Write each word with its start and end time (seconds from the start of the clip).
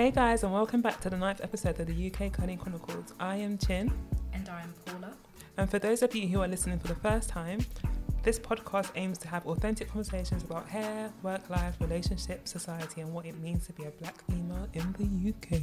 Hey 0.00 0.10
guys, 0.10 0.44
and 0.44 0.50
welcome 0.54 0.80
back 0.80 0.98
to 1.02 1.10
the 1.10 1.18
ninth 1.18 1.42
episode 1.44 1.78
of 1.78 1.86
the 1.86 2.10
UK 2.10 2.32
Cunning 2.32 2.56
Chronicles. 2.56 3.12
I 3.20 3.36
am 3.36 3.58
Chin, 3.58 3.92
And 4.32 4.48
I'm 4.48 4.72
Paula. 4.86 5.12
and 5.58 5.70
for 5.70 5.78
those 5.78 6.00
of 6.00 6.16
you 6.16 6.26
who 6.26 6.40
are 6.40 6.48
listening 6.48 6.78
for 6.78 6.88
the 6.88 6.94
first 6.94 7.28
time, 7.28 7.58
this 8.22 8.38
podcast 8.38 8.92
aims 8.94 9.18
to 9.18 9.28
have 9.28 9.46
authentic 9.46 9.88
conversations 9.88 10.42
about 10.42 10.66
hair, 10.66 11.12
work 11.22 11.50
life, 11.50 11.74
relationships, 11.80 12.50
society, 12.50 13.02
and 13.02 13.12
what 13.12 13.26
it 13.26 13.38
means 13.40 13.66
to 13.66 13.74
be 13.74 13.84
a 13.84 13.90
black 13.90 14.24
female 14.24 14.66
in 14.72 14.90
the 14.94 15.34
UK. 15.34 15.60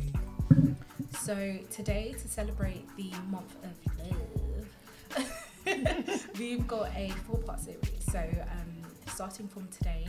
So 1.19 1.57
today, 1.71 2.13
to 2.21 2.27
celebrate 2.27 2.85
the 2.95 3.11
month 3.31 3.55
of 3.63 3.71
love, 5.17 6.29
we've 6.39 6.67
got 6.67 6.95
a 6.95 7.09
four-part 7.25 7.59
series. 7.59 8.05
So 8.11 8.19
um, 8.19 8.83
starting 9.07 9.47
from 9.47 9.67
today, 9.69 10.05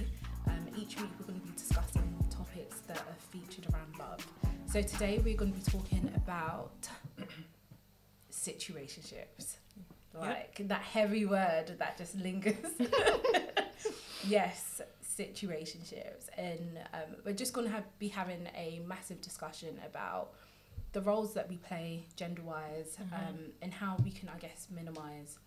um, 0.49 0.69
each 0.77 1.01
week 1.01 1.09
we're 1.19 1.29
going 1.29 1.41
to 1.41 1.47
be 1.47 1.53
discussing 1.57 2.18
topics 2.59 2.81
that 2.87 2.99
are 2.99 3.17
featured 3.31 3.67
around 3.73 3.99
love. 3.99 4.27
So 4.67 4.83
today 4.83 5.21
we're 5.25 5.37
going 5.37 5.53
to 5.53 5.59
be 5.59 5.71
talking 5.71 6.11
about 6.17 6.89
situationships, 8.33 9.57
like 10.15 10.61
that 10.69 10.81
heavy 10.83 11.25
word 11.25 11.77
that 11.79 11.97
just 11.99 12.17
lingers. 12.17 12.57
yes, 14.27 14.81
situationships, 15.17 16.27
and 16.37 16.79
um, 16.95 17.17
we're 17.25 17.33
just 17.33 17.53
going 17.53 17.67
to 17.67 17.73
have, 17.73 17.85
be 17.99 18.09
having 18.09 18.49
a 18.57 18.81
massive 18.87 19.21
discussion 19.21 19.79
about 19.87 20.31
the 20.93 21.01
roles 21.03 21.35
that 21.35 21.49
we 21.49 21.57
play 21.57 22.07
gender-wise, 22.17 22.97
Mhm. 23.01 23.13
um, 23.29 23.39
and 23.63 23.75
how 23.75 23.97
we 24.03 24.11
can, 24.11 24.29
I 24.29 24.39
guess, 24.39 24.69
minimize 24.71 25.39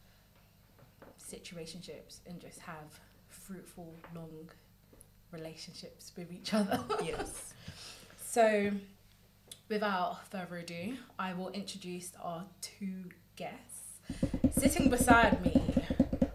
situationships 1.20 2.20
and 2.28 2.40
just 2.40 2.60
have 2.60 3.00
fruitful, 3.30 3.96
long 4.14 4.50
relationships 5.32 6.12
with 6.18 6.32
each 6.32 6.54
other. 6.54 6.80
Yes. 7.04 7.54
So, 8.24 8.72
without 9.68 10.26
further 10.30 10.58
ado, 10.58 10.96
I 11.20 11.34
will 11.34 11.50
introduce 11.50 12.12
our 12.22 12.46
two 12.62 13.10
guests. 13.36 14.00
Sitting 14.58 14.90
beside 14.90 15.44
me, 15.44 15.62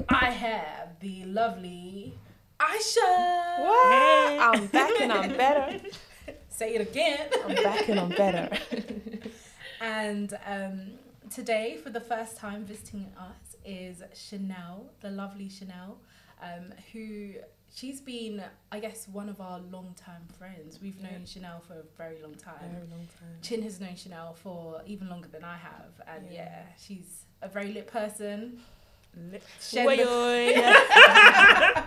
I 0.08 0.30
have 0.30 1.00
the 1.00 1.24
lovely 1.24 2.18
Aisha. 2.60 3.58
What? 3.60 4.56
I'm 4.56 4.66
back 4.66 5.00
and 5.00 5.12
I'm 5.12 5.36
better. 5.36 5.80
Say 6.48 6.74
it 6.74 6.80
again. 6.80 7.28
I'm 7.44 7.54
back 7.62 7.88
and 7.88 8.00
I'm 8.00 8.08
better. 8.10 8.56
And 9.78 10.32
um, 10.46 10.92
today, 11.30 11.76
for 11.82 11.90
the 11.90 12.00
first 12.00 12.38
time 12.38 12.64
visiting 12.64 13.12
us, 13.18 13.56
is 13.66 14.02
Chanel, 14.14 14.86
the 15.00 15.10
lovely 15.10 15.48
Chanel, 15.48 15.98
um, 16.42 16.72
who 16.92 17.32
she's 17.74 18.00
been, 18.00 18.42
I 18.72 18.80
guess, 18.80 19.06
one 19.08 19.28
of 19.28 19.40
our 19.40 19.58
long-term 19.58 20.26
friends. 20.38 20.78
We've 20.82 21.00
known 21.00 21.20
Yeah. 21.20 21.26
Chanel 21.26 21.60
for 21.60 21.74
a 21.74 21.82
very 21.98 22.20
long 22.22 22.34
time. 22.34 22.54
Very 22.72 22.86
long 22.90 23.06
time. 23.20 23.36
Chin 23.42 23.62
has 23.62 23.80
known 23.80 23.96
Chanel 23.96 24.34
for 24.34 24.82
even 24.86 25.08
longer 25.08 25.28
than 25.28 25.44
I 25.44 25.56
have, 25.56 26.00
and 26.06 26.26
yeah, 26.30 26.44
Yeah. 26.44 26.62
she's 26.78 27.24
a 27.42 27.48
very 27.48 27.72
lit 27.72 27.86
person. 27.86 28.60
Lit- 29.30 29.42
Shed 29.60 29.86
Oi, 29.86 29.96
the- 29.96 30.08
oi. 30.08 31.82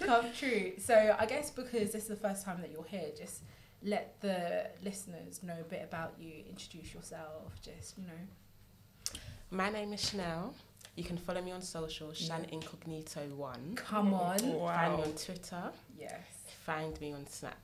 Come 0.00 0.26
true. 0.32 0.72
So 0.78 1.16
I 1.18 1.26
guess 1.26 1.50
because 1.50 1.90
this 1.92 2.02
is 2.04 2.08
the 2.08 2.16
first 2.16 2.44
time 2.44 2.60
that 2.60 2.70
you're 2.70 2.84
here, 2.84 3.10
just 3.16 3.42
let 3.82 4.20
the 4.20 4.66
listeners 4.82 5.42
know 5.42 5.56
a 5.60 5.64
bit 5.64 5.82
about 5.82 6.14
you. 6.20 6.44
Introduce 6.48 6.94
yourself. 6.94 7.52
Just 7.62 7.98
you 7.98 8.04
know, 8.06 9.20
My 9.50 9.70
name 9.70 9.92
is 9.92 10.00
Chanel. 10.08 10.54
You 10.96 11.04
can 11.04 11.16
follow 11.18 11.42
me 11.42 11.52
on 11.52 11.60
social, 11.62 12.12
Shan 12.14 12.46
Incognito 12.50 13.20
One. 13.36 13.74
come 13.76 14.14
on. 14.14 14.38
Find 14.38 14.96
me 14.96 15.02
on 15.02 15.12
Twitter. 15.12 15.70
Yes. 15.98 16.24
Find 16.64 16.98
me 17.00 17.12
on 17.12 17.26
Snap. 17.26 17.56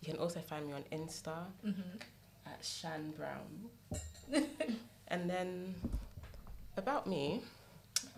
You 0.00 0.12
can 0.12 0.20
also 0.20 0.40
find 0.40 0.66
me 0.66 0.72
on 0.72 0.82
Insta 0.92 1.44
hmm 1.62 1.70
at 2.46 2.64
Shan 2.64 3.12
Brown. 3.16 3.70
and 5.08 5.30
then 5.30 5.74
about 6.76 7.06
me, 7.06 7.40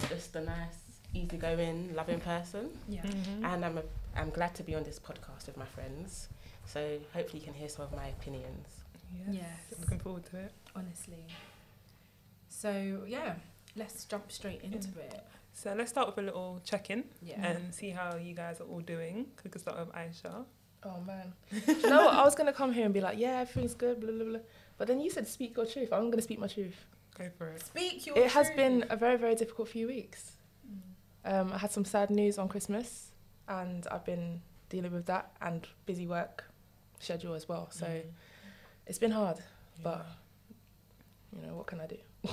just 0.08 0.34
a 0.36 0.40
nice, 0.40 0.78
easygoing, 1.12 1.94
loving 1.94 2.20
person. 2.20 2.70
Yeah. 2.88 3.02
Mhm. 3.02 3.44
And 3.44 3.64
I'm 3.64 3.78
a, 3.78 3.82
I'm 4.16 4.30
glad 4.30 4.54
to 4.54 4.62
be 4.62 4.74
on 4.74 4.82
this 4.84 4.98
podcast 4.98 5.46
with 5.46 5.56
my 5.58 5.66
friends. 5.66 6.28
So 6.64 6.98
hopefully 7.12 7.40
you 7.40 7.44
can 7.44 7.54
hear 7.54 7.68
some 7.68 7.84
of 7.84 7.92
my 7.92 8.06
opinions. 8.08 8.68
Yes. 9.12 9.28
Yes. 9.70 9.80
Looking 9.80 9.98
forward 9.98 10.24
to 10.30 10.38
it. 10.38 10.52
Honestly. 10.74 11.26
So 12.48 13.02
yeah, 13.06 13.34
let's 13.76 14.04
jump 14.04 14.30
straight 14.30 14.62
into 14.62 14.88
it. 15.00 15.20
So 15.52 15.72
let's 15.74 15.90
start 15.90 16.08
with 16.08 16.18
a 16.18 16.22
little 16.22 16.60
check-in 16.64 17.04
Yeah. 17.22 17.44
and 17.46 17.72
see 17.74 17.90
how 17.90 18.16
you 18.16 18.34
guys 18.34 18.60
are 18.60 18.64
all 18.64 18.80
doing. 18.80 19.26
We 19.44 19.50
could 19.50 19.60
start 19.60 19.78
with 19.78 19.94
Aisha. 19.94 20.44
Oh 20.84 21.00
man. 21.06 21.32
Do 21.50 21.72
you 21.72 21.88
know 21.88 22.04
what? 22.06 22.14
I 22.14 22.24
was 22.24 22.34
gonna 22.34 22.52
come 22.52 22.72
here 22.72 22.84
and 22.84 22.92
be 22.92 23.00
like, 23.00 23.18
yeah, 23.18 23.40
everything's 23.40 23.74
good, 23.74 24.00
blah 24.00 24.10
blah 24.12 24.24
blah. 24.24 24.38
But 24.78 24.88
then 24.88 25.00
you 25.00 25.10
said 25.10 25.26
speak 25.28 25.56
your 25.56 25.66
truth. 25.66 25.92
I'm 25.92 26.10
gonna 26.10 26.22
speak 26.22 26.38
my 26.38 26.48
truth. 26.48 26.76
Go 27.16 27.30
for 27.38 27.48
it. 27.48 27.64
Speak 27.64 28.06
your 28.06 28.18
It 28.18 28.30
has 28.32 28.50
been 28.50 28.84
a 28.90 28.96
very, 28.96 29.16
very 29.16 29.34
difficult 29.36 29.68
few 29.68 29.86
weeks. 29.86 30.32
Mm. 30.68 31.32
Um, 31.32 31.52
I 31.52 31.58
had 31.58 31.70
some 31.70 31.84
sad 31.84 32.10
news 32.10 32.38
on 32.38 32.48
Christmas 32.48 33.12
and 33.48 33.86
I've 33.92 34.04
been 34.04 34.42
dealing 34.68 34.92
with 34.92 35.06
that 35.06 35.30
and 35.40 35.66
busy 35.86 36.06
work 36.08 36.44
schedule 36.98 37.34
as 37.34 37.48
well. 37.48 37.68
So 37.70 37.86
Mhm. 37.86 38.02
it's 38.86 38.98
been 38.98 39.12
hard, 39.12 39.38
Yeah. 39.38 39.82
but 39.84 40.06
you 41.34 41.42
know, 41.46 41.54
what 41.54 41.66
can 41.66 41.80
I 41.80 41.86
do? 41.86 41.98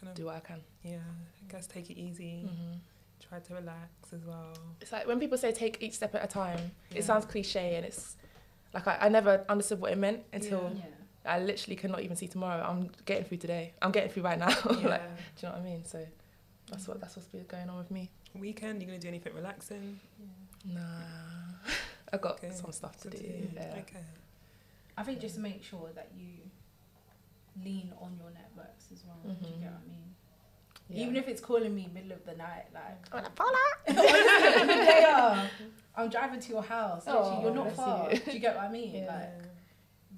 kind 0.00 0.10
of, 0.10 0.14
Do 0.16 0.24
what 0.26 0.36
I 0.36 0.40
can. 0.40 0.60
yeah, 0.82 0.96
I 0.96 1.52
guess 1.52 1.66
take 1.66 1.90
it 1.90 1.98
easy. 1.98 2.42
hmm 2.42 2.76
Try 3.28 3.38
to 3.38 3.54
relax 3.54 4.12
as 4.14 4.24
well. 4.24 4.52
It's 4.80 4.90
like 4.92 5.06
when 5.06 5.20
people 5.20 5.36
say 5.38 5.52
take 5.52 5.76
each 5.82 5.92
step 5.94 6.14
at 6.14 6.24
a 6.24 6.26
time, 6.26 6.58
Yeah. 6.90 6.98
it 6.98 7.04
sounds 7.04 7.26
cliche 7.26 7.76
and 7.76 7.84
it's 7.84 8.16
like 8.72 8.86
I, 8.88 8.96
I 9.02 9.08
never 9.10 9.44
understood 9.48 9.78
what 9.80 9.92
it 9.92 9.98
meant 9.98 10.22
until 10.32 10.72
Yeah. 10.74 10.82
I 11.34 11.38
literally 11.38 11.76
cannot 11.76 12.00
even 12.00 12.16
see 12.16 12.28
tomorrow. 12.28 12.64
I'm 12.66 12.90
getting 13.04 13.24
through 13.24 13.36
today. 13.38 13.74
I'm 13.82 13.92
getting 13.92 14.10
through 14.10 14.22
right 14.22 14.38
now. 14.38 14.48
Yeah. 14.48 14.88
like, 14.94 15.02
do 15.36 15.46
you 15.46 15.48
know 15.48 15.50
what 15.50 15.58
I 15.58 15.62
mean? 15.62 15.84
So 15.84 16.04
that's 16.70 16.88
what 16.88 16.98
that's 17.00 17.14
what's 17.16 17.28
been 17.28 17.44
going 17.46 17.68
on 17.68 17.76
with 17.78 17.90
me. 17.90 18.10
Weekend, 18.34 18.80
you 18.80 18.86
gonna 18.86 18.98
do 18.98 19.08
anything 19.08 19.34
relaxing? 19.34 20.00
Nah, 20.64 20.80
I 22.12 22.16
got 22.16 22.42
Okay. 22.42 22.50
some 22.54 22.72
stuff 22.72 22.96
to 23.02 23.08
Good 23.08 23.18
do. 23.20 23.26
to 23.26 23.32
hear. 23.32 23.48
Yeah. 23.54 23.76
Okay. 23.80 24.04
I 24.96 25.02
think 25.02 25.20
just 25.20 25.36
make 25.38 25.62
sure 25.62 25.90
that 25.94 26.08
you 26.16 26.28
lean 27.64 27.92
on 28.00 28.16
your 28.18 28.30
networks 28.30 28.86
as 28.92 29.04
well. 29.06 29.18
Do 29.24 29.30
you 29.48 29.56
get 29.56 29.70
what 29.72 29.82
I 29.84 29.88
mean? 29.88 30.14
Yeah. 30.88 31.02
Even 31.04 31.16
if 31.16 31.28
it's 31.28 31.40
calling 31.40 31.74
me 31.74 31.88
middle 31.94 32.12
of 32.12 32.24
the 32.26 32.34
night, 32.34 32.66
like 32.74 33.06
I'm 33.12 33.22
like, 33.22 33.34
"Paula!" 33.36 33.58
Honestly, 33.86 34.74
they 34.84 35.04
are. 35.04 35.50
I'm 35.96 36.08
driving 36.10 36.40
to 36.40 36.48
your 36.48 36.62
house. 36.62 37.06
Literally, 37.06 37.42
you're 37.42 37.50
Oh, 37.50 37.54
not 37.64 37.72
far. 37.76 38.10
you. 38.12 38.18
Do 38.18 38.32
you 38.32 38.38
get 38.40 38.56
what 38.56 38.64
I 38.64 38.72
mean? 38.72 38.94
Yeah. 39.04 39.06
Like 39.14 39.44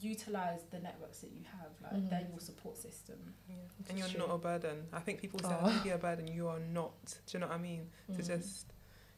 utilize 0.00 0.60
the 0.70 0.78
networks 0.80 1.18
that 1.20 1.30
you 1.30 1.42
have. 1.44 1.70
Like 1.82 1.92
Mhm. 2.02 2.10
they're 2.10 2.26
your 2.28 2.40
support 2.40 2.76
system. 2.76 3.34
Yeah. 3.48 3.54
And 3.88 3.98
you're 3.98 4.08
True. 4.08 4.20
not 4.20 4.30
a 4.30 4.38
burden. 4.38 4.88
I 4.92 5.00
think 5.00 5.20
people 5.20 5.38
say 5.40 5.48
Oh. 5.60 5.66
I 5.66 5.72
think 5.72 5.84
you're 5.84 5.94
a 5.94 5.98
burden. 5.98 6.26
You 6.26 6.48
are 6.48 6.58
not. 6.58 7.04
Do 7.26 7.32
you 7.36 7.38
know 7.40 7.46
what 7.48 7.54
I 7.56 7.58
mean? 7.58 7.90
To 8.14 8.22
Mm. 8.22 8.26
just 8.26 8.72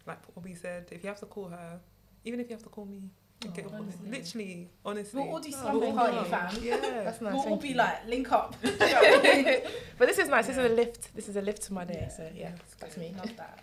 like 0.07 0.35
Bobby 0.35 0.55
said, 0.55 0.89
if 0.91 1.03
you 1.03 1.09
have 1.09 1.21
to 1.21 1.27
call 1.27 1.49
her, 1.49 1.81
even 2.25 2.41
if 2.41 2.49
you 2.51 2.55
have 2.57 2.63
to 2.65 2.69
call 2.69 2.85
me, 2.85 3.11
get 3.49 3.65
Oh, 3.65 3.69
up 3.69 3.75
on 3.75 3.81
it. 3.81 3.83
honestly. 3.85 4.11
literally, 4.11 4.69
honestly. 4.85 5.21
We'll 5.23 5.31
all 5.33 5.41
do 5.41 5.51
slumber 5.53 5.81
thank 5.87 5.97
party, 5.97 6.17
you. 6.17 6.25
fam. 6.25 6.63
Yeah. 6.63 6.77
That's 7.05 7.21
nice. 7.21 7.33
we'll 7.35 7.43
all 7.45 7.57
be 7.57 7.69
you. 7.71 7.75
like 7.75 8.07
link 8.07 8.33
up. 8.33 8.61
Do 8.63 8.71
you 8.71 8.79
know 8.79 8.87
what 8.87 9.27
I 9.27 9.43
mean? 9.43 9.61
But 9.99 10.09
this 10.09 10.19
is 10.19 10.29
nice. 10.29 10.47
This 10.47 10.57
is 10.59 10.65
a 10.65 10.75
lift. 10.75 11.15
This 11.15 11.29
is 11.29 11.37
a 11.37 11.43
lift 11.43 11.63
to 11.65 11.73
my 11.73 11.85
day. 11.85 11.99
Yeah. 12.03 12.09
So 12.09 12.23
yeah, 12.35 12.43
Yeah, 12.43 12.53
that's 12.81 12.97
me. 12.97 13.15
Love 13.17 13.37
that. 13.37 13.59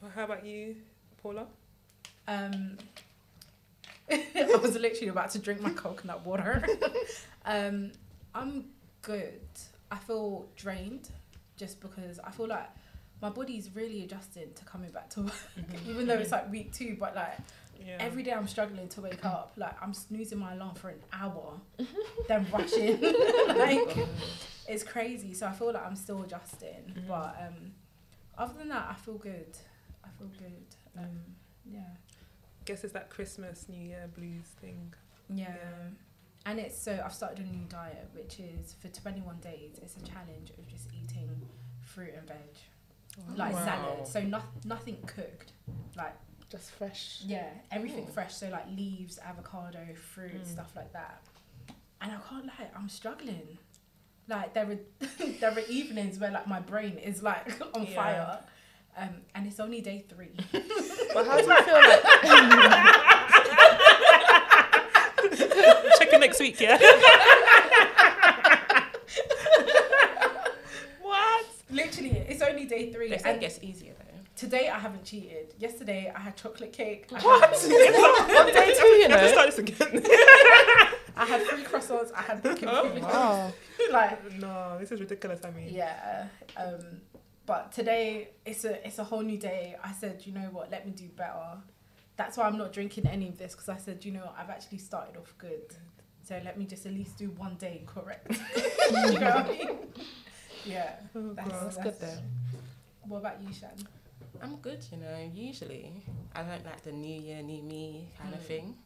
Well, 0.00 0.10
how 0.14 0.24
about 0.24 0.44
you, 0.46 0.76
Paula? 1.22 1.46
Um, 2.26 2.76
I 4.10 4.58
was 4.62 4.76
literally 4.76 5.08
about 5.08 5.30
to 5.32 5.38
drink 5.38 5.60
my 5.60 5.70
coconut 5.70 6.24
water. 6.24 6.66
um, 7.44 7.92
I'm 8.34 8.66
good. 9.02 9.40
I 9.90 9.96
feel 9.96 10.46
drained 10.56 11.08
just 11.56 11.80
because 11.80 12.18
I 12.22 12.30
feel 12.30 12.46
like 12.48 12.68
my 13.20 13.30
body's 13.30 13.70
really 13.74 14.04
adjusting 14.04 14.52
to 14.54 14.64
coming 14.64 14.90
back 14.90 15.10
to 15.10 15.22
work, 15.22 15.32
even 15.88 16.06
though 16.06 16.14
it's 16.14 16.30
like 16.30 16.50
week 16.50 16.72
two. 16.72 16.96
But 16.98 17.14
like 17.16 17.36
Yeah. 17.84 17.96
every 18.00 18.22
day, 18.22 18.32
I'm 18.32 18.46
struggling 18.48 18.88
to 18.90 19.00
wake 19.00 19.24
up. 19.24 19.52
Like 19.56 19.76
I'm 19.82 19.94
snoozing 19.94 20.38
my 20.38 20.54
alarm 20.54 20.74
for 20.74 20.90
an 20.90 21.00
hour, 21.12 21.60
then 22.28 22.46
rushing. 22.52 23.00
like 23.48 23.96
it's 24.68 24.82
crazy. 24.84 25.32
So 25.34 25.46
I 25.46 25.52
feel 25.52 25.72
like 25.72 25.84
I'm 25.86 25.96
still 25.96 26.22
adjusting. 26.22 26.92
Mhm. 26.96 27.06
But 27.08 27.36
um, 27.46 27.72
other 28.36 28.54
than 28.58 28.68
that, 28.68 28.88
I 28.90 28.94
feel 28.94 29.14
good. 29.18 29.56
I 30.04 30.08
feel 30.18 30.28
good. 30.38 30.66
Um, 30.98 31.20
yeah. 31.70 31.80
guess 32.64 32.84
it's 32.84 32.92
that 32.92 33.08
Christmas, 33.10 33.66
New 33.68 33.82
Year 33.82 34.08
blues 34.14 34.46
thing. 34.60 34.92
Yeah. 35.30 35.48
Yeah. 35.48 35.88
And 36.46 36.58
it's 36.58 36.80
so 36.80 37.00
I've 37.04 37.12
started 37.14 37.40
a 37.40 37.42
new 37.48 37.64
diet, 37.68 38.08
which 38.14 38.40
is 38.40 38.74
for 38.80 38.88
21 38.88 39.38
days. 39.40 39.78
It's 39.82 39.96
a 39.96 40.00
challenge 40.02 40.50
of 40.56 40.66
just 40.66 40.88
eating 40.94 41.28
fruit 41.82 42.14
and 42.16 42.26
veg, 42.26 43.36
like 43.36 43.52
Wow. 43.54 43.64
salad. 43.64 44.06
So 44.06 44.20
no, 44.22 44.40
nothing 44.64 44.96
cooked. 45.06 45.52
Like 45.96 46.14
just 46.50 46.70
fresh. 46.72 47.20
Yeah, 47.26 47.46
everything 47.70 48.06
fresh. 48.06 48.34
So 48.34 48.48
like 48.48 48.66
leaves, 48.74 49.18
avocado, 49.18 49.80
fruit, 49.94 50.42
mm. 50.42 50.46
stuff 50.46 50.72
like 50.74 50.92
that. 50.94 51.22
And 52.00 52.12
I 52.12 52.16
can't 52.28 52.46
lie, 52.46 52.68
I'm 52.74 52.88
struggling. 52.88 53.58
Like 54.28 54.54
there 54.54 54.70
are 54.70 54.78
there 55.40 55.52
are 55.52 55.60
evenings 55.68 56.18
where 56.18 56.30
like 56.30 56.46
my 56.46 56.60
brain 56.60 56.96
is 56.96 57.22
like 57.22 57.60
on 57.74 57.86
yeah. 57.86 57.94
fire. 57.94 58.38
Um, 58.96 59.10
and 59.34 59.46
it's 59.46 59.60
only 59.60 59.80
day 59.80 60.04
three. 60.08 60.30
but 61.14 61.26
how 61.26 61.36
do 61.36 61.46
you 61.46 61.62
feel 61.62 61.74
like? 61.74 62.02
Check 65.98 66.12
it 66.12 66.20
next 66.20 66.40
week, 66.40 66.60
yeah. 66.60 66.78
what? 71.00 71.46
Literally, 71.70 72.10
it's 72.28 72.42
only 72.42 72.64
day 72.64 72.92
three. 72.92 73.12
It 73.12 73.40
gets 73.40 73.62
easier 73.62 73.92
though. 73.98 74.17
Today 74.38 74.68
I 74.68 74.78
haven't 74.78 75.02
cheated. 75.02 75.52
Yesterday 75.58 76.12
I 76.14 76.20
had 76.20 76.36
chocolate 76.36 76.72
cake. 76.72 77.06
I 77.12 77.18
What? 77.20 77.40
Had, 77.60 78.46
On 78.46 78.46
day 78.46 78.72
two, 78.78 78.86
you 78.86 79.08
Let's 79.08 79.22
know. 79.22 79.28
start 79.32 79.46
this 79.50 79.58
again. 79.58 80.02
I 81.16 81.24
had 81.26 81.42
three 81.42 81.64
croissants. 81.64 82.12
I 82.14 82.22
had 82.22 82.40
bacon 82.40 82.68
Oh. 82.70 82.98
Wow. 83.00 83.52
Like 83.90 84.32
no, 84.34 84.76
this 84.78 84.92
is 84.92 85.00
ridiculous. 85.00 85.40
I 85.44 85.50
mean, 85.50 85.74
yeah. 85.74 86.28
Um, 86.56 87.00
but 87.46 87.72
today 87.72 88.28
it's 88.46 88.64
a 88.64 88.86
it's 88.86 89.00
a 89.00 89.04
whole 89.04 89.22
new 89.22 89.38
day. 89.38 89.74
I 89.82 89.90
said, 89.90 90.22
you 90.24 90.32
know 90.32 90.48
what? 90.52 90.70
Let 90.70 90.86
me 90.86 90.92
do 90.92 91.08
better. 91.08 91.58
That's 92.16 92.36
why 92.36 92.46
I'm 92.46 92.58
not 92.58 92.72
drinking 92.72 93.08
any 93.08 93.28
of 93.30 93.38
this 93.38 93.54
because 93.54 93.68
I 93.68 93.76
said, 93.78 94.04
you 94.04 94.12
know, 94.12 94.20
what? 94.20 94.36
I've 94.38 94.50
actually 94.50 94.78
started 94.78 95.16
off 95.16 95.34
good. 95.38 95.74
So 96.22 96.40
let 96.44 96.56
me 96.56 96.64
just 96.64 96.86
at 96.86 96.92
least 96.92 97.18
do 97.18 97.30
one 97.30 97.56
day 97.56 97.82
correct. 97.86 98.38
you 98.92 99.18
know 99.18 99.30
what 99.30 99.46
I 99.46 99.48
mean? 99.48 99.78
Yeah. 100.64 100.94
Oh, 101.16 101.32
That's, 101.32 101.48
God. 101.50 101.62
That's 101.64 101.76
good 101.78 101.98
though. 101.98 102.18
What 103.08 103.18
about 103.18 103.42
you, 103.42 103.52
Shan? 103.52 103.70
I'm 104.42 104.56
good, 104.56 104.84
you 104.92 104.98
know. 104.98 105.30
Usually, 105.34 105.92
I 106.34 106.42
don't 106.42 106.64
like 106.64 106.82
the 106.82 106.92
new 106.92 107.20
year, 107.20 107.42
new 107.42 107.62
me 107.62 108.08
kind 108.18 108.34
of 108.34 108.40
Mm. 108.40 108.44
thing. 108.46 108.78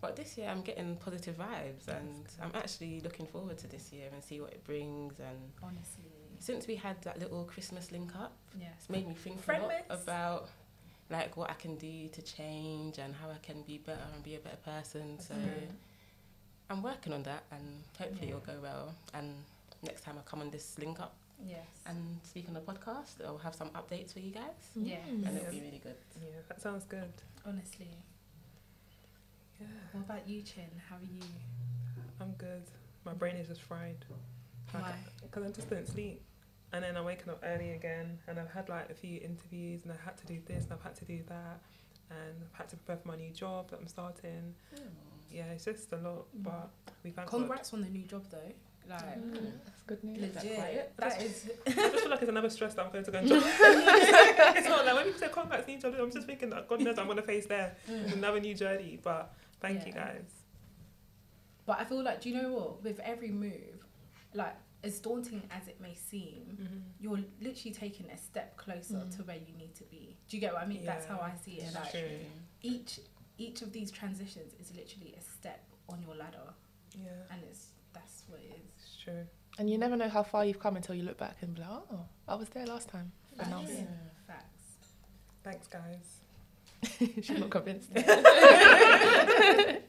But 0.00 0.16
this 0.16 0.36
year, 0.36 0.48
I'm 0.50 0.60
getting 0.62 0.96
positive 0.96 1.36
vibes, 1.38 1.88
and 1.88 2.26
I'm 2.40 2.50
actually 2.54 3.00
looking 3.00 3.26
forward 3.26 3.56
to 3.58 3.66
this 3.66 3.90
year 3.92 4.10
and 4.12 4.22
see 4.22 4.40
what 4.40 4.52
it 4.52 4.62
brings. 4.64 5.18
And 5.18 5.52
Honestly, 5.62 6.04
since 6.38 6.66
we 6.66 6.76
had 6.76 7.00
that 7.02 7.18
little 7.18 7.44
Christmas 7.44 7.90
link 7.90 8.14
up, 8.14 8.32
yes. 8.60 8.72
it's 8.78 8.90
made 8.90 9.06
me 9.08 9.14
think 9.14 9.46
a 9.48 9.52
lot 9.52 9.72
about 9.88 10.50
like 11.10 11.36
what 11.36 11.50
I 11.50 11.54
can 11.54 11.76
do 11.76 12.08
to 12.08 12.22
change 12.22 12.98
and 12.98 13.14
how 13.14 13.30
I 13.30 13.38
can 13.42 13.62
be 13.62 13.78
better 13.78 14.06
and 14.14 14.22
be 14.22 14.34
a 14.36 14.40
better 14.40 14.56
person. 14.56 15.18
So 15.20 15.34
Mhm. 15.34 15.68
I'm 16.70 16.82
working 16.82 17.12
on 17.12 17.22
that, 17.24 17.44
and 17.50 17.82
hopefully 17.98 18.28
Yeah. 18.28 18.36
it'll 18.36 18.54
go 18.54 18.60
well. 18.60 18.94
And 19.14 19.44
next 19.82 20.02
time 20.02 20.18
I 20.18 20.22
come 20.22 20.40
on 20.40 20.50
this 20.50 20.78
link 20.78 21.00
up 21.00 21.14
Yes. 21.46 21.66
and 21.86 21.98
speak 22.22 22.46
on 22.48 22.54
the 22.54 22.60
podcast, 22.60 23.22
I'll 23.24 23.38
have 23.38 23.54
some 23.54 23.70
updates 23.70 24.12
for 24.12 24.20
you 24.20 24.30
guys, 24.30 24.70
Yeah. 24.76 24.96
and 25.06 25.24
it'll 25.26 25.50
be 25.50 25.60
really 25.60 25.78
good. 25.82 25.96
Yeah, 26.22 26.30
that 26.48 26.60
sounds 26.60 26.84
good. 26.84 27.12
Honestly. 27.46 27.90
Yeah, 29.60 29.66
What 29.92 30.04
about 30.04 30.28
you, 30.28 30.42
Chin? 30.42 30.70
How 30.88 30.96
are 30.96 31.00
you? 31.02 31.22
I'm 32.20 32.32
good. 32.32 32.62
My 33.04 33.12
brain 33.12 33.36
is 33.36 33.48
just 33.48 33.62
fried. 33.62 34.04
Why? 34.72 34.94
Because 35.22 35.44
I 35.44 35.50
just 35.50 35.68
didn't 35.68 35.86
sleep. 35.88 36.22
And 36.72 36.82
then 36.82 36.96
I'm 36.96 37.04
waking 37.04 37.28
up 37.30 37.40
early 37.44 37.70
again, 37.72 38.18
and 38.26 38.38
I've 38.40 38.50
had 38.50 38.68
like 38.68 38.90
a 38.90 38.94
few 38.94 39.20
interviews, 39.20 39.82
and 39.84 39.92
I 39.92 39.96
had 40.04 40.16
to 40.18 40.26
do 40.26 40.40
this, 40.46 40.64
and 40.64 40.72
I've 40.72 40.82
had 40.82 40.96
to 40.96 41.04
do 41.04 41.22
that, 41.28 41.60
and 42.10 42.34
I've 42.42 42.58
had 42.58 42.68
to 42.70 42.76
prepare 42.76 42.96
for 43.02 43.08
my 43.08 43.16
new 43.16 43.30
job 43.30 43.70
that 43.70 43.78
I'm 43.80 43.86
starting. 43.86 44.54
Yeah, 45.30 45.44
it's 45.52 45.64
just 45.66 45.92
a 45.92 45.96
lot, 45.98 46.26
Mm. 46.36 46.42
but 46.44 46.70
we 47.04 47.10
thank 47.10 47.28
Congrats 47.28 47.72
on 47.74 47.82
the 47.82 47.88
new 47.90 48.04
job, 48.06 48.24
though. 48.30 48.52
Like, 48.88 49.18
Mm. 49.18 49.52
That's 49.64 49.82
good 49.86 50.04
news. 50.04 50.22
Is 50.22 50.34
that 50.34 50.42
legit. 50.44 50.56
quiet? 50.58 50.92
That 50.98 51.22
is. 51.22 51.50
God. 51.64 51.78
I 51.78 51.88
just 51.90 52.00
feel 52.02 52.10
like 52.10 52.20
it's 52.22 52.28
another 52.28 52.50
stress 52.50 52.74
that 52.74 52.84
I'm 52.86 52.92
going 52.92 53.04
to 53.04 53.10
go 53.10 53.18
and 53.18 53.28
job. 53.28 53.42
it's 53.46 54.68
not 54.68 54.84
like 54.86 54.94
when 54.94 55.04
people 55.04 55.20
say 55.20 55.28
congrats, 55.32 55.66
new 55.66 55.78
job, 55.78 55.94
I'm 55.98 56.10
just 56.10 56.26
thinking 56.26 56.50
that 56.50 56.68
God 56.68 56.80
knows 56.80 56.98
I'm 56.98 57.06
going 57.06 57.16
to 57.16 57.22
face 57.22 57.46
there. 57.46 57.76
Mm. 57.90 58.12
another 58.14 58.40
new 58.40 58.54
journey, 58.54 58.98
but 59.02 59.32
thank 59.60 59.86
you 59.86 59.92
guys. 59.92 60.24
But 61.66 61.80
I 61.80 61.84
feel 61.84 62.02
like, 62.02 62.20
do 62.20 62.28
you 62.30 62.42
know 62.42 62.52
what? 62.52 62.82
With 62.84 63.00
every 63.00 63.30
move, 63.30 63.86
like 64.34 64.54
as 64.82 65.00
daunting 65.00 65.42
as 65.50 65.66
it 65.66 65.80
may 65.80 65.94
seem, 65.94 66.84
you're 67.00 67.20
literally 67.40 67.72
taking 67.72 68.10
a 68.10 68.18
step 68.18 68.56
closer 68.58 68.94
Mm. 68.96 69.16
to 69.16 69.22
where 69.22 69.36
you 69.36 69.54
need 69.58 69.74
to 69.76 69.84
be. 69.84 70.16
Do 70.28 70.36
you 70.36 70.40
get 70.42 70.52
what 70.52 70.62
I 70.62 70.66
mean? 70.66 70.84
That's 70.84 71.06
how 71.06 71.18
I 71.20 71.32
see 71.42 71.52
it. 71.52 71.70
Yeah, 71.72 71.80
Like 71.80 71.90
true. 71.90 72.00
each 72.62 73.00
each 73.38 73.62
of 73.62 73.72
these 73.72 73.90
transitions 73.90 74.52
is 74.60 74.72
literally 74.76 75.14
a 75.18 75.20
step 75.22 75.64
on 75.88 76.00
your 76.02 76.14
ladder, 76.14 76.52
Yeah, 76.96 77.08
and 77.32 77.42
it's 77.50 77.66
that's 78.26 78.30
what 78.30 78.40
it 78.40 78.54
is. 78.56 78.62
it's 78.84 78.96
true. 79.02 79.26
And 79.58 79.70
you 79.70 79.78
never 79.78 79.96
know 79.96 80.08
how 80.08 80.22
far 80.22 80.44
you've 80.44 80.58
come 80.58 80.76
until 80.76 80.94
you 80.94 81.02
look 81.04 81.18
back 81.18 81.36
and 81.42 81.54
be 81.54 81.60
like, 81.60 81.70
oh, 81.70 82.00
I 82.26 82.34
was 82.34 82.48
there 82.50 82.66
last 82.66 82.88
time. 82.88 83.12
And 83.38 83.50
now 83.50 83.58
I'm 83.58 83.66
Facts. 83.66 83.78
here. 83.78 83.88
Facts. 84.26 84.62
Thanks, 85.44 85.66
guys. 85.68 86.20
She's 87.24 87.38
not 87.38 87.50
convinced. 87.50 87.90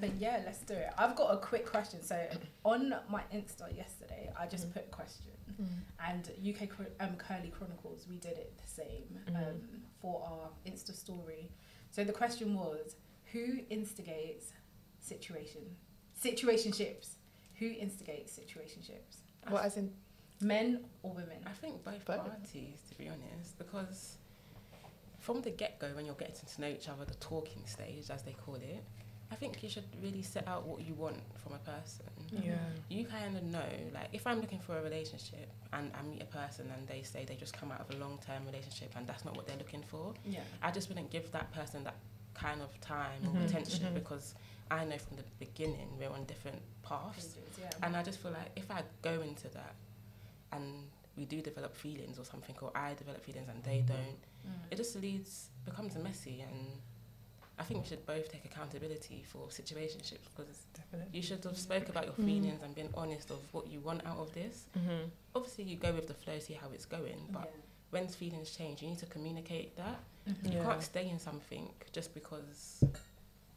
But 0.00 0.14
yeah, 0.18 0.42
let's 0.44 0.58
do 0.60 0.74
it. 0.74 0.90
I've 0.98 1.14
got 1.16 1.32
a 1.32 1.38
quick 1.38 1.64
question. 1.64 2.02
So 2.02 2.20
on 2.64 2.94
my 3.08 3.22
Insta 3.32 3.74
yesterday, 3.74 4.30
I 4.36 4.46
just 4.46 4.68
Mhm. 4.68 4.72
put 4.74 4.82
a 4.84 4.88
question, 4.90 5.30
Mm. 5.62 5.82
and 6.00 6.30
UK 6.54 6.68
um, 7.00 7.16
Curly 7.16 7.48
Chronicles, 7.50 8.06
we 8.08 8.18
did 8.18 8.36
it 8.36 8.58
the 8.58 8.66
same 8.68 9.20
um, 9.28 9.34
Mhm. 9.34 9.80
for 10.00 10.22
our 10.24 10.50
Insta 10.66 10.92
story. 10.92 11.50
So 11.92 12.02
the 12.04 12.12
question 12.12 12.54
was, 12.54 12.96
who 13.32 13.64
instigates 13.70 14.52
situation 15.00 15.76
situationships? 16.22 17.10
Who 17.58 17.66
instigates 17.66 18.38
situationships? 18.38 19.18
What, 19.48 19.64
as 19.64 19.76
in, 19.76 19.92
Men 20.40 20.80
or 21.02 21.12
women? 21.12 21.38
I 21.46 21.50
think 21.52 21.82
both 21.82 22.04
Both. 22.04 22.18
parties, 22.26 22.80
to 22.90 22.98
be 22.98 23.08
honest, 23.08 23.56
because 23.56 24.16
from 25.18 25.40
the 25.40 25.50
get 25.50 25.78
go, 25.78 25.88
when 25.94 26.04
you're 26.04 26.14
getting 26.14 26.34
to 26.54 26.60
know 26.60 26.68
each 26.68 26.88
other, 26.90 27.04
the 27.06 27.14
talking 27.14 27.62
stage, 27.64 28.10
as 28.10 28.22
they 28.22 28.32
call 28.44 28.56
it, 28.56 28.84
I 29.32 29.34
think 29.34 29.62
you 29.62 29.68
should 29.70 29.84
really 30.02 30.20
set 30.22 30.46
out 30.46 30.66
what 30.66 30.82
you 30.86 30.92
want 30.94 31.16
from 31.42 31.54
a 31.54 31.58
person. 31.58 32.04
Yeah. 32.30 32.58
You 32.90 33.06
kind 33.06 33.36
of 33.36 33.42
know, 33.44 33.64
like, 33.94 34.08
if 34.12 34.26
I'm 34.26 34.40
looking 34.40 34.60
for 34.60 34.78
a 34.78 34.82
relationship 34.82 35.48
and 35.72 35.90
I 35.98 36.02
meet 36.02 36.22
a 36.22 36.26
person 36.26 36.70
and 36.76 36.86
they 36.86 37.02
say 37.02 37.24
they 37.24 37.34
just 37.34 37.56
come 37.56 37.72
out 37.72 37.80
of 37.80 37.90
a 37.96 37.98
long 37.98 38.20
term 38.24 38.44
relationship 38.46 38.92
and 38.96 39.06
that's 39.06 39.24
not 39.24 39.36
what 39.36 39.46
they're 39.48 39.56
looking 39.56 39.82
for, 39.88 40.12
Yeah. 40.26 40.40
I 40.62 40.70
just 40.70 40.88
wouldn't 40.90 41.10
give 41.10 41.32
that 41.32 41.50
person 41.52 41.82
that 41.84 41.96
kind 42.34 42.60
of 42.60 42.78
time 42.80 43.22
or 43.24 43.30
Mhm, 43.40 43.46
attention 43.46 43.84
mhm. 43.86 43.94
because 43.94 44.34
I 44.70 44.84
know 44.84 44.98
from 44.98 45.16
the 45.16 45.24
beginning 45.38 45.88
we're 45.98 46.10
on 46.10 46.24
different 46.24 46.60
paths. 46.82 47.34
Pages, 47.34 47.58
yeah. 47.60 47.70
And 47.82 47.96
I 47.96 48.02
just 48.02 48.18
feel 48.20 48.32
like 48.32 48.50
if 48.56 48.70
I 48.70 48.82
go 49.02 49.20
into 49.22 49.48
that 49.48 49.74
and 50.52 50.64
we 51.16 51.24
do 51.24 51.40
develop 51.40 51.74
feelings 51.76 52.18
or 52.18 52.24
something, 52.24 52.54
or 52.60 52.70
I 52.74 52.94
develop 52.94 53.24
feelings 53.24 53.48
and 53.48 53.62
they 53.64 53.80
don't, 53.86 54.20
Mm. 54.46 54.52
it 54.70 54.76
just 54.76 54.94
leads, 54.96 55.48
becomes 55.64 55.96
messy. 55.96 56.40
And 56.42 56.78
I 57.58 57.62
think 57.64 57.82
we 57.82 57.88
should 57.88 58.04
both 58.06 58.30
take 58.30 58.44
accountability 58.44 59.24
for 59.26 59.48
situationships 59.48 60.26
because 60.36 60.66
Definitely. 60.74 61.16
you 61.16 61.22
should 61.22 61.42
have 61.44 61.56
spoke 61.58 61.88
about 61.88 62.04
your 62.04 62.14
Mm. 62.14 62.24
feelings 62.26 62.62
and 62.62 62.74
been 62.74 62.90
honest 62.94 63.30
of 63.30 63.38
what 63.54 63.66
you 63.66 63.80
want 63.80 64.04
out 64.04 64.18
of 64.18 64.32
this. 64.34 64.66
Mm-hmm. 64.78 65.08
Obviously, 65.34 65.64
you 65.64 65.76
go 65.76 65.92
with 65.92 66.06
the 66.06 66.14
flow, 66.14 66.38
see 66.38 66.52
how 66.54 66.68
it's 66.70 66.84
going, 66.86 67.28
but 67.32 67.44
yeah. 67.52 67.60
when 67.90 68.08
feelings 68.08 68.50
change, 68.54 68.82
you 68.82 68.88
need 68.88 68.98
to 68.98 69.06
communicate 69.06 69.74
that. 69.76 69.98
Mhm. 70.28 70.52
You 70.52 70.58
Yeah. 70.58 70.64
can't 70.64 70.82
stay 70.82 71.08
in 71.08 71.18
something 71.18 71.72
just 71.92 72.12
because 72.14 72.84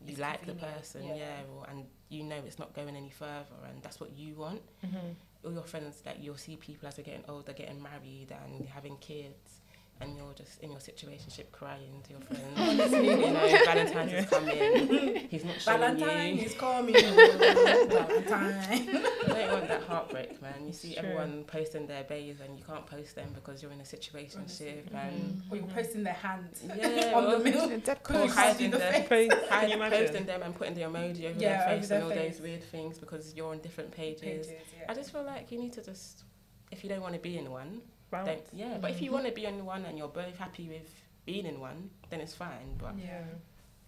you 0.06 0.12
It's 0.12 0.19
like 0.19 0.46
the 0.46 0.54
person, 0.54 1.03
yeah. 1.03 1.15
yeah, 1.15 1.41
or, 1.53 1.65
and 1.70 1.86
you 2.10 2.24
know 2.24 2.38
it's 2.46 2.60
not 2.60 2.74
going 2.74 2.96
any 2.96 3.10
further, 3.10 3.60
and 3.70 3.82
that's 3.84 4.00
what 4.00 4.12
you 4.18 4.36
want. 4.36 4.62
Mm-hmm. 4.86 5.46
All 5.46 5.53
your 5.53 5.63
friends, 5.63 6.01
like 6.06 6.18
you'll 6.20 6.38
see 6.38 6.56
people 6.58 6.88
as 6.88 6.96
they're 6.96 7.06
getting 7.06 7.24
older, 7.27 7.53
getting 7.53 7.82
married 7.82 8.34
and 8.44 8.68
having 8.68 8.98
kids, 8.98 9.59
and 10.01 10.15
you're 10.15 10.34
just 10.34 10.60
in 10.62 10.72
your 10.72 10.79
situationship 10.79 11.51
crying 11.51 12.01
to 12.06 12.12
your 12.12 12.22
friends. 12.22 12.91
you 12.94 13.18
know, 13.34 13.62
Valentine's 13.65 14.13
is 14.13 14.25
coming. 14.29 15.27
He's 15.29 15.44
not 15.46 15.60
showing 15.62 15.79
Valentine 15.79 16.38
you. 16.38 16.44
is 16.46 16.53
coming. 16.56 16.96
Valentine. 16.96 18.86
You 18.86 18.94
don't 19.34 19.51
want 19.51 19.68
that 19.68 19.84
heartbreak, 19.84 20.41
man. 20.41 20.65
You 20.68 20.74
see 20.74 20.94
true. 20.94 21.03
everyone 21.03 21.44
posting 21.46 21.88
their 21.88 22.03
bays, 22.03 22.38
and 22.41 22.58
you 22.58 22.63
can't 22.63 22.86
post 22.86 23.15
them 23.15 23.29
because 23.34 23.62
you're 23.62 23.72
in 23.72 23.82
a 23.82 23.86
situation 23.86 24.41
situationship, 24.46 24.84
mm-hmm. 24.86 24.96
and 24.96 25.41
Or 25.50 25.58
you're 25.58 25.65
posting 25.68 26.03
their 26.03 26.13
hands 26.13 26.63
Yeah, 26.65 27.12
on 27.15 27.32
the 27.32 27.39
middle. 27.39 27.68
mill. 27.68 27.79
Dead 27.79 28.03
Could 28.03 28.15
or 28.15 28.20
you 28.20 28.25
pause. 28.27 28.36
hiding 28.36 28.72
the 28.72 28.77
their 28.77 29.03
face? 29.03 29.32
Can 29.34 29.48
hide, 29.50 29.70
you 29.70 29.75
imagine? 29.75 30.00
posting 30.08 30.25
them 30.25 30.41
and 30.44 30.56
putting 30.56 30.74
the 30.75 30.82
emoji 30.82 31.25
over 31.29 31.39
Yeah, 31.39 31.58
their 31.58 31.68
over 31.70 31.79
face 31.79 31.89
their 31.89 31.98
and 32.01 32.03
all 32.06 32.10
face. 32.18 32.34
those 32.38 32.41
weird 32.41 32.63
things 32.63 32.98
because 33.00 33.34
you're 33.36 33.51
on 33.51 33.60
different 33.60 33.91
pages. 33.91 34.22
Pages, 34.22 34.50
yeah. 34.77 34.86
I 34.88 34.94
just 34.94 35.12
feel 35.12 35.24
like 35.24 35.51
you 35.51 35.60
need 35.60 35.74
to 35.74 35.84
just, 35.84 36.24
if 36.72 36.84
you 36.84 36.89
don't 36.89 37.01
want 37.01 37.13
to 37.15 37.20
be 37.20 37.38
in 37.38 37.50
one, 37.51 37.82
Bounce. 38.12 38.28
don't. 38.28 38.46
Yeah, 38.54 38.78
but 38.80 38.92
if 38.92 39.01
you 39.01 39.10
Mhm. 39.10 39.13
want 39.13 39.25
to 39.28 39.32
be 39.32 39.46
in 39.46 39.66
one 39.66 39.86
and 39.86 39.98
you're 39.98 40.08
both 40.08 40.38
happy 40.38 40.68
with 40.68 40.89
being 41.25 41.46
in 41.46 41.60
one, 41.60 41.89
then 42.10 42.22
it's 42.22 42.34
fine. 42.34 42.75
But 42.78 42.98
Yeah. 42.98 43.22
you 43.25 43.36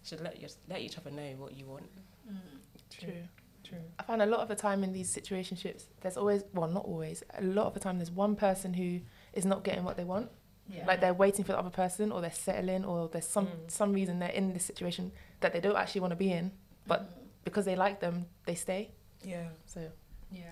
should 0.04 0.20
let 0.20 0.40
your, 0.40 0.50
let 0.68 0.80
each 0.80 0.96
other 0.98 1.10
know 1.10 1.32
what 1.36 1.54
you 1.56 1.66
want. 1.66 1.90
Mm. 2.30 2.38
True. 2.90 3.22
True. 3.64 3.78
I 3.98 4.02
find 4.02 4.20
a 4.22 4.26
lot 4.26 4.40
of 4.40 4.48
the 4.48 4.56
time 4.56 4.82
in 4.84 4.92
these 4.92 5.14
situationships, 5.14 5.84
there's 6.00 6.16
always, 6.16 6.44
well, 6.52 6.68
not 6.68 6.84
always, 6.84 7.22
a 7.34 7.42
lot 7.42 7.66
of 7.66 7.74
the 7.74 7.80
time 7.80 7.98
there's 7.98 8.10
one 8.10 8.34
person 8.36 8.74
who 8.74 9.00
is 9.32 9.44
not 9.44 9.62
getting 9.64 9.84
what 9.84 9.96
they 9.96 10.04
want. 10.04 10.30
Yeah. 10.68 10.84
Like 10.86 11.00
they're 11.00 11.14
waiting 11.14 11.44
for 11.44 11.52
the 11.52 11.58
other 11.58 11.70
person 11.70 12.12
or 12.12 12.20
they're 12.20 12.30
settling 12.32 12.84
or 12.84 13.08
there's 13.08 13.26
some, 13.26 13.46
Mm. 13.46 13.70
some 13.70 13.92
reason 13.92 14.18
they're 14.18 14.28
in 14.30 14.52
this 14.52 14.64
situation 14.64 15.12
that 15.40 15.52
they 15.52 15.60
don't 15.60 15.76
actually 15.76 16.00
want 16.00 16.10
to 16.12 16.16
be 16.16 16.32
in. 16.32 16.52
but- 16.86 17.02
Mhm. 17.02 17.18
Because 17.44 17.64
they 17.64 17.76
like 17.76 18.00
them, 18.00 18.26
they 18.44 18.56
stay. 18.56 18.90
Yeah. 19.22 19.48
So, 19.66 19.90
yeah, 20.32 20.50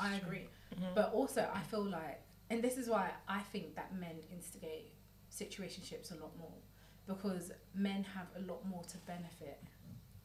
I 0.00 0.16
agree. 0.16 0.48
Mhm. 0.74 0.94
But 0.96 1.12
also, 1.12 1.48
I 1.52 1.60
feel 1.62 1.84
like, 1.84 2.20
and 2.50 2.62
this 2.62 2.76
is 2.76 2.88
why 2.88 3.10
I 3.28 3.40
think 3.52 3.74
that 3.76 3.94
men 3.94 4.16
instigate 4.32 4.92
situationships 5.30 6.10
a 6.12 6.20
lot 6.22 6.36
more 6.38 6.58
because 7.06 7.52
men 7.74 8.04
have 8.04 8.26
a 8.36 8.40
lot 8.40 8.64
more 8.66 8.84
to 8.84 8.98
benefit 8.98 9.62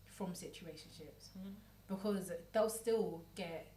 from 0.06 0.34
situationships 0.34 1.30
Mhm. 1.38 1.56
because 1.88 2.32
they'll 2.52 2.70
still 2.70 3.26
get 3.36 3.72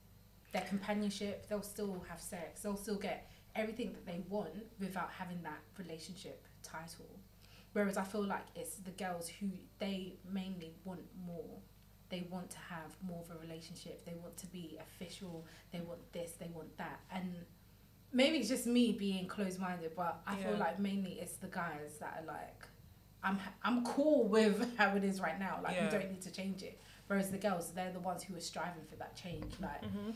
their 0.52 0.62
companionship, 0.62 1.46
they'll 1.48 1.62
still 1.62 2.00
have 2.08 2.20
sex, 2.20 2.62
they'll 2.62 2.76
still 2.76 2.98
get 2.98 3.30
everything 3.54 3.92
that 3.92 4.06
they 4.06 4.20
want 4.28 4.54
without 4.78 5.10
having 5.10 5.42
that 5.42 5.60
relationship 5.76 6.46
title. 6.62 7.18
Whereas 7.72 7.96
I 7.98 8.04
feel 8.04 8.24
like 8.24 8.46
it's 8.54 8.76
the 8.76 8.92
girls 8.92 9.28
who 9.28 9.50
they 9.78 10.18
mainly 10.24 10.74
want 10.84 11.04
more. 11.16 11.60
They 12.08 12.22
want 12.22 12.50
to 12.50 12.58
have 12.58 12.96
more 13.02 13.20
of 13.20 13.30
a 13.30 13.38
relationship. 13.38 14.04
They 14.06 14.14
want 14.14 14.36
to 14.38 14.46
be 14.46 14.78
official. 14.80 15.46
They 15.70 15.80
want 15.82 16.10
this. 16.12 16.32
They 16.32 16.48
want 16.48 16.76
that. 16.78 17.00
And 17.10 17.44
maybe 18.12 18.38
it's 18.38 18.48
just 18.48 18.66
me 18.66 18.92
being 18.92 19.26
closed-minded, 19.26 19.92
but 19.96 20.20
I 20.26 20.36
feel 20.36 20.56
like 20.56 20.78
mainly 20.78 21.12
it's 21.20 21.36
the 21.36 21.48
guys 21.48 21.98
that 22.00 22.22
are 22.22 22.26
like, 22.26 22.66
I'm 23.22 23.38
I'm 23.64 23.84
cool 23.84 24.28
with 24.28 24.76
how 24.78 24.94
it 24.96 25.04
is 25.04 25.20
right 25.20 25.38
now. 25.38 25.60
Like 25.62 25.74
Yeah. 25.76 25.84
we 25.86 25.90
don't 25.98 26.10
need 26.10 26.22
to 26.22 26.30
change 26.30 26.62
it. 26.62 26.78
Whereas 27.08 27.30
the 27.30 27.38
girls, 27.38 27.70
they're 27.72 27.90
the 27.92 28.00
ones 28.00 28.22
who 28.22 28.36
are 28.36 28.40
striving 28.40 28.84
for 28.90 28.96
that 28.96 29.16
change. 29.16 29.52
Like 29.60 29.82
Mhm. 29.82 30.14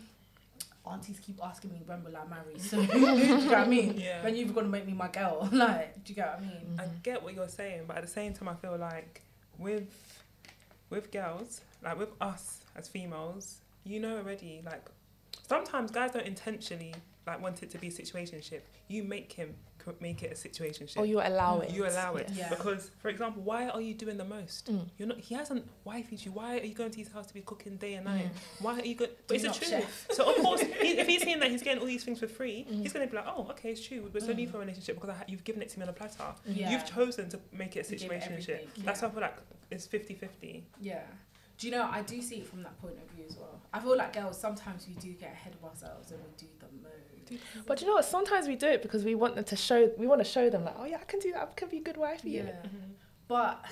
aunties 0.86 1.18
keep 1.20 1.38
asking 1.42 1.72
me 1.72 1.82
when 1.86 2.02
will 2.04 2.16
I 2.16 2.24
marry? 2.26 2.58
So 2.58 2.84
do 2.86 2.98
you 2.98 3.28
know 3.28 3.46
what 3.46 3.58
I 3.58 3.66
mean? 3.66 3.94
Yeah. 3.98 4.22
When 4.22 4.36
you're 4.36 4.48
gonna 4.48 4.68
make 4.68 4.86
me 4.86 4.92
my 4.92 5.08
girl? 5.08 5.48
Like, 5.52 6.04
do 6.04 6.12
you 6.12 6.16
get 6.16 6.26
what 6.28 6.38
I 6.38 6.40
mean? 6.42 6.76
I 6.80 6.84
get 7.02 7.22
what 7.22 7.34
you're 7.34 7.48
saying, 7.48 7.84
but 7.86 7.96
at 7.96 8.02
the 8.02 8.08
same 8.10 8.32
time, 8.34 8.48
I 8.48 8.54
feel 8.54 8.76
like 8.76 9.22
with 9.58 9.90
with 10.90 11.10
girls, 11.10 11.62
like 11.82 11.98
with 11.98 12.10
us 12.20 12.60
as 12.76 12.86
females, 12.88 13.58
you 13.84 13.98
know 14.00 14.18
already. 14.18 14.62
Like 14.64 14.84
sometimes 15.48 15.90
guys 15.90 16.12
don't 16.12 16.26
intentionally 16.26 16.94
like 17.26 17.40
want 17.40 17.62
it 17.62 17.70
to 17.70 17.78
be 17.78 17.88
a 17.88 17.90
situationship. 17.90 18.60
You 18.88 19.04
make 19.04 19.32
him 19.32 19.54
make 20.00 20.22
it 20.22 20.30
a 20.30 20.34
situationship. 20.48 20.96
Or 20.96 21.04
you 21.04 21.20
allow 21.20 21.58
it. 21.58 21.70
You 21.70 21.84
allow 21.88 22.14
it 22.14 22.30
Yeah. 22.32 22.48
because, 22.50 22.90
for 23.00 23.08
example, 23.08 23.42
why 23.42 23.68
are 23.68 23.80
you 23.80 23.94
doing 23.94 24.16
the 24.16 24.24
most? 24.24 24.70
Mm. 24.70 24.86
You're 24.96 25.08
not. 25.08 25.18
He 25.18 25.34
hasn't 25.34 25.66
wifed 25.84 26.24
you. 26.24 26.30
Why 26.30 26.58
are 26.58 26.64
you 26.64 26.72
going 26.72 26.92
to 26.92 26.98
his 26.98 27.10
house 27.10 27.26
to 27.26 27.34
be 27.34 27.40
cooking 27.40 27.76
day 27.78 27.94
and 27.94 28.04
night? 28.06 28.26
Mm. 28.26 28.62
Why 28.64 28.78
are 28.78 28.84
you 28.84 28.94
going? 28.94 29.10
Do 29.10 29.16
But 29.26 29.34
it's 29.36 29.44
not 29.44 29.54
the 29.54 29.58
truth. 29.66 29.70
chef. 29.70 30.06
So 30.12 30.30
of 30.30 30.36
course, 30.40 30.60
he, 30.82 30.98
if 31.00 31.06
he's 31.08 31.22
seeing 31.24 31.40
that 31.40 31.50
he's 31.50 31.62
getting 31.64 31.80
all 31.80 31.86
these 31.86 32.04
things 32.04 32.20
for 32.20 32.28
free, 32.28 32.64
Mm. 32.70 32.82
he's 32.82 32.92
going 32.92 33.04
to 33.06 33.10
be 33.10 33.16
like, 33.16 33.26
oh, 33.28 33.48
okay, 33.50 33.70
it's 33.72 33.84
true. 33.84 34.08
There's 34.12 34.28
no 34.28 34.34
need 34.34 34.48
Mm. 34.48 34.52
for 34.52 34.56
a 34.58 34.60
relationship 34.60 34.94
because 34.96 35.10
I 35.10 35.14
ha- 35.14 35.24
you've 35.26 35.42
given 35.44 35.62
it 35.62 35.68
to 35.70 35.78
me 35.80 35.82
on 35.82 35.88
a 35.88 35.92
platter. 35.92 36.24
Yeah. 36.46 36.70
You've 36.70 36.86
chosen 36.86 37.28
to 37.30 37.40
make 37.52 37.74
it 37.76 37.80
a 37.86 37.88
To 37.90 37.96
give 37.96 38.08
situationship. 38.10 38.26
everything, 38.30 38.68
That's 38.84 39.02
yeah. 39.02 39.08
why 39.08 39.10
I 39.10 39.14
feel 39.14 39.20
like 39.22 39.36
it's 39.72 39.86
50-50. 39.88 40.62
Yeah. 40.80 41.00
Do 41.58 41.66
you 41.68 41.72
know, 41.72 41.88
I 41.90 42.02
do 42.02 42.20
see 42.22 42.36
it 42.36 42.46
from 42.46 42.62
that 42.64 42.80
point 42.80 42.94
of 42.94 43.08
view 43.14 43.24
as 43.28 43.36
well. 43.36 43.60
I 43.72 43.78
feel 43.80 43.96
like 43.96 44.12
girls, 44.14 44.38
sometimes 44.38 44.86
we 44.88 44.94
do 44.94 45.12
get 45.12 45.32
ahead 45.32 45.54
of 45.54 45.64
ourselves 45.68 46.10
and 46.10 46.20
we 46.20 46.30
do 46.36 46.46
the. 47.36 47.62
But 47.66 47.80
you 47.80 47.86
know 47.86 47.94
what? 47.94 48.04
Sometimes 48.04 48.46
we 48.48 48.56
do 48.56 48.66
it 48.66 48.82
because 48.82 49.04
we 49.04 49.14
want 49.14 49.34
them 49.36 49.44
to 49.44 49.56
show. 49.56 49.90
We 49.98 50.06
want 50.06 50.20
to 50.20 50.24
show 50.36 50.48
them 50.50 50.64
like, 50.64 50.74
oh 50.78 50.84
yeah, 50.84 50.98
I 51.00 51.04
can 51.04 51.20
do 51.20 51.32
that. 51.32 51.42
I 51.42 51.54
can 51.54 51.68
be 51.68 51.78
a 51.78 51.82
good 51.82 51.96
wife. 51.96 52.20
Yeah. 52.24 52.42
Yeah. 52.44 52.52
But 53.28 53.64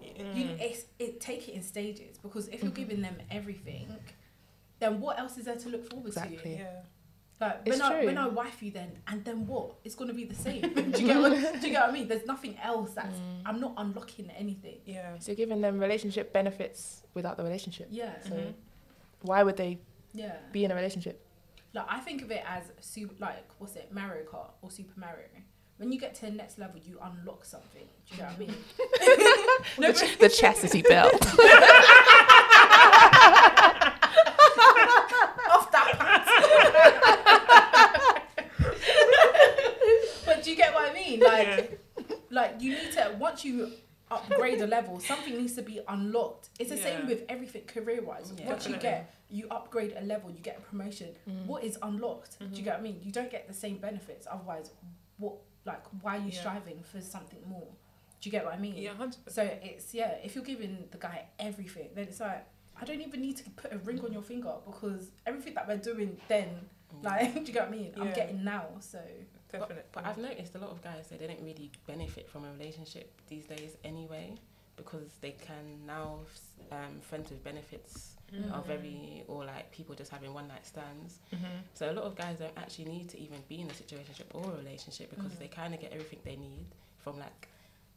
Mm. 0.00 0.36
you 0.36 0.44
it's, 0.60 0.84
it 0.98 1.20
take 1.20 1.48
it 1.48 1.52
in 1.54 1.62
stages 1.62 2.18
because 2.18 2.48
if 2.48 2.62
you're 2.62 2.72
Mhm. 2.72 2.76
giving 2.76 3.02
them 3.02 3.16
everything, 3.30 3.94
then 4.78 5.00
what 5.00 5.18
else 5.18 5.36
is 5.38 5.44
there 5.44 5.56
to 5.56 5.68
look 5.68 5.88
forward 5.90 6.08
Exactly. 6.08 6.36
to? 6.38 6.48
yeah. 6.48 6.82
Like 7.40 7.60
It's 7.66 7.78
when 7.78 7.82
I 7.82 7.96
true. 7.98 8.06
when 8.06 8.18
I 8.18 8.26
wife 8.28 8.62
you, 8.62 8.70
then 8.72 8.90
and 9.06 9.24
then 9.24 9.46
what? 9.46 9.74
It's 9.84 9.94
gonna 9.94 10.14
be 10.14 10.24
the 10.24 10.34
same. 10.34 10.60
do 10.74 11.00
you 11.02 11.06
get 11.06 11.20
what? 11.20 11.32
Do 11.60 11.66
you 11.68 11.72
get 11.74 11.80
what 11.82 11.90
I 11.90 11.92
mean? 11.92 12.08
There's 12.08 12.26
nothing 12.26 12.56
else 12.62 12.92
that's. 12.94 13.16
Mm. 13.16 13.42
I'm 13.46 13.60
not 13.60 13.74
unlocking 13.76 14.28
anything. 14.30 14.78
Yeah. 14.84 15.18
So 15.20 15.30
you're 15.30 15.36
giving 15.36 15.60
them 15.60 15.78
relationship 15.78 16.32
benefits 16.32 17.02
without 17.14 17.36
the 17.36 17.44
relationship. 17.44 17.88
Yeah. 17.90 18.20
So 18.22 18.30
Mhm. 18.30 18.54
why 19.22 19.42
would 19.44 19.56
they 19.56 19.78
Yeah. 20.14 20.36
be 20.52 20.64
in 20.64 20.70
a 20.72 20.74
relationship? 20.74 21.24
Like 21.74 21.86
I 21.88 22.00
think 22.00 22.22
of 22.22 22.30
it 22.30 22.42
as 22.46 22.64
super, 22.80 23.14
like 23.18 23.46
what's 23.58 23.76
it, 23.76 23.92
Mario 23.92 24.24
Kart 24.24 24.50
or 24.62 24.70
Super 24.70 24.98
Mario. 24.98 25.26
When 25.76 25.92
you 25.92 26.00
get 26.00 26.14
to 26.16 26.22
the 26.22 26.32
next 26.32 26.58
level, 26.58 26.80
you 26.80 26.98
unlock 27.00 27.44
something. 27.44 27.86
Do 28.10 28.16
you 28.16 28.22
know 28.22 28.28
what 28.28 28.34
I 28.34 28.38
mean? 28.38 28.54
no, 29.78 29.92
the, 29.92 30.06
ch- 30.06 30.18
the 30.18 30.28
chastity 30.28 30.82
belt. 30.82 31.14
off 35.50 35.70
that 35.70 35.94
pants. 35.98 36.30
but 40.26 40.42
do 40.42 40.50
you 40.50 40.56
get 40.56 40.74
what 40.74 40.90
I 40.90 40.94
mean? 40.94 41.20
Like, 41.20 41.80
like 42.30 42.60
you 42.60 42.72
need 42.72 42.92
to 42.92 43.14
once 43.18 43.44
you 43.44 43.70
upgrade 44.10 44.60
a 44.60 44.66
level, 44.66 45.00
something 45.00 45.36
needs 45.36 45.54
to 45.54 45.62
be 45.62 45.80
unlocked. 45.88 46.48
It's 46.58 46.70
the 46.70 46.76
same 46.76 47.06
with 47.06 47.24
everything 47.28 47.62
career 47.64 48.02
wise. 48.02 48.32
Yeah. 48.38 48.48
once 48.48 48.66
you 48.68 48.76
get 48.76 49.14
you 49.30 49.46
upgrade 49.50 49.94
a 49.96 50.04
level, 50.04 50.30
you 50.30 50.38
get 50.40 50.56
a 50.58 50.60
promotion. 50.62 51.10
Mm. 51.28 51.46
What 51.46 51.62
is 51.64 51.78
unlocked? 51.82 52.38
Do 52.38 52.46
Mhm. 52.46 52.56
you 52.56 52.62
get 52.62 52.74
what 52.74 52.80
I 52.80 52.82
mean? 52.82 53.00
You 53.02 53.12
don't 53.12 53.30
get 53.30 53.46
the 53.46 53.54
same 53.54 53.76
benefits. 53.78 54.26
Otherwise, 54.30 54.70
what 55.18 55.34
like 55.64 55.84
why 56.02 56.16
are 56.16 56.20
you 56.20 56.30
Yeah. 56.30 56.40
striving 56.40 56.82
for 56.82 57.00
something 57.00 57.40
more? 57.46 57.68
Do 58.20 58.28
you 58.28 58.30
get 58.32 58.44
what 58.44 58.54
I 58.54 58.58
mean? 58.58 58.76
Yeah, 58.76 58.92
100%. 58.94 59.30
So 59.30 59.42
it's 59.42 59.92
yeah, 59.94 60.12
if 60.24 60.34
you're 60.34 60.44
giving 60.44 60.88
the 60.90 60.98
guy 60.98 61.26
everything, 61.38 61.90
then 61.94 62.08
it's 62.08 62.20
like 62.20 62.46
I 62.80 62.84
don't 62.84 63.00
even 63.00 63.20
need 63.20 63.36
to 63.38 63.50
put 63.50 63.72
a 63.72 63.78
ring 63.78 64.00
on 64.04 64.12
your 64.12 64.22
finger 64.22 64.54
because 64.64 65.10
everything 65.26 65.54
that 65.54 65.66
we're 65.68 65.76
doing 65.78 66.16
then, 66.28 66.48
like, 67.02 67.34
do 67.34 67.40
you 67.40 67.46
get 67.52 67.68
what 67.68 67.74
I 67.74 67.76
mean? 67.78 67.92
I'm 67.96 68.12
getting 68.12 68.44
now, 68.44 68.66
so 68.80 69.00
Definitely. 69.50 69.76
But, 69.92 70.02
but 70.02 70.06
I've 70.06 70.18
noticed 70.18 70.54
a 70.54 70.58
lot 70.58 70.70
of 70.70 70.82
guys 70.82 71.06
say 71.08 71.16
they 71.16 71.26
don't 71.26 71.42
really 71.42 71.70
benefit 71.86 72.28
from 72.28 72.44
a 72.44 72.52
relationship 72.52 73.10
these 73.28 73.44
days 73.44 73.76
anyway, 73.84 74.34
because 74.76 75.08
they 75.20 75.32
can 75.32 75.86
now 75.86 76.20
um, 76.70 77.00
friends 77.00 77.30
with 77.30 77.42
benefits 77.44 78.14
Mm. 78.28 78.52
are 78.54 78.60
very 78.60 79.24
or 79.26 79.46
like 79.46 79.72
people 79.72 79.94
just 79.94 80.10
having 80.10 80.34
one 80.34 80.46
night 80.48 80.66
stands. 80.66 81.18
Mhm. 81.32 81.62
So 81.72 81.90
a 81.90 81.94
lot 81.94 82.04
of 82.04 82.14
guys 82.14 82.38
don't 82.38 82.52
actually 82.58 82.84
need 82.84 83.08
to 83.08 83.18
even 83.18 83.38
be 83.48 83.62
in 83.62 83.70
a 83.70 83.72
situationship 83.72 84.26
or 84.34 84.52
a 84.52 84.56
relationship 84.58 85.08
because 85.08 85.32
Mm. 85.32 85.38
they 85.38 85.48
kind 85.48 85.72
of 85.72 85.80
get 85.80 85.92
everything 85.92 86.18
they 86.24 86.36
need 86.36 86.66
from 86.98 87.18
like 87.18 87.48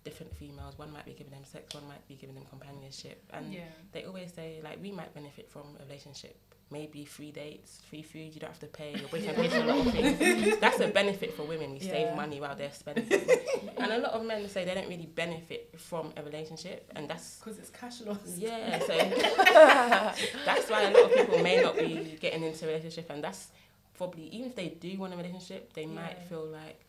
different 0.05 0.33
females. 0.33 0.77
One 0.77 0.89
might 0.93 1.03
be 1.03 1.11
giving 1.11 1.33
them 1.33 1.43
sex, 1.43 1.75
one 1.75 1.85
might 1.85 2.07
be 2.07 2.15
giving 2.15 2.33
them 2.35 2.45
companionship, 2.45 3.21
and 3.33 3.53
yeah, 3.53 3.65
they 3.91 4.05
always 4.05 4.31
say 4.31 4.61
like 4.63 4.81
we 4.81 4.89
might 4.93 5.13
benefit 5.13 5.49
from 5.49 5.75
a 5.81 5.83
relationship. 5.83 6.37
Maybe 6.71 7.03
free 7.03 7.31
dates, 7.31 7.81
free 7.89 8.01
food. 8.01 8.33
You 8.33 8.39
don't 8.39 8.49
have 8.49 8.59
to 8.59 8.67
pay. 8.67 8.91
Your 8.97 9.09
boyfriend 9.09 9.35
pays 9.37 9.51
for 9.51 9.59
a 9.59 9.65
lot 9.65 9.85
of 9.87 9.91
things. 9.93 10.57
That's 10.59 10.79
a 10.79 10.87
benefit 10.87 11.33
for 11.35 11.43
women. 11.43 11.73
We 11.73 11.79
Yeah. 11.79 11.91
save 11.91 12.15
money 12.15 12.39
while 12.39 12.55
they're 12.55 12.71
spending. 12.71 13.11
and 13.77 13.91
a 13.91 13.97
lot 13.97 14.11
of 14.13 14.25
men 14.25 14.47
say 14.47 14.63
they 14.63 14.73
don't 14.73 14.87
really 14.87 15.05
benefit 15.05 15.77
from 15.77 16.13
a 16.15 16.23
relationship, 16.23 16.89
and 16.95 17.09
that's 17.09 17.37
because 17.39 17.59
it's 17.59 17.69
cash 17.69 17.99
loss. 18.01 18.37
yeah. 18.37 18.79
So 18.79 18.95
that's 20.45 20.69
why 20.69 20.83
a 20.83 20.91
lot 20.91 21.03
of 21.11 21.13
people 21.17 21.39
may 21.43 21.61
not 21.61 21.77
be 21.77 22.17
getting 22.21 22.43
into 22.43 22.65
a 22.65 22.67
relationship, 22.69 23.09
and 23.09 23.23
that's 23.23 23.49
probably 23.93 24.23
even 24.29 24.47
if 24.47 24.55
they 24.55 24.69
do 24.69 24.97
want 24.97 25.13
a 25.13 25.17
relationship, 25.17 25.73
they 25.73 25.85
might 25.85 26.17
feel 26.29 26.45
like 26.45 26.79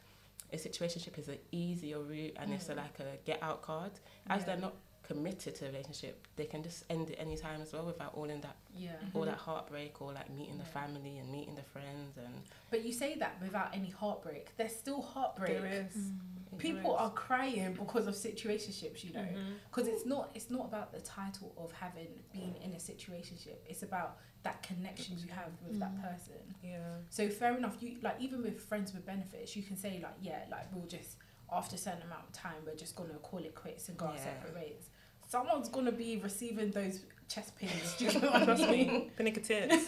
a 0.53 0.57
situationship 0.57 1.19
is 1.19 1.29
an 1.29 1.39
easier 1.51 1.99
route 2.01 2.35
and 2.39 2.53
it's 2.53 2.69
a, 2.69 2.75
like 2.75 2.99
a 3.01 3.17
get 3.25 3.43
out 3.43 3.63
card. 3.63 3.91
As 4.29 4.41
Yeah. 4.43 4.47
they're 4.47 4.57
not 4.59 4.75
committed 5.03 5.55
to 5.57 5.65
a 5.67 5.69
relationship, 5.69 6.27
they 6.37 6.45
can 6.45 6.63
just 6.63 6.85
end 6.89 7.11
it 7.11 7.17
any 7.19 7.37
time 7.37 7.61
as 7.61 7.73
well 7.73 7.85
without 7.85 8.15
all 8.15 8.25
in 8.31 8.41
that 8.41 8.57
Yeah, 8.75 8.93
all 9.15 9.23
Mhm. 9.23 9.27
that 9.27 9.39
heartbreak 9.39 10.01
or 10.01 10.13
like 10.13 10.31
meeting 10.31 10.57
the 10.59 10.65
family 10.65 11.19
and 11.19 11.31
meeting 11.31 11.55
the 11.55 11.63
friends 11.63 12.17
and 12.17 12.35
but 12.71 12.85
you 12.85 12.93
say 12.93 13.17
that 13.17 13.41
without 13.43 13.75
any 13.75 13.91
heartbreak. 13.91 14.57
There's 14.57 14.75
still 14.75 15.03
heartbreak. 15.03 15.61
There 15.61 15.67
is. 15.67 16.11
People 16.59 16.95
are 16.97 17.11
crying 17.11 17.75
because 17.75 18.07
of 18.07 18.15
situationships, 18.15 19.03
you 19.05 19.13
know. 19.13 19.21
Mhm. 19.21 19.57
because 19.69 19.89
it's 19.89 20.07
not 20.07 20.31
it's 20.35 20.51
not 20.51 20.65
about 20.67 20.93
the 20.93 21.01
title 21.01 21.53
of 21.59 21.73
having 21.73 22.09
been 22.33 22.55
in 22.65 22.73
a 22.73 22.77
situationship 22.77 23.57
it's 23.67 23.83
about 23.83 24.19
that 24.43 24.63
connection 24.63 25.17
you 25.19 25.29
have 25.29 25.51
with 25.67 25.79
that 25.79 25.93
Mm. 25.95 26.03
person 26.03 26.55
Yeah. 26.63 26.97
so 27.11 27.29
fair 27.31 27.57
enough 27.57 27.81
you 27.83 27.99
like 28.03 28.21
even 28.21 28.43
with 28.43 28.61
friends 28.61 28.93
with 28.93 29.05
benefits 29.07 29.55
you 29.57 29.63
can 29.63 29.77
say 29.77 30.01
like 30.03 30.15
yeah 30.21 30.45
like 30.51 30.67
we'll 30.75 30.87
just 30.87 31.17
after 31.53 31.75
a 31.77 31.79
certain 31.79 32.03
amount 32.03 32.23
of 32.29 32.33
time 32.33 32.55
we're 32.67 32.75
just 32.75 32.97
gonna 32.97 33.15
call 33.23 33.41
it 33.41 33.55
quits 33.55 33.89
and 33.89 33.97
go 33.99 34.07
our 34.07 34.15
Yeah. 34.15 34.25
separate 34.25 34.55
ways 34.55 34.89
someone's 35.29 35.69
gonna 35.69 35.93
be 35.93 36.17
receiving 36.19 36.71
those 36.71 37.01
chest 37.29 37.57
pains 37.59 37.95
do 37.99 38.05
you 38.07 38.21
know 38.21 38.31
what 38.31 38.49
I 38.49 38.55
mean 38.71 38.93
me. 38.93 39.11
Pinnacle 39.17 39.43
tits. 39.43 39.87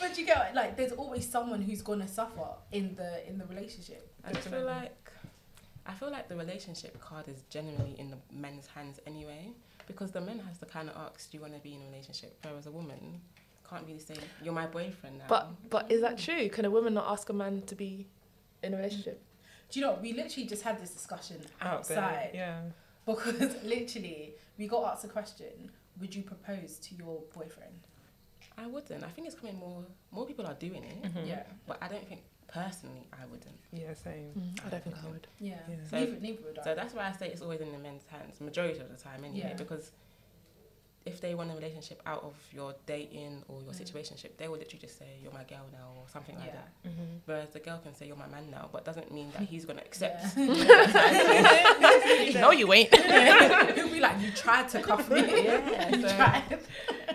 but 0.00 0.18
you 0.18 0.24
get 0.26 0.54
like 0.54 0.76
there's 0.76 0.92
always 0.92 1.28
someone 1.28 1.62
who's 1.62 1.82
gonna 1.82 2.08
suffer 2.08 2.48
in 2.72 2.94
the 2.96 3.26
in 3.28 3.38
the 3.38 3.44
relationship 3.46 4.12
I 4.24 4.32
just 4.32 4.48
feel 4.48 4.64
like 4.64 4.96
I 5.86 5.92
feel 5.92 6.10
like 6.10 6.28
the 6.28 6.36
relationship 6.36 7.00
card 7.00 7.28
is 7.28 7.42
generally 7.50 7.94
in 7.98 8.10
the 8.10 8.16
men's 8.32 8.66
hands 8.66 9.00
anyway 9.06 9.50
because 9.86 10.10
the 10.12 10.20
men 10.20 10.38
has 10.40 10.58
to 10.58 10.66
kind 10.66 10.88
of 10.88 10.96
ask 10.96 11.30
do 11.30 11.36
you 11.36 11.42
want 11.42 11.54
to 11.54 11.60
be 11.60 11.74
in 11.74 11.82
a 11.82 11.86
relationship 11.86 12.36
whereas 12.42 12.66
a 12.66 12.70
woman 12.70 13.20
can't 13.68 13.86
really 13.86 14.00
say 14.00 14.16
you're 14.42 14.52
my 14.54 14.66
boyfriend 14.66 15.18
now 15.18 15.24
But 15.28 15.50
but 15.70 15.90
is 15.92 16.00
that 16.00 16.18
true? 16.18 16.48
Can 16.48 16.64
a 16.64 16.70
woman 16.70 16.94
not 16.94 17.06
ask 17.08 17.28
a 17.28 17.32
man 17.32 17.62
to 17.62 17.74
be 17.76 18.06
in 18.62 18.74
a 18.74 18.76
relationship? 18.76 19.22
do 19.70 19.78
you 19.78 19.86
know 19.86 19.96
we 20.02 20.12
literally 20.12 20.46
just 20.48 20.62
had 20.62 20.80
this 20.80 20.90
discussion 20.90 21.36
Out 21.60 21.84
there. 21.88 21.98
outside 21.98 22.30
Yeah. 22.34 22.60
Because 23.06 23.54
literally, 23.64 24.34
we 24.58 24.68
got 24.68 24.92
asked 24.92 25.04
a 25.04 25.08
question: 25.08 25.70
Would 26.00 26.14
you 26.14 26.22
propose 26.22 26.76
to 26.84 26.94
your 26.94 27.22
boyfriend? 27.34 27.80
I 28.58 28.66
wouldn't 28.66 29.02
I 29.02 29.08
think 29.08 29.26
it's 29.26 29.36
coming 29.36 29.56
more 29.58 29.82
more 30.12 30.26
people 30.26 30.46
are 30.46 30.54
doing 30.54 30.84
it 30.84 31.02
Mhm. 31.02 31.26
Yeah, 31.26 31.42
but 31.66 31.78
I 31.80 31.88
don't 31.88 32.06
think 32.06 32.20
personally 32.46 33.06
I 33.12 33.24
wouldn't 33.26 33.58
Yeah, 33.72 33.94
same. 33.94 34.32
Mm, 34.38 34.66
I 34.66 34.68
don't 34.70 34.84
think 34.84 34.96
I 35.04 35.08
would. 35.08 35.26
yeah. 35.40 35.54
Yeah. 35.68 35.76
So- 35.90 35.98
neither, 35.98 36.20
neither 36.20 36.42
would 36.44 36.58
I. 36.58 36.64
So 36.64 36.74
that's 36.74 36.94
why 36.94 37.08
I 37.08 37.12
say 37.12 37.28
it's 37.28 37.42
always 37.42 37.60
in 37.60 37.72
the 37.72 37.78
men's 37.78 38.04
hands, 38.14 38.40
majority 38.40 38.80
of 38.80 38.88
the 38.90 38.96
time 39.08 39.24
anyway, 39.24 39.48
Yeah. 39.50 39.54
because 39.64 39.90
if 41.06 41.20
they 41.20 41.34
want 41.34 41.50
a 41.50 41.54
relationship 41.54 42.02
out 42.04 42.22
of 42.22 42.34
your 42.52 42.74
dating 42.86 43.42
or 43.48 43.62
your 43.62 43.72
Mm. 43.72 43.80
situationship, 43.80 44.36
they 44.36 44.48
will 44.48 44.58
literally 44.58 44.80
just 44.80 44.98
say, 44.98 45.18
You're 45.22 45.32
my 45.32 45.44
girl 45.44 45.66
now 45.72 45.88
or 45.96 46.04
something 46.12 46.36
like 46.36 46.46
yeah. 46.48 46.52
that. 46.52 46.90
Mm-hmm. 46.90 47.16
Whereas 47.24 47.48
the 47.50 47.60
girl 47.60 47.78
can 47.78 47.94
say 47.94 48.06
you're 48.06 48.16
my 48.16 48.26
man 48.28 48.50
now, 48.50 48.68
but 48.70 48.84
doesn't 48.84 49.10
mean 49.12 49.30
that 49.32 49.42
he's 49.52 49.64
gonna 49.64 49.80
accept. 49.80 50.36
Yeah. 51.10 52.30
No, 52.40 52.50
you 52.52 52.72
ain't. 52.72 52.94
He'll 52.94 53.88
be 53.90 54.00
like, 54.00 54.20
"You 54.20 54.30
tried 54.32 54.68
to 54.70 54.80
cuff 54.82 55.08
me. 55.10 55.44
Yeah, 55.44 55.90
so- 56.00 56.16
tried." 56.16 56.58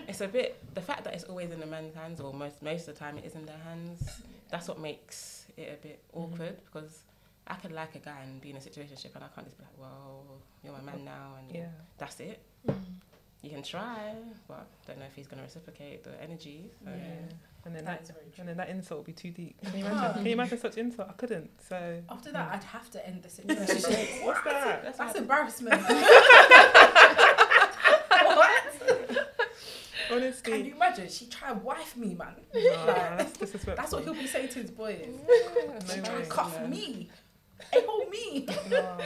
it's 0.08 0.20
a 0.20 0.28
bit 0.28 0.56
the 0.74 0.80
fact 0.80 1.04
that 1.04 1.14
it's 1.14 1.24
always 1.24 1.50
in 1.50 1.60
the 1.60 1.66
man's 1.66 1.94
hands 1.94 2.20
or 2.20 2.32
most 2.32 2.62
most 2.62 2.86
of 2.88 2.94
the 2.94 2.98
time 3.00 3.18
it 3.18 3.24
is 3.24 3.34
in 3.34 3.46
their 3.46 3.58
hands. 3.64 4.20
That's 4.50 4.68
what 4.68 4.78
makes 4.78 5.46
it 5.56 5.78
a 5.80 5.86
bit 5.86 6.00
Mhm. 6.14 6.32
awkward 6.32 6.56
because 6.64 7.02
I 7.46 7.54
could 7.54 7.72
like 7.72 7.94
a 7.94 7.98
guy 7.98 8.20
and 8.22 8.40
be 8.40 8.50
in 8.50 8.56
a 8.56 8.60
situationship 8.60 9.14
and 9.14 9.24
I 9.24 9.28
can't 9.34 9.46
just 9.46 9.58
be 9.58 9.64
like, 9.64 9.78
Well, 9.78 10.22
you're 10.62 10.72
my 10.72 10.80
man 10.82 11.04
now 11.04 11.34
and 11.38 11.54
Yeah. 11.54 11.68
that's 11.98 12.20
it. 12.20 12.40
Mm. 12.66 12.74
You 13.46 13.52
can 13.52 13.62
try, 13.62 14.12
but 14.48 14.66
don't 14.88 14.98
know 14.98 15.04
if 15.06 15.14
he's 15.14 15.28
gonna 15.28 15.42
reciprocate 15.42 16.02
the 16.02 16.20
energy. 16.20 16.64
So. 16.84 16.90
Yeah. 16.90 16.96
and 17.64 17.76
then 17.76 17.84
That 17.84 17.98
that, 18.00 18.02
is 18.02 18.10
very 18.10 18.24
true. 18.26 18.34
and 18.40 18.48
then 18.48 18.56
that 18.56 18.68
insult 18.70 18.98
would 19.00 19.06
be 19.06 19.12
too 19.12 19.30
deep. 19.30 19.54
Can 19.64 19.78
you 19.78 19.86
imagine? 19.86 20.14
Can 20.14 20.26
you 20.26 20.32
imagine 20.40 20.58
such 20.58 20.76
insult? 20.76 21.08
I 21.10 21.12
couldn't. 21.12 21.48
So 21.68 22.02
After 22.10 22.32
that, 22.32 22.50
I'd 22.52 22.64
have 22.64 22.90
to 22.90 23.06
end 23.06 23.22
the 23.22 23.28
situation. 23.38 24.26
what's 24.26 24.42
that? 24.42 24.82
That's 24.82 24.98
That's 24.98 25.16
embarrassment. 25.16 25.80
what? 28.10 28.62
Honestly, 30.12 30.52
Can 30.52 30.64
you 30.64 30.74
imagine? 30.74 31.08
She 31.08 31.26
tried 31.26 31.50
to 31.50 31.58
wife 31.60 31.96
me, 31.96 32.14
man. 32.14 32.34
Nah, 32.52 32.84
that's 33.16 33.32
disrespectful. 33.38 33.74
That's 33.76 33.92
what 33.92 34.02
he'll 34.04 34.14
be 34.14 34.26
saying 34.26 34.48
to 34.50 34.58
his 34.60 34.70
boys. 34.72 35.06
No 35.28 35.94
She 35.94 36.00
way. 36.00 36.26
cuff 36.28 36.66
me. 36.68 37.10
Hey, 37.72 37.80
hold 37.86 38.10
me. 38.10 38.46
Nah. 38.70 38.98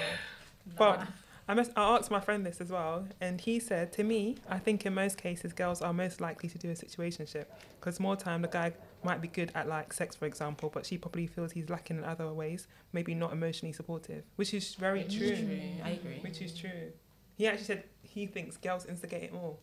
But 0.76 1.06
I, 1.50 1.54
must, 1.54 1.72
I 1.74 1.96
asked 1.96 2.12
my 2.12 2.20
friend 2.20 2.46
this 2.46 2.60
as 2.60 2.70
well, 2.70 3.08
and 3.20 3.40
he 3.40 3.58
said 3.58 3.92
to 3.94 4.04
me, 4.04 4.36
I 4.48 4.60
think 4.60 4.86
in 4.86 4.94
most 4.94 5.18
cases 5.18 5.52
girls 5.52 5.82
are 5.82 5.92
most 5.92 6.20
likely 6.20 6.48
to 6.48 6.56
do 6.58 6.70
a 6.70 6.74
situationship 6.74 7.46
because 7.80 7.98
more 7.98 8.14
time 8.14 8.42
the 8.42 8.46
guy 8.46 8.72
might 9.02 9.20
be 9.20 9.26
good 9.26 9.50
at 9.56 9.66
like 9.66 9.92
sex, 9.92 10.14
for 10.14 10.26
example, 10.26 10.70
but 10.72 10.86
she 10.86 10.96
probably 10.96 11.26
feels 11.26 11.50
he's 11.50 11.68
lacking 11.68 11.98
in 11.98 12.04
other 12.04 12.32
ways, 12.32 12.68
maybe 12.92 13.16
not 13.16 13.32
emotionally 13.32 13.72
supportive, 13.72 14.22
which 14.36 14.54
is 14.54 14.76
very 14.76 15.02
Which 15.02 15.18
true. 15.18 15.26
is 15.26 15.40
true. 15.40 15.60
I 15.82 15.90
agree. 15.90 16.18
Which 16.20 16.40
is 16.40 16.56
true. 16.56 16.92
He 17.36 17.48
actually 17.48 17.64
said 17.64 17.84
he 18.02 18.26
thinks 18.26 18.56
girls 18.56 18.86
instigate 18.86 19.24
it 19.24 19.32
more. 19.32 19.56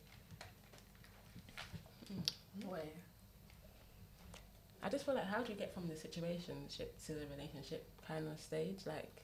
Boy. 2.66 2.82
I 4.84 4.90
just 4.90 5.06
feel 5.06 5.16
like 5.16 5.28
how 5.28 5.42
do 5.42 5.54
you 5.54 5.58
get 5.58 5.74
from 5.74 5.88
the 5.88 5.94
situationship 5.94 7.06
to 7.06 7.14
the 7.14 7.28
relationship 7.34 7.90
kind 8.06 8.28
of 8.28 8.42
stage? 8.42 8.80
Like, 8.86 9.22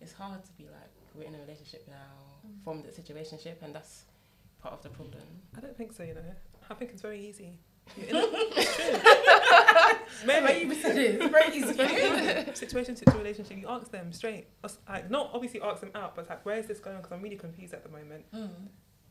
it's 0.00 0.12
hard 0.12 0.44
to 0.44 0.52
be 0.52 0.66
like 0.66 0.92
we're 1.16 1.24
in 1.28 1.34
a 1.34 1.38
relationship 1.40 1.86
now 1.88 2.12
Mm. 2.46 2.62
from 2.64 2.82
the 2.82 2.88
situationship, 2.88 3.62
and 3.62 3.74
that's 3.74 4.04
part 4.62 4.72
of 4.74 4.82
the 4.82 4.88
problem. 4.90 5.22
I 5.56 5.60
don't 5.60 5.76
think 5.76 5.92
so, 5.92 6.02
you 6.04 6.14
know. 6.14 6.20
I 6.70 6.74
think 6.74 6.90
it's 6.92 7.02
very 7.02 7.20
easy. 7.26 7.58
You're 7.96 8.08
in 8.08 8.16
a- 8.16 8.20
it's. 8.32 10.24
Maybe 10.26 10.44
Maybe. 10.46 10.74
you 10.74 10.80
said. 10.82 10.96
It's 10.98 11.26
very 11.26 11.56
easy. 11.56 12.54
situation 12.54 12.94
to 12.96 13.10
relationship, 13.18 13.56
you 13.58 13.68
ask 13.68 13.90
them 13.90 14.12
straight. 14.12 14.46
Like, 14.88 15.10
not 15.10 15.30
obviously 15.32 15.60
ask 15.60 15.80
them 15.80 15.90
out, 15.94 16.14
but 16.14 16.22
it's 16.22 16.30
like, 16.30 16.44
where 16.44 16.58
is 16.58 16.66
this 16.66 16.78
going? 16.80 16.96
Because 16.96 17.12
I'm 17.12 17.22
really 17.22 17.36
confused 17.36 17.74
at 17.74 17.82
the 17.82 17.88
moment. 17.90 18.24
Mm. 18.34 18.48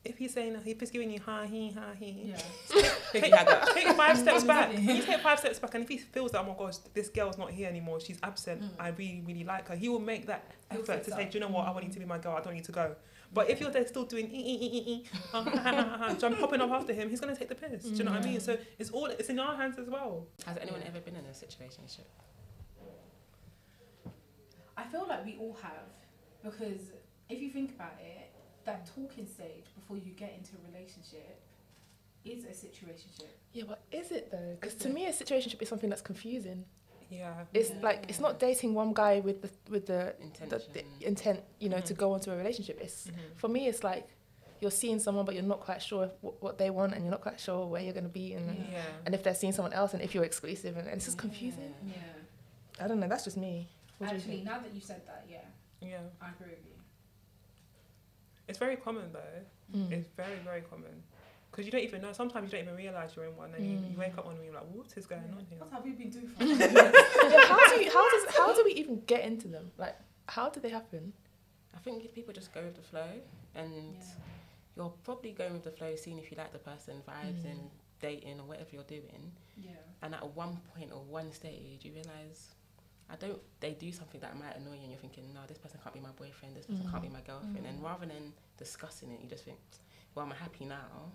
If 0.05 0.17
he's 0.19 0.33
saying, 0.33 0.55
if 0.65 0.79
he's 0.79 0.91
giving 0.91 1.09
you 1.09 1.19
ha 1.19 1.43
he, 1.43 1.71
ha 1.71 1.81
he, 1.99 2.31
Yeah. 2.33 2.37
take, 3.11 3.23
Maybe 3.23 3.29
had 3.35 3.47
that. 3.47 3.67
take 3.73 3.87
five 3.95 4.17
steps 4.17 4.43
back. 4.53 4.77
You 4.77 5.01
take 5.01 5.19
five 5.21 5.39
steps 5.39 5.59
back, 5.59 5.73
and 5.73 5.83
if 5.83 5.89
he 5.89 5.97
feels 5.97 6.31
that, 6.31 6.41
oh 6.41 6.47
my 6.47 6.55
gosh, 6.57 6.77
this 6.93 7.09
girl's 7.09 7.37
not 7.37 7.51
here 7.51 7.67
anymore, 7.67 7.99
she's 7.99 8.19
absent, 8.23 8.61
Mm. 8.61 8.69
I 8.79 8.89
really, 8.89 9.23
really 9.25 9.43
like 9.43 9.67
her, 9.67 9.75
he 9.75 9.89
will 9.89 9.99
make 9.99 10.27
that 10.27 10.45
He'll 10.71 10.81
effort 10.81 10.93
fix 11.03 11.07
to 11.07 11.13
say, 11.13 11.25
do 11.25 11.37
you 11.37 11.39
know 11.39 11.49
what, 11.49 11.67
I 11.67 11.71
want 11.71 11.85
you 11.85 11.91
to 11.93 11.99
be 11.99 12.05
my 12.05 12.17
girl, 12.19 12.35
I 12.37 12.41
don't 12.41 12.53
need 12.53 12.63
to 12.65 12.71
go. 12.71 12.95
But 13.33 13.49
if 13.49 13.59
you're 13.59 13.71
there 13.71 13.85
still 13.87 14.05
doing 14.05 14.29
ee, 14.31 15.03
I'm 15.33 15.45
popping 15.45 16.61
up 16.61 16.71
after 16.71 16.93
him, 16.93 17.09
he's 17.09 17.19
going 17.19 17.33
to 17.33 17.37
take 17.39 17.49
the 17.49 17.55
piss. 17.55 17.83
Do 17.83 17.95
you 17.95 18.03
know 18.03 18.11
what 18.11 18.21
I 18.21 18.25
mean? 18.25 18.39
So 18.39 18.57
it's 18.79 18.91
all, 18.91 19.07
it's 19.07 19.29
in 19.29 19.39
our 19.39 19.55
hands 19.57 19.77
as 19.77 19.89
well. 19.89 20.27
Has 20.45 20.57
anyone 20.61 20.81
ever 20.87 20.99
been 21.01 21.15
in 21.15 21.25
a 21.25 21.29
situationship? 21.29 22.05
I 24.77 24.83
feel 24.83 25.05
like 25.07 25.25
we 25.25 25.37
all 25.39 25.57
have 25.61 25.87
because 26.43 26.81
if 27.29 27.41
you 27.41 27.49
think 27.49 27.71
about 27.71 27.93
it, 27.99 28.24
that 28.65 28.85
talking 28.95 29.25
stage 29.27 29.65
before 29.75 29.97
you 29.97 30.11
get 30.13 30.33
into 30.37 30.51
a 30.55 30.71
relationship 30.71 31.39
is 32.23 32.43
a 32.45 32.49
situationship. 32.49 33.27
Yeah, 33.53 33.63
but 33.67 33.81
is 33.91 34.11
it 34.11 34.31
though? 34.31 34.57
Because 34.59 34.75
to 34.75 34.89
it? 34.89 34.93
me, 34.93 35.05
a 35.05 35.11
situationship 35.11 35.61
is 35.61 35.69
something 35.69 35.89
that's 35.89 36.01
confusing. 36.01 36.65
Yeah. 37.09 37.45
It's 37.53 37.69
Yeah. 37.69 37.75
like 37.83 38.05
it's 38.09 38.19
not 38.19 38.39
dating 38.39 38.73
one 38.73 38.93
guy 38.93 39.19
with 39.19 39.41
the 39.43 39.49
with 39.69 39.85
the, 39.85 40.15
the, 40.17 40.23
Intention. 40.23 40.61
the 40.73 41.07
intent, 41.07 41.39
you 41.59 41.69
know, 41.69 41.79
to 41.79 41.93
Mhm. 41.93 41.97
go 41.97 42.15
into 42.15 42.33
a 42.33 42.37
relationship. 42.37 42.79
It's 42.81 43.07
Mhm. 43.07 43.35
for 43.35 43.47
me, 43.47 43.67
it's 43.67 43.83
like 43.83 44.07
you're 44.59 44.71
seeing 44.71 44.99
someone, 44.99 45.25
but 45.25 45.35
you're 45.35 45.43
not 45.43 45.59
quite 45.59 45.81
sure 45.81 46.09
what, 46.21 46.41
what 46.41 46.57
they 46.57 46.69
want, 46.71 46.93
and 46.93 47.03
you're 47.03 47.11
not 47.11 47.21
quite 47.21 47.39
sure 47.39 47.67
where 47.67 47.81
you're 47.83 47.93
going 47.93 48.05
to 48.05 48.17
be, 48.23 48.33
and 48.33 48.57
Yeah. 48.57 48.71
Yeah. 48.71 48.85
and 49.05 49.13
if 49.13 49.21
they're 49.21 49.35
seeing 49.35 49.53
someone 49.53 49.73
else, 49.73 49.93
and 49.93 50.01
if 50.01 50.15
you're 50.15 50.23
exclusive, 50.23 50.77
and, 50.77 50.87
and 50.87 50.95
it's 50.97 51.05
just 51.05 51.17
confusing. 51.19 51.75
Yeah. 51.85 51.93
Yeah. 51.95 52.83
I 52.83 52.87
don't 52.87 52.99
know. 52.99 53.07
That's 53.07 53.25
just 53.25 53.37
me. 53.37 53.69
What 53.99 54.11
Actually, 54.13 54.41
now 54.41 54.59
that 54.59 54.73
you 54.73 54.81
said 54.81 55.05
that, 55.05 55.25
yeah, 55.29 55.45
Yeah. 55.81 55.99
I 56.19 56.31
agree 56.31 56.49
with 56.55 56.65
you. 56.65 56.74
It's 58.47 58.59
very 58.59 58.75
common 58.75 59.11
though. 59.13 59.77
Mm. 59.77 59.91
It's 59.91 60.07
very, 60.15 60.37
very 60.43 60.61
common. 60.61 61.03
Because 61.51 61.65
you 61.65 61.71
don't 61.71 61.81
even 61.83 62.01
know, 62.01 62.11
sometimes 62.11 62.51
you 62.51 62.57
don't 62.59 62.67
even 62.67 62.75
realise 62.75 63.15
you're 63.15 63.25
in 63.25 63.35
one, 63.37 63.53
and 63.55 63.65
you, 63.65 63.71
you 63.77 63.95
Mm. 63.95 63.97
wake 63.97 64.17
up 64.17 64.25
one 64.25 64.35
and 64.35 64.43
you're 64.45 64.53
like, 64.53 64.67
what 64.73 64.87
is 64.97 65.05
going 65.07 65.21
on 65.37 65.45
here? 65.49 65.57
What 65.59 65.71
have 65.71 65.83
we 65.85 65.91
been 65.91 66.09
doing 66.09 66.27
for? 66.27 66.43
yeah, 66.43 67.45
how 67.47 67.69
do 67.69 67.81
you, 67.83 67.89
how 67.91 68.09
does 68.11 68.35
how 68.35 68.53
do 68.53 68.63
we 68.65 68.71
even 68.73 69.01
get 69.07 69.23
into 69.23 69.47
them? 69.47 69.71
Like, 69.77 69.95
how 70.27 70.49
do 70.49 70.59
they 70.59 70.69
happen? 70.69 71.13
I 71.73 71.77
think 71.79 72.03
if 72.03 72.13
people 72.13 72.33
just 72.33 72.53
go 72.53 72.61
with 72.61 72.75
the 72.75 72.81
flow, 72.81 73.07
and 73.55 73.95
you're 74.75 74.93
probably 75.03 75.31
going 75.31 75.53
with 75.53 75.63
the 75.63 75.71
flow, 75.71 75.95
seeing 75.95 76.19
if 76.19 76.29
you 76.29 76.37
like 76.37 76.51
the 76.51 76.59
person, 76.59 76.95
vibes, 77.07 77.43
Mm. 77.45 77.51
and 77.51 77.59
dating 78.01 78.39
or 78.41 78.43
whatever 78.45 78.69
you're 78.73 78.83
doing. 78.83 79.31
yeah. 79.57 79.71
And 80.01 80.13
at 80.13 80.35
one 80.35 80.57
point 80.75 80.91
or 80.91 81.01
one 81.03 81.31
stage, 81.31 81.79
you 81.85 81.93
realize, 81.93 82.53
I 83.09 83.15
don't. 83.17 83.39
They 83.59 83.73
do 83.73 83.91
something 83.91 84.19
that 84.21 84.35
might 84.37 84.55
annoy 84.55 84.73
you, 84.75 84.81
and 84.81 84.89
you're 84.91 84.99
thinking, 84.99 85.25
no, 85.33 85.41
this 85.47 85.57
person 85.59 85.79
can't 85.83 85.93
be 85.93 86.01
my 86.01 86.11
boyfriend. 86.17 86.55
This 86.55 86.65
person 86.65 86.85
Mm. 86.85 86.91
can't 86.91 87.03
be 87.03 87.09
my 87.09 87.21
girlfriend. 87.21 87.65
And 87.65 87.79
Mm. 87.79 87.83
rather 87.83 88.05
than 88.07 88.33
discussing 88.57 89.11
it, 89.11 89.21
you 89.21 89.29
just 89.29 89.43
think, 89.45 89.59
well, 90.15 90.25
I'm 90.25 90.31
happy 90.31 90.65
now, 90.65 91.11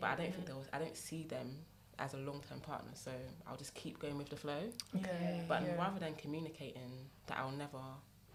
but 0.00 0.06
I 0.10 0.16
don't 0.16 0.32
think 0.34 0.46
there 0.46 0.56
was. 0.56 0.68
I 0.72 0.78
don't 0.78 0.96
see 0.96 1.22
them 1.24 1.64
as 1.98 2.14
a 2.14 2.18
long-term 2.18 2.60
partner. 2.60 2.90
So 2.94 3.12
I'll 3.46 3.56
just 3.56 3.74
keep 3.74 3.98
going 4.00 4.16
with 4.18 4.30
the 4.30 4.36
flow. 4.36 4.72
Yeah. 4.94 5.44
But 5.46 5.62
yeah. 5.62 5.76
rather 5.76 6.00
than 6.00 6.14
communicating 6.16 7.08
that 7.26 7.38
I'll 7.38 7.52
never, 7.52 7.78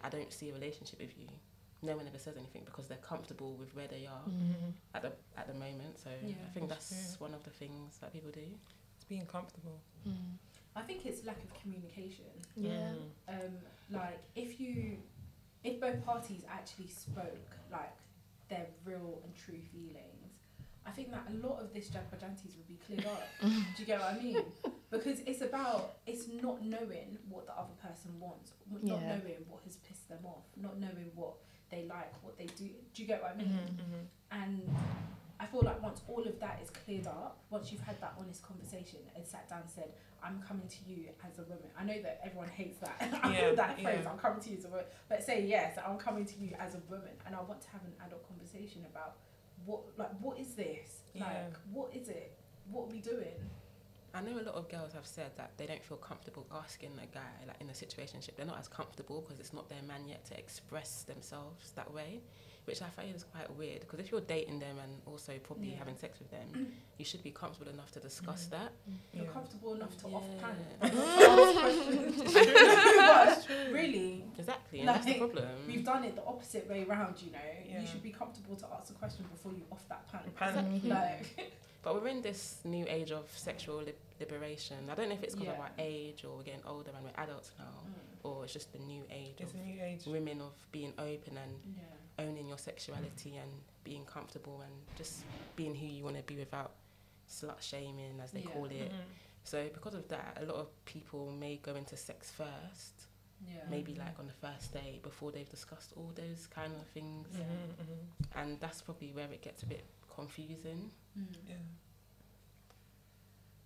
I 0.01 0.09
don't 0.09 0.31
see 0.31 0.49
a 0.49 0.53
relationship 0.53 0.99
with 0.99 1.17
you. 1.17 1.27
No 1.81 1.95
one 1.97 2.07
ever 2.07 2.17
says 2.19 2.37
anything 2.37 2.63
because 2.65 2.87
they're 2.87 2.97
comfortable 3.13 3.53
with 3.55 3.75
where 3.75 3.87
they 3.87 4.05
are 4.07 4.23
Mhm. 4.27 4.73
at 4.95 5.01
the 5.03 5.11
at 5.35 5.47
the 5.47 5.53
moment. 5.53 5.99
So 5.99 6.09
Yeah, 6.23 6.35
I 6.45 6.49
think 6.53 6.69
that's 6.69 6.89
that's 6.89 7.19
one 7.19 7.33
of 7.33 7.43
the 7.43 7.51
things 7.51 7.97
that 7.99 8.11
people 8.13 8.31
do. 8.31 8.47
It's 8.95 9.05
being 9.05 9.25
comfortable. 9.27 9.79
Mm. 10.07 10.37
I 10.77 10.81
think 10.81 11.05
it's 11.05 11.25
lack 11.25 11.43
of 11.43 11.51
communication. 11.61 12.25
Yeah. 12.55 12.91
Um, 13.27 13.53
like 13.91 14.19
if 14.35 14.59
you, 14.59 14.97
if 15.63 15.79
both 15.81 16.05
parties 16.05 16.41
actually 16.49 16.87
spoke 16.87 17.47
like 17.71 17.93
their 18.49 18.67
real 18.85 19.19
and 19.23 19.33
true 19.35 19.59
feelings, 19.73 20.33
I 20.85 20.91
think 20.91 21.11
that 21.11 21.25
a 21.29 21.47
lot 21.47 21.59
of 21.61 21.73
this 21.73 21.89
jabberjanties 21.89 22.55
would 22.55 22.67
be 22.67 22.77
cleared 22.85 23.05
up. 23.05 23.23
do 23.41 23.49
you 23.77 23.85
get 23.85 23.99
what 23.99 24.13
I 24.13 24.19
mean? 24.19 24.37
Because 24.91 25.19
it's 25.25 25.41
about 25.41 25.97
it's 26.05 26.27
not 26.41 26.63
knowing 26.63 27.17
what 27.27 27.45
the 27.47 27.53
other 27.53 27.73
person 27.81 28.11
wants, 28.19 28.51
not 28.71 29.01
Yeah. 29.01 29.07
knowing 29.15 29.43
what 29.49 29.61
has 29.65 29.77
pissed 29.77 30.07
them 30.07 30.25
off, 30.25 30.45
not 30.55 30.79
knowing 30.79 31.11
what 31.15 31.33
they 31.69 31.83
like, 31.89 32.13
what 32.23 32.37
they 32.37 32.45
do. 32.45 32.69
Do 32.93 33.01
you 33.01 33.07
get 33.07 33.21
what 33.21 33.31
I 33.31 33.35
mean? 33.35 33.47
Mhm, 33.49 33.75
mhm. 33.75 34.05
And 34.31 34.75
I 35.39 35.45
feel 35.45 35.61
like 35.61 35.81
once 35.83 36.01
all 36.07 36.23
of 36.23 36.39
that 36.39 36.59
is 36.63 36.69
cleared 36.69 37.07
up, 37.07 37.39
once 37.49 37.71
you've 37.71 37.81
had 37.81 37.99
that 38.01 38.13
honest 38.19 38.41
conversation 38.41 38.99
and 39.15 39.25
sat 39.25 39.47
down 39.49 39.61
and 39.61 39.69
said, 39.69 39.91
I'm 40.23 40.41
coming 40.41 40.67
to 40.67 40.77
you 40.91 41.09
as 41.23 41.37
a 41.37 41.43
woman. 41.43 41.69
I 41.79 41.83
know 41.83 42.01
that 42.01 42.21
everyone 42.23 42.49
hates 42.49 42.79
that. 42.79 42.97
I 43.23 43.33
Yeah, 43.33 43.53
that 43.53 43.79
phrase, 43.79 43.99
yeah. 44.03 44.09
I'm 44.09 44.17
coming 44.17 44.41
to 44.41 44.49
you 44.49 44.57
as 44.57 44.65
a 44.65 44.69
woman. 44.69 44.85
But 45.09 45.23
say 45.23 45.45
yes, 45.45 45.77
I'm 45.85 45.97
coming 45.97 46.25
to 46.25 46.39
you 46.39 46.55
as 46.59 46.75
a 46.75 46.81
woman 46.89 47.13
and 47.25 47.35
I 47.35 47.41
want 47.41 47.61
to 47.61 47.69
have 47.69 47.81
an 47.83 47.93
adult 48.05 48.27
conversation 48.27 48.83
about 48.89 49.17
what 49.65 49.81
like 49.97 50.11
what 50.19 50.39
is 50.39 50.55
this? 50.55 51.01
Yeah. 51.13 51.25
Like 51.25 51.53
what 51.71 51.95
is 51.95 52.09
it? 52.09 52.37
What 52.71 52.83
are 52.83 52.91
we 52.91 52.99
doing? 52.99 53.37
I 54.13 54.21
know 54.21 54.39
a 54.39 54.41
lot 54.41 54.55
of 54.55 54.67
girls 54.69 54.93
have 54.93 55.05
said 55.05 55.31
that 55.37 55.51
they 55.57 55.67
don't 55.67 55.83
feel 55.83 55.97
comfortable 55.97 56.47
asking 56.51 56.91
a 56.97 57.05
guy 57.13 57.29
like 57.45 57.61
in 57.61 57.69
a 57.69 57.73
situationship. 57.73 58.35
They're 58.35 58.47
not 58.47 58.59
as 58.59 58.67
comfortable 58.67 59.21
because 59.21 59.39
it's 59.39 59.53
not 59.53 59.69
their 59.69 59.83
man 59.87 60.07
yet 60.07 60.25
to 60.25 60.37
express 60.39 61.03
themselves 61.03 61.71
that 61.75 61.93
way, 61.93 62.21
which 62.67 62.81
I 62.81 62.89
find 62.89 63.15
is 63.15 63.23
quite 63.23 63.49
weird. 63.55 63.79
Because 63.79 63.99
if 64.01 64.11
you're 64.11 64.19
dating 64.35 64.59
them 64.59 64.77
and 64.83 64.91
also 65.05 65.31
probably 65.41 65.69
Yeah. 65.71 65.77
having 65.77 65.95
sex 65.95 66.19
with 66.19 66.29
them, 66.31 66.47
you 66.97 67.05
should 67.05 67.23
be 67.23 67.31
comfortable 67.31 67.71
enough 67.71 67.91
to 67.93 67.99
discuss 68.01 68.47
Mhm. 68.47 68.49
that. 68.51 68.71
You're 69.13 69.23
Yeah. 69.25 69.31
comfortable 69.31 69.73
enough 69.75 69.95
to 70.01 70.07
off 70.07 70.25
Yeah. 70.29 70.41
pan. 70.41 70.57
ask 73.27 73.49
really? 73.71 74.25
Exactly, 74.37 74.79
and 74.81 74.89
that's 74.89 75.05
the 75.05 75.13
problem. 75.15 75.47
We've 75.65 75.85
done 75.85 76.03
it 76.03 76.15
the 76.15 76.25
opposite 76.25 76.67
way 76.69 76.83
round, 76.83 77.21
you 77.21 77.31
know. 77.31 77.39
Yeah. 77.65 77.81
You 77.81 77.87
should 77.87 78.03
be 78.03 78.11
comfortable 78.11 78.55
to 78.57 78.67
ask 78.77 78.91
a 78.91 78.93
question 78.95 79.25
before 79.31 79.53
you 79.53 79.63
off 79.71 79.87
that 79.89 80.07
pan. 80.11 80.21
Pan- 80.35 80.73
Exactly. 80.75 80.89
Like 80.89 81.53
But 81.83 81.95
we're 82.01 82.09
in 82.09 82.21
this 82.21 82.59
new 82.65 82.85
age 82.89 83.11
of 83.11 83.25
sexual 83.37 83.77
li- 83.77 83.93
liberation. 84.19 84.89
I 84.89 84.95
don't 84.95 85.07
know 85.07 85.15
if 85.15 85.23
it's 85.23 85.35
because 85.35 85.53
of 85.53 85.59
our 85.61 85.71
age 85.77 86.25
or 86.25 86.35
we're 86.37 86.43
getting 86.43 86.65
older 86.65 86.91
and 86.93 87.01
we're 87.05 87.11
adults 87.23 87.51
now, 87.57 87.65
mm, 87.65 88.16
or 88.27 88.43
it's 88.43 88.53
just 88.53 88.71
the 88.73 88.79
new 88.79 89.03
age 89.09 89.35
It's 89.39 89.53
a 89.53 89.57
of 89.57 89.65
new 89.65 89.81
age. 89.81 90.05
women 90.05 90.41
of 90.41 90.53
being 90.71 90.93
open 90.97 91.37
and 91.37 91.51
yeah. 91.77 92.25
owning 92.25 92.47
your 92.47 92.57
sexuality 92.57 93.37
and 93.37 93.49
being 93.83 94.05
comfortable 94.05 94.61
and 94.61 94.73
just 94.97 95.23
being 95.55 95.73
who 95.75 95.85
you 95.87 96.03
want 96.03 96.17
to 96.17 96.23
be 96.23 96.35
without 96.35 96.71
slut 97.29 97.61
shaming, 97.61 98.19
as 98.23 98.31
they 98.31 98.41
Yeah. 98.41 98.51
call 98.51 98.65
it. 98.65 98.91
Mhm. 98.91 99.03
So 99.43 99.69
because 99.73 99.95
of 99.95 100.07
that, 100.09 100.37
a 100.41 100.45
lot 100.45 100.55
of 100.57 100.67
people 100.85 101.31
may 101.31 101.57
go 101.57 101.75
into 101.75 101.95
sex 101.95 102.31
first, 102.31 103.07
Yeah. 103.47 103.65
maybe 103.69 103.93
like 103.95 104.19
on 104.19 104.27
the 104.27 104.33
first 104.33 104.73
day 104.73 104.99
before 105.03 105.31
they've 105.31 105.49
discussed 105.49 105.93
all 105.95 106.11
those 106.15 106.47
kind 106.47 106.73
of 106.75 106.85
things, 106.87 107.27
Yeah. 107.33 107.43
Mhm, 107.45 107.75
mhm. 107.83 108.07
and 108.35 108.59
that's 108.59 108.81
probably 108.81 109.13
where 109.13 109.31
it 109.31 109.41
gets 109.41 109.63
a 109.63 109.65
bit 109.67 109.85
confusing. 110.09 110.91
Mm. 111.17 111.35
Yeah. 111.47 111.55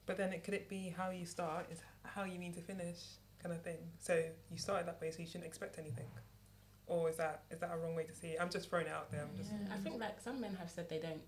But 0.05 0.17
then 0.17 0.33
it 0.33 0.43
could 0.43 0.53
it 0.53 0.67
be 0.67 0.89
how 0.89 1.09
you 1.11 1.25
start 1.25 1.71
is 1.71 1.79
how 2.03 2.23
you 2.25 2.37
mean 2.39 2.53
to 2.53 2.61
finish 2.61 2.99
kind 3.41 3.53
of 3.55 3.61
thing. 3.61 3.77
So 3.99 4.13
you 4.51 4.57
started 4.57 4.87
that 4.87 4.99
way, 5.01 5.11
so 5.11 5.19
you 5.19 5.25
shouldn't 5.27 5.45
expect 5.45 5.79
anything. 5.79 6.05
Or 6.87 7.09
is 7.09 7.17
that 7.17 7.43
is 7.49 7.59
that 7.59 7.71
a 7.73 7.77
wrong 7.77 7.95
way 7.95 8.03
to 8.03 8.13
see 8.15 8.29
it? 8.29 8.37
I'm 8.41 8.49
just 8.49 8.69
throwing 8.69 8.87
it 8.87 8.91
out 8.93 9.11
there. 9.11 9.21
I'm 9.21 9.35
just 9.37 9.51
I 9.73 9.77
think 9.77 9.99
like 9.99 10.19
some 10.21 10.39
men 10.41 10.55
have 10.59 10.69
said 10.69 10.89
they 10.89 10.99
don't 10.99 11.21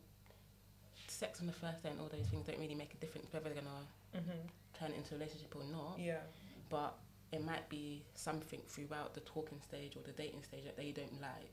sex 1.07 1.39
on 1.41 1.47
the 1.47 1.53
first 1.53 1.83
day 1.83 1.89
and 1.89 1.99
all 1.99 2.07
those 2.11 2.25
things 2.27 2.45
don't 2.45 2.59
really 2.59 2.75
make 2.75 2.93
a 2.93 2.97
difference 2.97 3.27
whether 3.31 3.49
they're 3.49 3.61
gonna 3.61 3.85
Mhm. 4.15 4.49
turn 4.73 4.91
it 4.91 4.97
into 4.97 5.15
a 5.15 5.17
relationship 5.17 5.55
or 5.55 5.63
not. 5.65 5.99
Yeah. 5.99 6.21
But 6.69 6.97
it 7.31 7.43
might 7.43 7.67
be 7.69 8.03
something 8.15 8.61
throughout 8.67 9.13
the 9.13 9.21
talking 9.21 9.61
stage 9.61 9.95
or 9.95 10.01
the 10.03 10.11
dating 10.11 10.43
stage 10.43 10.63
that 10.65 10.75
they 10.75 10.91
don't 10.91 11.21
like, 11.21 11.51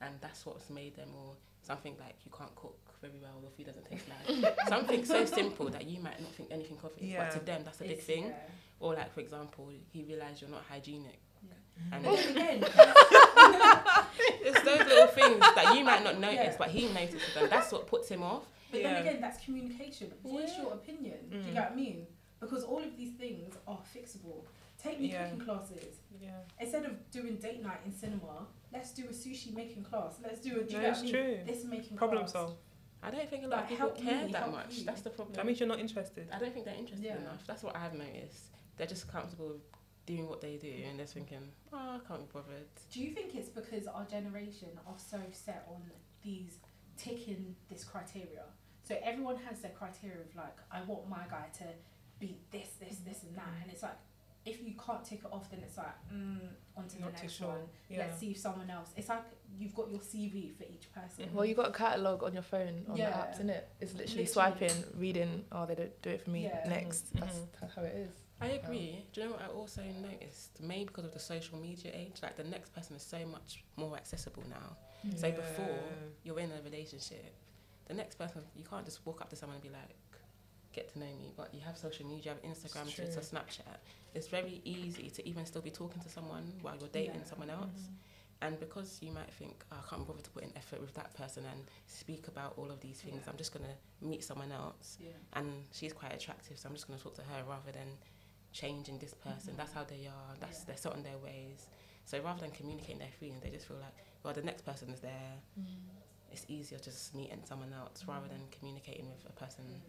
and 0.00 0.20
that's 0.20 0.44
what's 0.46 0.68
made 0.70 0.96
them 0.96 1.14
or 1.16 1.34
something 1.62 1.96
like 1.98 2.14
you 2.24 2.30
can't 2.36 2.54
cook 2.56 2.89
very 3.00 3.18
well, 3.20 3.40
your 3.40 3.50
food 3.50 3.66
doesn't 3.66 3.86
taste 3.90 4.04
nice. 4.08 4.54
something 4.68 5.04
so 5.04 5.24
simple 5.24 5.68
that 5.70 5.84
you 5.86 6.00
might 6.00 6.20
not 6.20 6.32
think 6.34 6.50
anything 6.50 6.78
of 6.82 6.90
it, 6.96 7.02
Yeah. 7.04 7.24
but 7.24 7.38
to 7.38 7.44
them 7.44 7.62
that's 7.64 7.80
a 7.80 7.84
big 7.84 7.92
It's- 7.92 8.06
thing. 8.06 8.26
yeah. 8.26 8.36
Or 8.78 8.94
like 8.94 9.12
for 9.12 9.20
example, 9.20 9.70
he 9.92 10.04
realised 10.04 10.40
you're 10.40 10.50
not 10.50 10.62
hygienic, 10.68 11.18
Yeah. 11.46 11.52
and 11.96 12.04
But 12.04 12.34
then 12.34 12.62
it's 14.42 14.62
those 14.62 14.78
little 14.86 15.06
things 15.08 15.38
that 15.40 15.74
you 15.76 15.84
might 15.84 16.02
not 16.04 16.18
notice, 16.18 16.36
Yeah. 16.52 16.56
but 16.58 16.68
he 16.70 16.88
notices, 16.92 17.36
and 17.36 17.50
that's 17.50 17.72
what 17.72 17.86
puts 17.86 18.08
him 18.08 18.22
off. 18.22 18.44
But 18.70 18.80
Yeah. 18.82 18.92
then 18.94 19.02
again, 19.06 19.20
that's 19.20 19.44
communication. 19.44 20.12
Voice 20.22 20.50
Yeah. 20.56 20.62
your 20.62 20.72
opinion. 20.74 21.18
Do 21.30 21.36
you 21.38 21.42
Mm. 21.42 21.52
get 21.54 21.62
what 21.64 21.72
I 21.72 21.74
mean? 21.74 22.06
Because 22.38 22.64
all 22.64 22.82
of 22.82 22.96
these 22.96 23.14
things 23.18 23.54
are 23.66 23.80
fixable. 23.94 24.44
Take 24.82 24.98
me 25.00 25.08
Yeah. 25.10 25.24
cooking 25.28 25.44
classes. 25.44 25.96
Yeah. 26.22 26.40
Instead 26.58 26.86
of 26.86 27.10
doing 27.10 27.36
date 27.36 27.62
night 27.62 27.80
in 27.84 27.92
cinema, 27.92 28.46
let's 28.72 28.92
do 28.94 29.04
a 29.04 29.12
sushi 29.12 29.52
making 29.52 29.84
class. 29.84 30.18
Let's 30.22 30.40
do 30.40 30.58
a. 30.60 30.64
Do 30.64 30.70
you 30.72 30.76
No, 30.78 30.82
get 30.84 30.90
it's 30.92 31.00
what 31.02 31.14
I 31.14 31.22
mean? 31.22 31.36
true. 31.36 31.44
This 31.54 31.64
making 31.64 31.96
Problem 31.98 32.20
class. 32.22 32.32
solve. 32.32 32.56
I 33.02 33.10
don't 33.10 33.28
think 33.30 33.44
a 33.44 33.46
lot 33.48 33.56
Like, 33.62 33.64
of 33.64 33.68
people 33.70 33.90
care 33.90 34.26
me, 34.26 34.32
that 34.32 34.50
much. 34.50 34.74
you. 34.78 34.84
That's 34.84 35.00
the 35.02 35.10
problem. 35.10 35.34
That 35.34 35.46
means 35.46 35.58
you're 35.58 35.68
not 35.68 35.80
interested. 35.80 36.28
I 36.32 36.38
don't 36.38 36.52
think 36.52 36.66
they're 36.66 36.74
interested 36.74 37.04
Yeah. 37.06 37.16
enough. 37.16 37.46
That's 37.46 37.62
what 37.62 37.74
I've 37.76 37.94
noticed. 37.94 38.44
They're 38.76 38.86
just 38.86 39.08
comfortable 39.08 39.48
with 39.48 39.62
doing 40.06 40.28
what 40.28 40.40
they 40.40 40.56
do, 40.56 40.70
and 40.88 40.98
they're 40.98 41.06
thinking, 41.06 41.52
"Oh, 41.72 41.76
I 41.96 41.98
can't 42.06 42.20
be 42.26 42.32
bothered." 42.32 42.66
Do 42.90 43.00
you 43.00 43.10
think 43.12 43.34
it's 43.34 43.48
because 43.48 43.86
our 43.86 44.04
generation 44.04 44.68
are 44.86 44.98
so 44.98 45.18
set 45.32 45.66
on 45.68 45.90
these 46.22 46.58
ticking 46.96 47.56
this 47.68 47.84
criteria? 47.84 48.44
So 48.82 48.98
everyone 49.02 49.36
has 49.36 49.60
their 49.60 49.70
criteria 49.72 50.20
of 50.20 50.34
like, 50.34 50.58
I 50.70 50.82
want 50.82 51.08
my 51.08 51.24
guy 51.30 51.48
to 51.58 51.64
be 52.18 52.38
this, 52.50 52.70
this, 52.80 52.98
this, 52.98 53.22
and 53.22 53.34
that, 53.36 53.48
and 53.62 53.70
it's 53.70 53.82
like, 53.82 53.96
if 54.44 54.62
you 54.62 54.74
can't 54.74 55.04
tick 55.04 55.20
it 55.24 55.30
off, 55.32 55.50
then 55.50 55.60
it's 55.60 55.76
like, 55.76 55.94
mm, 56.12 56.48
on 56.76 56.88
to 56.88 56.96
the 56.96 57.02
Not 57.02 57.16
too 57.16 57.22
next 57.22 57.34
sure. 57.34 57.48
one. 57.48 57.68
Yeah. 57.88 57.98
Let's 57.98 58.18
see 58.18 58.30
if 58.32 58.38
someone 58.38 58.68
else. 58.70 58.92
It's 58.96 59.08
like 59.08 59.22
you've 59.58 59.74
got 59.74 59.90
your 59.90 60.00
CV 60.00 60.52
for 60.56 60.64
each 60.64 60.92
person. 60.92 61.28
Well, 61.34 61.44
you've 61.44 61.56
got 61.56 61.68
a 61.68 61.72
catalogue 61.72 62.22
on 62.22 62.32
your 62.32 62.42
phone 62.42 62.84
on 62.88 62.96
Yeah. 62.96 63.10
the 63.10 63.16
apps, 63.16 63.34
isn't 63.34 63.50
it? 63.50 63.68
It's 63.80 63.92
literally, 63.94 64.24
Literally. 64.24 64.68
swiping, 64.68 64.84
reading. 64.98 65.44
Oh, 65.52 65.66
they 65.66 65.74
don't 65.74 66.02
do 66.02 66.10
it 66.10 66.22
for 66.22 66.30
me. 66.30 66.44
Yeah. 66.44 66.68
Next, 66.68 67.12
Mhm. 67.14 67.20
that's 67.20 67.38
that's 67.60 67.74
how 67.74 67.82
it 67.82 67.94
is. 67.94 68.10
I 68.42 68.46
agree. 68.52 69.04
Do 69.12 69.20
you 69.20 69.26
know 69.26 69.32
what 69.34 69.42
I 69.42 69.48
also 69.48 69.82
noticed? 69.82 70.60
Maybe 70.62 70.86
because 70.86 71.04
of 71.04 71.12
the 71.12 71.18
social 71.18 71.58
media 71.58 71.90
age, 71.94 72.22
like 72.22 72.36
the 72.36 72.44
next 72.44 72.70
person 72.72 72.96
is 72.96 73.02
so 73.02 73.26
much 73.26 73.64
more 73.76 73.94
accessible 73.96 74.44
now. 74.48 74.76
So 75.16 75.30
before 75.30 75.78
you're 76.24 76.40
in 76.40 76.50
a 76.52 76.62
relationship, 76.62 77.34
the 77.86 77.94
next 77.94 78.16
person 78.16 78.42
you 78.56 78.64
can't 78.64 78.84
just 78.86 79.04
walk 79.04 79.20
up 79.20 79.28
to 79.30 79.36
someone 79.36 79.56
and 79.56 79.62
be 79.62 79.68
like, 79.68 79.94
"Get 80.72 80.88
to 80.92 80.98
know 81.00 81.14
me." 81.16 81.32
But 81.36 81.52
you 81.52 81.60
have 81.60 81.76
social 81.76 82.06
media, 82.06 82.32
you 82.42 82.48
have 82.48 82.56
Instagram, 82.56 82.86
It's 82.86 82.94
Twitter. 82.96 83.20
Snapchat. 83.20 83.78
It's 84.14 84.28
very 84.28 84.62
easy 84.64 85.10
to 85.10 85.28
even 85.28 85.44
still 85.44 85.60
be 85.62 85.70
talking 85.70 86.00
to 86.02 86.08
someone 86.08 86.58
while 86.62 86.76
you're 86.78 86.88
dating 86.88 87.16
Yeah. 87.20 87.24
someone 87.24 87.50
else. 87.50 87.80
Mhm. 87.82 87.96
And 88.42 88.58
because 88.58 88.98
you 89.02 89.12
might 89.12 89.30
think, 89.34 89.64
oh, 89.70 89.76
I 89.84 89.88
can't 89.90 90.06
bother 90.06 90.22
to 90.22 90.30
put 90.30 90.42
in 90.44 90.52
effort 90.56 90.80
with 90.80 90.94
that 90.94 91.12
person 91.14 91.44
and 91.52 91.64
speak 91.86 92.26
about 92.28 92.54
all 92.56 92.70
of 92.70 92.80
these 92.80 93.00
things, 93.00 93.22
Yeah. 93.24 93.30
I'm 93.30 93.36
just 93.36 93.52
going 93.52 93.66
to 93.66 94.06
meet 94.06 94.24
someone 94.24 94.50
else. 94.50 94.96
Yeah. 94.98 95.10
And 95.34 95.64
she's 95.72 95.92
quite 95.92 96.14
attractive, 96.14 96.58
so 96.58 96.68
I'm 96.68 96.74
just 96.74 96.86
going 96.86 96.98
to 96.98 97.02
talk 97.02 97.14
to 97.16 97.22
her 97.22 97.44
rather 97.46 97.70
than 97.72 97.98
changing 98.52 98.98
this 98.98 99.12
person. 99.14 99.52
Mhm. 99.54 99.56
That's 99.58 99.72
how 99.72 99.84
they 99.84 100.06
are. 100.06 100.36
That's 100.40 100.60
Yeah. 100.60 100.64
They're 100.68 100.76
set 100.78 100.92
on 100.92 101.02
their 101.02 101.18
ways. 101.18 101.66
So 102.06 102.18
rather 102.22 102.40
than 102.40 102.50
communicating 102.52 102.98
their 102.98 103.12
feelings, 103.12 103.42
they 103.42 103.50
just 103.50 103.66
feel 103.66 103.76
like, 103.76 103.94
well, 104.22 104.32
the 104.32 104.42
next 104.42 104.62
person 104.62 104.88
is 104.90 105.00
there. 105.00 105.34
It's 106.32 106.46
easier 106.48 106.78
just 106.78 107.14
meeting 107.14 107.44
someone 107.44 107.72
else 107.72 108.04
rather 108.06 108.28
than 108.28 108.48
communicating 108.50 109.08
with 109.10 109.24
a 109.28 109.32
person, 109.32 109.82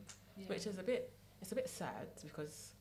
which 0.48 0.68
is 0.68 0.78
a 0.78 0.84
bit, 0.84 1.14
it's 1.42 1.52
a 1.52 1.56
bit 1.56 1.70
sad 1.70 2.08
because 2.22 2.74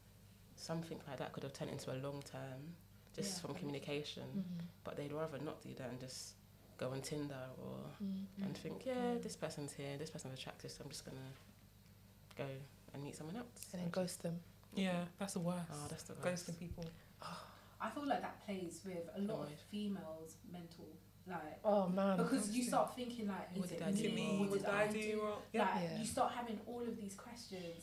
something 0.57 1.01
like 1.07 1.19
that 1.19 1.33
could 1.33 1.43
have 1.45 1.53
turned 1.53 1.71
into 1.71 1.93
a 1.93 1.99
long 2.07 2.23
term 2.23 2.75
just 3.15 3.37
Yeah. 3.37 3.41
from 3.47 3.55
communication 3.55 4.23
Mm-hmm. 4.37 4.65
but 4.85 4.97
they'd 4.97 5.13
rather 5.13 5.39
not 5.39 5.63
do 5.63 5.71
that 5.79 5.89
and 5.91 6.01
just 6.01 6.35
go 6.79 6.91
on 6.93 7.01
Tinder 7.03 7.45
or 7.63 7.77
Mm-hmm. 8.03 8.43
and 8.45 8.57
think, 8.57 8.87
yeah, 8.87 9.15
this 9.23 9.37
person's 9.37 9.73
here, 9.73 9.97
this 9.99 10.11
person's 10.11 10.35
attractive, 10.39 10.71
so 10.71 10.83
I'm 10.85 10.91
just 10.91 11.05
gonna 11.05 11.31
go 12.37 12.47
and 12.95 13.03
meet 13.03 13.17
someone 13.17 13.37
else. 13.37 13.47
And 13.73 13.81
then 13.81 13.87
Which- 13.87 13.93
ghost 13.95 14.23
them. 14.23 14.41
Yeah, 14.75 15.05
that's 15.19 15.35
the 15.35 15.41
worst. 15.41 15.67
Oh, 15.73 15.87
that's 15.89 16.05
the 16.05 16.15
worst. 16.15 16.47
Ghosting 16.47 16.59
people. 16.59 16.85
I 17.83 17.91
feel 17.91 18.07
like 18.07 18.21
that 18.23 18.45
plays 18.47 18.81
with 18.85 19.09
a 19.17 19.21
lot 19.23 19.43
of 19.47 19.59
females' 19.71 20.37
mental 20.51 20.87
like 21.27 21.59
Oh 21.65 21.89
man. 21.89 22.17
because 22.17 22.51
you 22.57 22.63
start 22.63 22.95
thinking 22.97 23.29
like, 23.29 23.55
What 23.57 23.65
is 23.67 23.71
did 23.73 23.81
it 23.81 23.87
I 23.87 23.91
me? 23.93 24.03
do 24.03 24.09
me, 24.15 24.27
wrong? 24.29 24.39
What 24.41 24.51
what 24.51 24.59
did 24.59 24.67
did 24.67 24.75
I 24.75 25.13
do 25.13 25.23
wrong? 25.23 25.39
Yeah. 25.53 25.61
Like 25.63 25.83
Yeah. 25.83 25.99
you 25.99 26.05
start 26.07 26.33
having 26.33 26.59
all 26.67 26.83
of 26.83 26.97
these 26.97 27.15
questions 27.15 27.83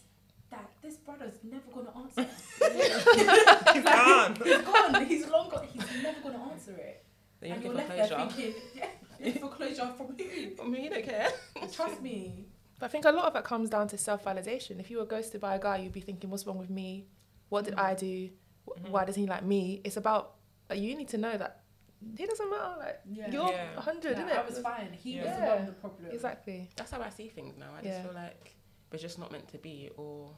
that 0.51 0.69
this 0.81 0.97
brother's 0.97 1.33
never 1.43 1.69
gonna 1.73 1.91
answer. 1.97 2.25
He's 3.73 3.83
gone. 3.83 4.35
he's 4.43 4.61
gone. 4.61 5.05
He's 5.05 5.27
long 5.27 5.49
gone. 5.49 5.67
He's 5.71 6.03
never 6.03 6.19
gonna 6.21 6.51
answer 6.51 6.71
it. 6.71 7.03
Then 7.39 7.51
and 7.51 7.63
you're 7.63 7.73
you're 7.73 7.81
left 7.87 7.89
there 8.09 8.27
thinking, 8.27 8.53
yeah, 8.75 9.31
for 9.39 9.49
closure 9.49 9.91
from 9.95 10.07
who? 10.17 10.63
I 10.63 10.67
mean, 10.67 10.83
you 10.85 10.89
don't 10.89 11.03
care. 11.05 11.29
Trust 11.71 12.01
me. 12.01 12.45
But 12.79 12.87
I 12.87 12.89
think 12.89 13.05
a 13.05 13.11
lot 13.11 13.25
of 13.25 13.35
it 13.35 13.43
comes 13.43 13.69
down 13.69 13.87
to 13.89 13.97
self 13.97 14.23
validation. 14.25 14.79
If 14.79 14.89
you 14.89 14.97
were 14.97 15.05
ghosted 15.05 15.41
by 15.41 15.55
a 15.55 15.59
guy, 15.59 15.77
you'd 15.77 15.93
be 15.93 16.01
thinking, 16.01 16.29
what's 16.29 16.45
wrong 16.47 16.57
with 16.57 16.69
me? 16.69 17.07
What 17.49 17.65
did 17.65 17.75
Mhm. 17.75 17.79
I 17.83 17.93
do? 17.95 18.29
Wh- 18.67 18.79
Mhm. 18.79 18.89
Why 18.89 19.05
doesn't 19.05 19.21
he 19.21 19.27
like 19.27 19.43
me? 19.43 19.81
It's 19.83 19.97
about, 19.97 20.35
like, 20.69 20.79
you 20.79 20.95
need 20.95 21.07
to 21.09 21.17
know 21.17 21.37
that 21.37 21.61
he 22.15 22.25
doesn't 22.25 22.49
matter. 22.49 22.75
Like, 22.79 23.01
Yeah. 23.09 23.31
you're 23.31 23.49
Yeah. 23.49 23.75
100, 23.75 24.17
Like, 24.17 24.27
innit? 24.27 24.37
I 24.37 24.45
was 24.45 24.59
fine. 24.59 24.93
He 24.93 25.17
was 25.17 25.25
the 25.27 25.31
Yeah. 25.33 25.47
one 25.55 25.65
with 25.65 25.75
the 25.75 25.81
problem. 25.81 26.11
Exactly. 26.11 26.69
That's 26.75 26.91
how 26.91 27.01
I 27.01 27.09
see 27.09 27.27
things 27.29 27.55
now. 27.57 27.69
I 27.77 27.81
just 27.83 28.01
feel 28.03 28.13
like 28.13 28.56
we're 28.91 28.99
just 28.99 29.19
not 29.19 29.31
meant 29.31 29.47
to 29.49 29.57
be, 29.57 29.89
or 29.97 30.31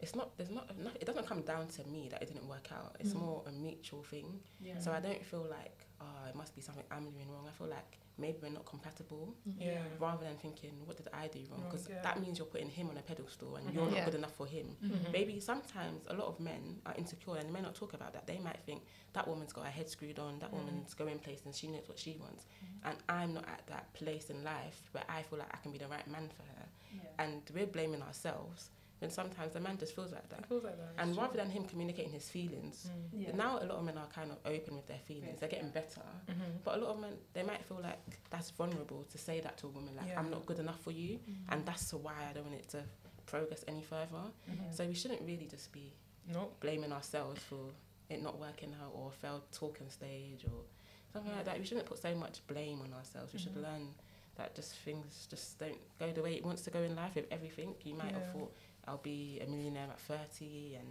it's 0.00 0.14
not. 0.14 0.36
There's 0.36 0.50
not. 0.50 0.70
enough 0.78 0.96
it 1.00 1.04
doesn't 1.06 1.26
come 1.26 1.42
down 1.42 1.68
to 1.68 1.84
me 1.84 2.08
that 2.10 2.22
it 2.22 2.26
didn't 2.32 2.48
work 2.48 2.68
out. 2.72 2.96
It's 3.00 3.12
Mm. 3.12 3.20
more 3.20 3.42
a 3.46 3.52
mutual 3.52 4.02
thing. 4.02 4.40
Yeah. 4.60 4.78
So 4.80 4.92
I 4.92 5.00
don't 5.00 5.24
feel 5.24 5.46
like, 5.48 5.86
oh, 6.00 6.24
it 6.28 6.34
must 6.34 6.54
be 6.56 6.62
something 6.62 6.84
I'm 6.90 7.10
doing 7.10 7.30
wrong. 7.30 7.46
I 7.46 7.52
feel 7.52 7.66
like 7.68 7.98
maybe 8.18 8.38
we're 8.42 8.50
not 8.50 8.66
compatible. 8.66 9.34
Yeah. 9.58 9.82
rather 9.98 10.24
than 10.24 10.36
thinking 10.36 10.72
what 10.86 10.96
did 10.98 11.08
I 11.12 11.28
do 11.28 11.40
wrong 11.50 11.60
Wrong, 11.60 11.70
because 11.70 11.88
yeah. 11.88 12.02
that 12.02 12.20
means 12.20 12.38
you're 12.38 12.46
putting 12.46 12.68
him 12.68 12.88
on 12.90 12.96
a 12.98 13.02
pedestal 13.02 13.56
and 13.56 13.72
you're 13.72 13.84
not 13.84 13.94
Yeah. 13.94 14.04
good 14.04 14.14
enough 14.14 14.34
for 14.34 14.46
him. 14.46 14.76
Mhm. 14.82 15.10
Maybe 15.12 15.40
sometimes 15.40 16.06
a 16.06 16.12
lot 16.14 16.26
of 16.28 16.38
men 16.40 16.80
are 16.86 16.94
insecure 16.96 17.36
and 17.36 17.48
they 17.48 17.52
may 17.52 17.60
not 17.62 17.74
talk 17.74 17.92
about 17.94 18.12
that. 18.14 18.26
They 18.26 18.38
might 18.38 18.60
think 18.64 18.84
that 19.14 19.26
woman's 19.28 19.52
got 19.54 19.64
her 19.64 19.70
head 19.70 19.88
screwed 19.88 20.18
on, 20.18 20.38
that 20.40 20.50
Mhm. 20.50 20.58
woman's 20.58 20.92
going 20.94 21.18
places 21.18 21.46
and 21.46 21.54
she 21.54 21.68
knows 21.68 21.88
what 21.88 21.98
she 21.98 22.16
wants. 22.18 22.44
Mhm. 22.44 22.80
And 22.90 22.98
I'm 23.08 23.32
not 23.34 23.48
at 23.48 23.66
that 23.68 23.92
place 23.94 24.28
in 24.30 24.42
life 24.44 24.88
where 24.92 25.04
I 25.08 25.22
feel 25.22 25.38
like 25.38 25.52
I 25.54 25.58
can 25.58 25.72
be 25.72 25.78
the 25.78 25.88
right 25.88 26.06
man 26.06 26.28
for 26.30 26.42
her. 26.42 26.68
Yeah. 26.94 27.00
And 27.18 27.42
we're 27.54 27.66
blaming 27.66 28.02
ourselves 28.02 28.70
when 29.00 29.10
sometimes 29.10 29.54
the 29.54 29.60
man 29.60 29.78
just 29.78 29.94
feels 29.94 30.12
like 30.12 30.28
that. 30.28 30.44
feels 30.46 30.62
like 30.64 30.76
that. 30.76 30.92
And 31.02 31.16
rather 31.16 31.32
true. 31.34 31.38
than 31.42 31.50
him 31.50 31.64
communicating 31.64 32.12
his 32.12 32.28
feelings, 32.28 32.86
Mm. 32.90 33.22
Yeah. 33.22 33.34
now 33.34 33.58
a 33.58 33.64
lot 33.64 33.78
of 33.78 33.84
men 33.84 33.96
are 33.96 34.06
kind 34.08 34.30
of 34.30 34.38
open 34.44 34.76
with 34.76 34.86
their 34.86 34.98
feelings. 34.98 35.26
Yeah. 35.34 35.40
They're 35.40 35.48
getting 35.48 35.70
better. 35.70 36.02
Mhm. 36.28 36.62
But 36.64 36.74
a 36.78 36.80
lot 36.84 36.90
of 36.90 37.00
men, 37.00 37.16
they 37.32 37.42
might 37.42 37.64
feel 37.64 37.80
like 37.80 37.98
that's 38.28 38.50
vulnerable 38.50 39.04
to 39.04 39.16
say 39.18 39.40
that 39.40 39.56
to 39.58 39.68
a 39.68 39.70
woman, 39.70 39.96
like, 39.96 40.08
Yeah. 40.08 40.18
I'm 40.20 40.28
not 40.30 40.44
good 40.44 40.58
enough 40.58 40.80
for 40.80 40.90
you. 40.90 41.18
Mm. 41.18 41.36
And 41.48 41.66
that's 41.66 41.92
why 41.94 42.26
I 42.28 42.32
don't 42.34 42.44
want 42.44 42.56
it 42.56 42.68
to 42.70 42.84
progress 43.24 43.64
any 43.66 43.82
further. 43.82 44.24
Mhm. 44.50 44.74
So 44.74 44.86
we 44.86 44.94
shouldn't 44.94 45.22
really 45.22 45.46
just 45.46 45.72
be 45.72 45.94
Nope. 46.26 46.60
blaming 46.60 46.92
ourselves 46.92 47.42
for 47.42 47.70
it 48.10 48.20
not 48.20 48.38
working 48.38 48.74
out 48.82 48.92
or 48.94 49.08
a 49.08 49.12
failed 49.12 49.50
talking 49.52 49.88
stage 49.88 50.44
or 50.44 50.64
something 51.12 51.32
like 51.32 51.44
that. 51.46 51.58
We 51.58 51.64
shouldn't 51.64 51.86
put 51.86 51.98
so 52.00 52.14
much 52.14 52.44
blame 52.48 52.82
on 52.82 52.92
ourselves. 52.92 53.32
We 53.32 53.38
should 53.38 53.54
Mhm. 53.54 53.62
learn 53.62 53.94
that 54.40 54.54
just 54.54 54.74
things 54.86 55.26
just 55.28 55.58
don't 55.58 55.76
go 55.98 56.10
the 56.12 56.22
way 56.22 56.32
it 56.34 56.44
wants 56.44 56.62
to 56.62 56.70
go 56.70 56.80
in 56.80 56.96
life 56.96 57.14
with 57.14 57.26
everything. 57.30 57.74
You 57.84 57.94
might 57.94 58.12
have 58.12 58.32
thought 58.32 58.52
I'll 58.88 58.96
be 59.14 59.40
a 59.46 59.50
millionaire 59.50 59.88
at 59.90 60.00
30 60.00 60.76
and 60.80 60.88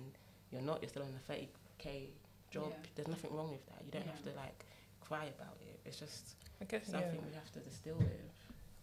you're 0.51 0.61
not, 0.61 0.81
you're 0.81 0.89
still 0.89 1.01
on 1.03 1.13
a 1.17 1.31
30k 1.31 2.09
job. 2.51 2.69
Yeah. 2.69 2.89
There's 2.95 3.07
nothing 3.07 3.35
wrong 3.35 3.49
with 3.51 3.65
that. 3.67 3.81
You 3.85 3.91
don't 3.91 4.05
Yeah. 4.05 4.11
have 4.11 4.23
to 4.23 4.31
like 4.37 4.65
cry 5.01 5.25
about 5.25 5.57
it. 5.61 5.79
It's 5.85 5.97
just 5.99 6.35
I 6.61 6.65
guess 6.65 6.85
something 6.85 7.15
yeah. 7.15 7.27
we 7.29 7.33
have 7.33 7.51
to 7.53 7.59
distill 7.59 7.95
with. 7.97 8.29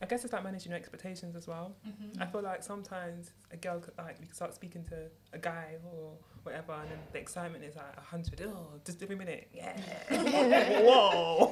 I 0.02 0.06
guess 0.06 0.24
it's 0.24 0.32
like 0.32 0.44
managing 0.44 0.70
your 0.70 0.78
expectations 0.78 1.35
as 1.37 1.46
well. 1.46 1.74
Mhm. 1.87 2.20
I 2.20 2.26
feel 2.26 2.42
like 2.42 2.62
sometimes 2.62 3.32
a 3.50 3.56
girl 3.56 3.80
could 3.80 3.94
like 3.96 4.16
you 4.20 4.26
can 4.26 4.35
start 4.35 4.54
speaking 4.54 4.85
to 4.85 5.09
a 5.32 5.38
guy 5.38 5.76
or 5.85 6.12
whatever, 6.42 6.72
and 6.74 6.90
then 6.90 6.98
the 7.12 7.18
excitement 7.18 7.64
is 7.64 7.76
like 7.76 7.96
a 7.96 8.00
hundred. 8.00 8.40
Oh, 8.42 8.78
just 8.85 9.02
every 9.02 9.16
minute, 9.16 9.48
yeah. 9.54 9.74
Whoa, 10.82 11.48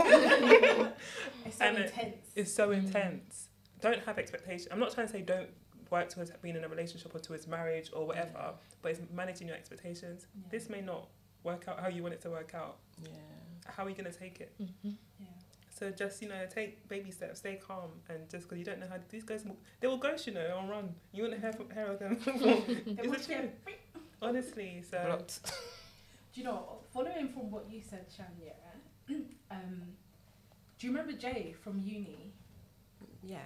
It's 1.47 1.57
so 1.59 1.65
And 1.65 1.79
it- 1.79 1.87
intense. 1.87 2.17
it's 2.35 2.53
so 2.53 2.69
Mm. 2.69 2.79
intense. 2.79 3.49
Don't 3.81 4.01
have 4.05 4.19
expectations. 4.19 4.69
I'm 4.71 4.79
not 4.79 4.93
trying 4.93 5.07
to 5.07 5.13
say 5.13 5.23
don't 5.23 5.51
work 5.91 6.09
towards 6.09 6.31
being 6.43 6.57
in 6.57 6.65
a 6.65 6.69
relationship 6.69 7.15
or 7.15 7.19
towards 7.21 7.47
marriage 7.47 7.91
or 7.93 8.07
whatever, 8.07 8.55
but 8.83 8.93
it's 8.93 9.01
managing 9.13 9.47
your 9.49 9.57
expectations. 9.57 10.27
Yeah. 10.35 10.49
This 10.51 10.69
may 10.69 10.81
not 10.81 11.09
work 11.45 11.69
out 11.69 11.81
how 11.81 11.89
you 11.89 12.03
want 12.03 12.15
it 12.15 12.21
to 12.23 12.31
work 12.31 12.55
out. 12.55 12.79
Yeah. 13.03 13.11
How 13.67 13.85
are 13.85 13.89
you 13.91 13.95
gonna 13.97 14.13
take 14.13 14.41
it? 14.41 14.53
Mm-hmm. 14.61 14.91
Yeah. 15.19 15.27
So 15.75 15.91
just 15.91 16.23
you 16.23 16.29
know, 16.29 16.47
take 16.49 16.89
baby 16.89 17.11
steps, 17.11 17.41
stay 17.41 17.57
calm, 17.57 17.91
and 18.09 18.31
just 18.31 18.45
because 18.45 18.59
you 18.59 18.65
don't 18.65 18.79
know 18.79 18.87
how 18.89 18.97
these 19.09 19.25
guys, 19.25 19.45
will, 19.45 19.57
they 19.81 19.89
will 19.89 19.97
ghost 19.97 20.25
you 20.27 20.33
know 20.33 20.57
and 20.61 20.71
run. 20.71 20.95
You 21.13 21.25
won't 21.25 21.41
hear 21.41 21.53
from 21.53 21.69
hear 21.71 21.87
of 21.87 21.99
them. 21.99 22.17
They 22.27 23.03
Is 23.03 23.13
it 23.13 23.25
true? 23.27 23.49
Honestly, 24.23 24.83
so 24.89 25.03
Blocked. 25.05 25.41
Do 26.35 26.41
you 26.41 26.47
know, 26.47 26.79
following 26.93 27.29
from 27.29 27.51
what 27.51 27.67
you 27.71 27.81
said, 27.81 28.07
Shania, 28.09 28.55
um, 29.53 29.83
do 30.79 30.87
you 30.87 30.93
remember 30.93 31.13
Jay 31.13 31.55
from 31.63 31.79
uni? 31.79 32.33
Yeah. 33.23 33.39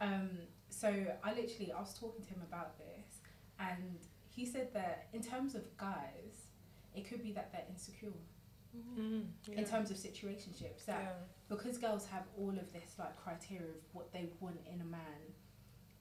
Um, 0.00 0.30
so 0.68 0.88
I 1.22 1.30
literally, 1.30 1.70
I 1.70 1.80
was 1.80 1.94
talking 1.94 2.24
to 2.24 2.30
him 2.30 2.42
about 2.48 2.76
this, 2.76 3.20
and 3.60 3.98
he 4.34 4.44
said 4.44 4.74
that 4.74 5.06
in 5.12 5.22
terms 5.22 5.54
of 5.54 5.62
guys, 5.76 6.48
it 6.94 7.08
could 7.08 7.22
be 7.22 7.30
that 7.32 7.52
they're 7.52 7.66
insecure 7.70 8.10
Mm, 8.76 9.24
yeah. 9.46 9.58
in 9.58 9.64
terms 9.64 9.90
of 9.90 9.96
situationships. 9.96 10.84
That 10.86 11.02
yeah. 11.02 11.12
because 11.48 11.78
girls 11.78 12.06
have 12.06 12.24
all 12.36 12.50
of 12.50 12.72
this 12.72 12.96
like 12.98 13.16
criteria 13.16 13.62
of 13.68 13.82
what 13.92 14.12
they 14.12 14.28
want 14.40 14.60
in 14.72 14.80
a 14.80 14.84
man, 14.84 15.20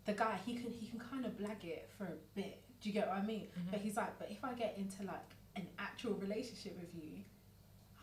the 0.06 0.14
guy 0.14 0.38
he 0.46 0.54
can 0.56 0.72
he 0.72 0.88
can 0.88 1.00
kind 1.00 1.26
of 1.26 1.38
blag 1.38 1.64
it 1.64 1.90
for 1.98 2.06
a 2.06 2.18
bit. 2.36 2.62
Do 2.82 2.90
you 2.90 2.94
get 2.94 3.08
what 3.08 3.18
I 3.18 3.22
mean? 3.26 3.48
Mhm. 3.58 3.72
But 3.72 3.80
he's 3.80 3.98
like, 3.98 4.20
but 4.20 4.30
if 4.30 4.44
I 4.44 4.54
get 4.54 4.76
into 4.78 5.04
like 5.04 5.24
an 5.56 5.68
actual 5.80 6.14
relationship 6.16 6.78
with 6.80 6.94
you, 6.94 7.24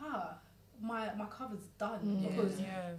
ah, 0.01 0.39
my 0.81 1.13
my 1.15 1.27
cover's 1.27 1.67
done 1.79 2.01
Mm. 2.01 2.29
because 2.29 2.61
yeah. 2.61 2.93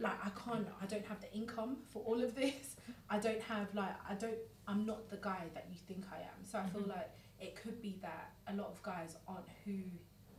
like 0.00 0.18
I 0.24 0.30
can't 0.30 0.66
I 0.82 0.86
don't 0.86 1.06
have 1.06 1.20
the 1.20 1.32
income 1.32 1.78
for 1.90 2.02
all 2.02 2.22
of 2.22 2.34
this. 2.34 2.76
I 3.08 3.18
don't 3.18 3.40
have 3.42 3.72
like 3.74 3.94
I 4.08 4.14
don't 4.14 4.38
I'm 4.66 4.84
not 4.84 5.08
the 5.08 5.18
guy 5.18 5.44
that 5.54 5.66
you 5.70 5.78
think 5.86 6.04
I 6.12 6.16
am. 6.22 6.44
So 6.44 6.58
I 6.58 6.66
feel 6.66 6.82
Mhm. 6.82 6.88
like 6.96 7.10
it 7.40 7.54
could 7.56 7.80
be 7.80 7.98
that 8.02 8.32
a 8.48 8.54
lot 8.54 8.68
of 8.68 8.82
guys 8.82 9.16
aren't 9.28 9.48
who 9.64 9.78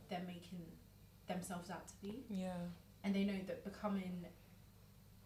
they're 0.08 0.24
making 0.26 0.64
themselves 1.26 1.70
out 1.70 1.86
to 1.88 1.94
be 2.02 2.24
Yeah. 2.28 2.52
and 3.04 3.14
they 3.14 3.24
know 3.24 3.38
that 3.46 3.64
becoming 3.64 4.24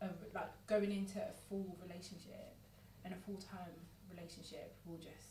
a, 0.00 0.08
like 0.34 0.50
going 0.66 0.90
into 0.92 1.18
a 1.18 1.32
full 1.48 1.76
relationship 1.82 2.54
and 3.04 3.12
a 3.14 3.16
full-time 3.18 3.74
relationship 4.10 4.76
will 4.86 4.98
just 4.98 5.28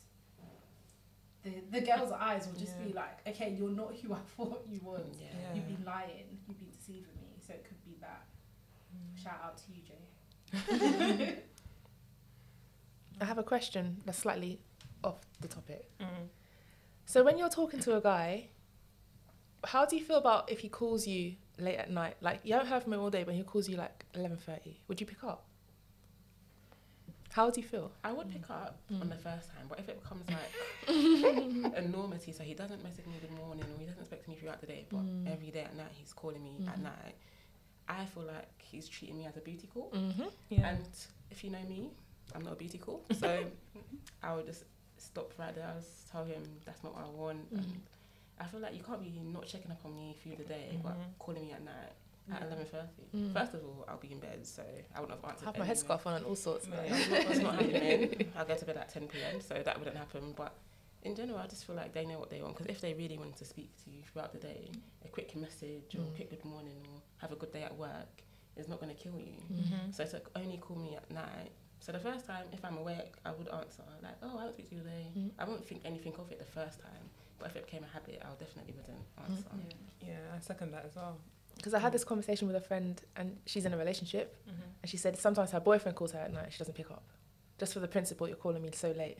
the 1.42 1.52
the 1.70 1.80
girl's 1.80 2.12
eyes 2.12 2.46
will 2.46 2.60
just 2.60 2.76
be 2.84 2.92
like 2.92 3.26
okay 3.26 3.54
you're 3.58 3.70
not 3.70 3.94
who 4.02 4.12
I 4.12 4.18
thought 4.36 4.62
you 4.68 4.78
was 4.82 5.06
Yeah. 5.18 5.26
Yeah. 5.40 5.54
you've 5.54 5.66
been 5.68 5.84
lying 5.84 6.38
you've 6.46 6.58
been 6.58 6.70
deceiving 6.70 7.16
me 7.22 7.28
so 7.46 7.54
it 7.54 7.64
could 7.64 7.82
be 7.84 7.96
that 8.00 8.24
Mm. 8.92 9.22
shout 9.22 9.40
out 9.44 9.56
to 9.56 9.64
you 9.72 9.82
Jay 9.88 11.36
I 13.20 13.24
have 13.24 13.38
a 13.38 13.42
question 13.42 13.98
that's 14.04 14.18
slightly 14.18 14.60
off 15.04 15.18
the 15.40 15.48
topic. 15.48 15.88
Mm. 16.00 16.06
So 17.06 17.22
when 17.22 17.38
you're 17.38 17.48
talking 17.50 17.80
to 17.80 17.96
a 17.96 18.00
guy, 18.00 18.48
how 19.64 19.84
do 19.86 19.96
you 19.96 20.04
feel 20.04 20.16
about 20.16 20.50
if 20.50 20.60
he 20.60 20.68
calls 20.68 21.06
you 21.06 21.34
late 21.58 21.76
at 21.76 21.90
night? 21.90 22.16
Like 22.20 22.40
you 22.44 22.52
haven't 22.54 22.68
heard 22.68 22.82
from 22.82 22.92
him 22.94 23.00
all 23.00 23.10
day, 23.10 23.24
but 23.24 23.34
he 23.34 23.42
calls 23.42 23.68
you 23.68 23.76
like 23.76 24.04
eleven 24.14 24.36
thirty. 24.36 24.78
Would 24.88 25.00
you 25.00 25.06
pick 25.06 25.22
up? 25.24 25.44
How 27.32 27.48
do 27.48 27.60
you 27.60 27.66
feel? 27.66 27.92
I 28.02 28.10
would 28.12 28.28
pick 28.28 28.50
up 28.50 28.76
Mm. 28.90 29.02
on 29.02 29.08
the 29.08 29.14
first 29.16 29.48
time, 29.54 29.66
but 29.68 29.78
if 29.78 29.88
it 29.88 30.02
becomes 30.02 30.24
like 30.28 30.50
a 31.76 31.82
normality, 31.82 32.32
so 32.32 32.42
he 32.42 32.54
doesn't 32.54 32.82
message 32.82 33.06
me 33.06 33.14
in 33.22 33.28
the 33.34 33.40
morning 33.40 33.64
or 33.72 33.78
he 33.78 33.86
doesn't 33.86 34.00
expect 34.00 34.26
me 34.26 34.34
throughout 34.34 34.60
the 34.60 34.66
day, 34.66 34.84
but 34.90 34.98
Mm. 35.00 35.30
every 35.32 35.50
day 35.52 35.60
at 35.62 35.76
night 35.76 35.92
he's 35.92 36.12
calling 36.12 36.42
me 36.42 36.56
at 36.66 36.76
Mhm. 36.78 36.82
night, 36.82 37.14
I 37.88 38.04
feel 38.06 38.24
like 38.24 38.48
he's 38.60 38.88
treating 38.88 39.16
me 39.16 39.26
as 39.26 39.36
a 39.36 39.40
beauty 39.40 39.68
call. 39.68 39.90
Mm-hmm. 39.92 40.24
Yeah. 40.48 40.68
And 40.70 40.86
if 41.30 41.44
you 41.44 41.50
know 41.50 41.62
me, 41.68 41.90
I'm 42.34 42.42
not 42.42 42.54
a 42.54 42.56
beauty 42.56 42.78
call, 42.78 43.04
so 43.12 43.44
I 44.24 44.34
would 44.34 44.46
just 44.46 44.64
stop 44.96 45.32
right 45.38 45.54
there. 45.54 45.66
I'll 45.68 45.80
just 45.80 46.10
tell 46.10 46.24
him 46.24 46.42
that's 46.64 46.82
not 46.82 46.94
what 46.96 47.04
I 47.04 47.10
want. 47.10 47.54
Mhm. 47.54 47.58
And 47.58 47.80
I 48.40 48.44
feel 48.44 48.60
like 48.60 48.74
you 48.74 48.82
can't 48.82 49.02
be 49.02 49.10
not 49.22 49.46
checking 49.46 49.70
up 49.70 49.80
on 49.84 49.94
me 49.94 50.16
through 50.22 50.36
the 50.36 50.44
day, 50.44 50.78
but 50.82 50.92
Mhm. 50.98 51.18
calling 51.18 51.46
me 51.46 51.52
at 51.52 51.62
night 51.62 51.92
at 52.32 52.42
eleven 52.42 52.64
thirty. 52.66 53.04
Mm. 53.14 53.32
First 53.32 53.54
of 53.54 53.64
all, 53.64 53.84
I'll 53.88 53.98
be 53.98 54.12
in 54.12 54.20
bed, 54.20 54.46
so 54.46 54.62
I 54.94 55.00
wouldn't 55.00 55.18
have 55.20 55.24
I 55.24 55.32
answered. 55.32 55.44
have 55.46 55.58
my 55.58 55.64
anyway. 55.66 55.74
headscarf 55.76 56.06
on 56.06 56.14
and 56.14 56.24
all 56.26 56.36
sorts. 56.36 56.66
Like. 56.68 56.90
It's 56.90 57.40
not, 57.40 57.54
happening. 57.60 58.32
I'll 58.36 58.44
go 58.46 58.56
to 58.56 58.64
bed 58.64 58.76
at 58.76 58.88
10 58.88 59.08
p.m., 59.08 59.40
so 59.40 59.54
that 59.62 59.78
wouldn't 59.78 59.96
happen. 59.96 60.32
But 60.36 60.54
in 61.02 61.14
general, 61.16 61.38
I 61.38 61.46
just 61.48 61.64
feel 61.66 61.76
like 61.76 61.92
they 61.92 62.06
know 62.06 62.18
what 62.18 62.30
they 62.30 62.40
want. 62.40 62.56
Because 62.56 62.70
if 62.74 62.80
they 62.80 62.94
really 62.94 63.18
wanted 63.18 63.36
to 63.36 63.44
speak 63.44 63.70
to 63.84 63.90
you 63.90 64.02
throughout 64.04 64.32
the 64.32 64.38
day, 64.38 64.70
a 65.04 65.08
quick 65.08 65.34
message 65.36 65.94
or 65.96 66.00
Mm. 66.02 66.12
a 66.12 66.16
quick 66.16 66.30
good 66.30 66.44
morning 66.44 66.80
or 66.94 67.02
have 67.18 67.32
a 67.32 67.36
good 67.36 67.52
day 67.52 67.64
at 67.64 67.76
work 67.76 68.22
is 68.56 68.68
not 68.68 68.80
going 68.80 68.94
to 68.94 69.02
kill 69.02 69.18
you. 69.18 69.36
Mhm. 69.52 69.92
So 69.94 70.04
to 70.04 70.22
only 70.36 70.56
call 70.58 70.76
me 70.76 70.96
at 70.96 71.10
night. 71.10 71.52
So 71.80 71.92
the 71.92 71.98
first 72.00 72.26
time, 72.26 72.46
if 72.52 72.62
I'm 72.64 72.76
awake, 72.76 73.16
I 73.24 73.30
would 73.32 73.48
answer 73.48 73.82
like, 74.02 74.16
"Oh, 74.22 74.36
I 74.36 74.40
haven't 74.42 74.54
speak 74.54 74.68
to 74.68 74.74
you 74.76 74.82
today." 74.82 75.10
Mm. 75.16 75.30
I 75.38 75.44
won't 75.44 75.66
think 75.66 75.80
anything 75.84 76.14
of 76.16 76.30
it 76.30 76.38
the 76.38 76.44
first 76.44 76.78
time. 76.80 77.08
But 77.40 77.50
if 77.50 77.56
it 77.56 77.64
became 77.66 77.82
a 77.82 77.86
habit, 77.92 78.22
I 78.22 78.28
definitely 78.38 78.74
wouldn't 78.76 78.98
answer. 79.28 79.48
yeah. 80.00 80.08
Yeah, 80.08 80.36
I 80.36 80.40
second 80.40 80.70
that 80.72 80.84
as 80.84 80.94
well. 80.94 81.18
Because 81.56 81.74
I 81.74 81.78
had 81.80 81.92
this 81.92 82.04
conversation 82.04 82.46
with 82.46 82.56
a 82.56 82.60
friend, 82.60 83.00
and 83.16 83.38
she's 83.46 83.64
in 83.66 83.74
a 83.74 83.76
relationship, 83.78 84.36
Mm-hmm. 84.48 84.60
and 84.82 84.90
she 84.90 84.96
said 84.96 85.18
sometimes 85.18 85.50
her 85.50 85.60
boyfriend 85.60 85.96
calls 85.96 86.12
her 86.12 86.18
at 86.20 86.32
night, 86.32 86.52
she 86.52 86.58
doesn't 86.58 86.74
pick 86.74 86.90
up, 86.90 87.02
just 87.58 87.72
for 87.74 87.80
the 87.80 87.88
principle 87.88 88.28
you're 88.28 88.36
calling 88.36 88.62
me 88.62 88.70
so 88.72 88.92
late. 88.92 89.18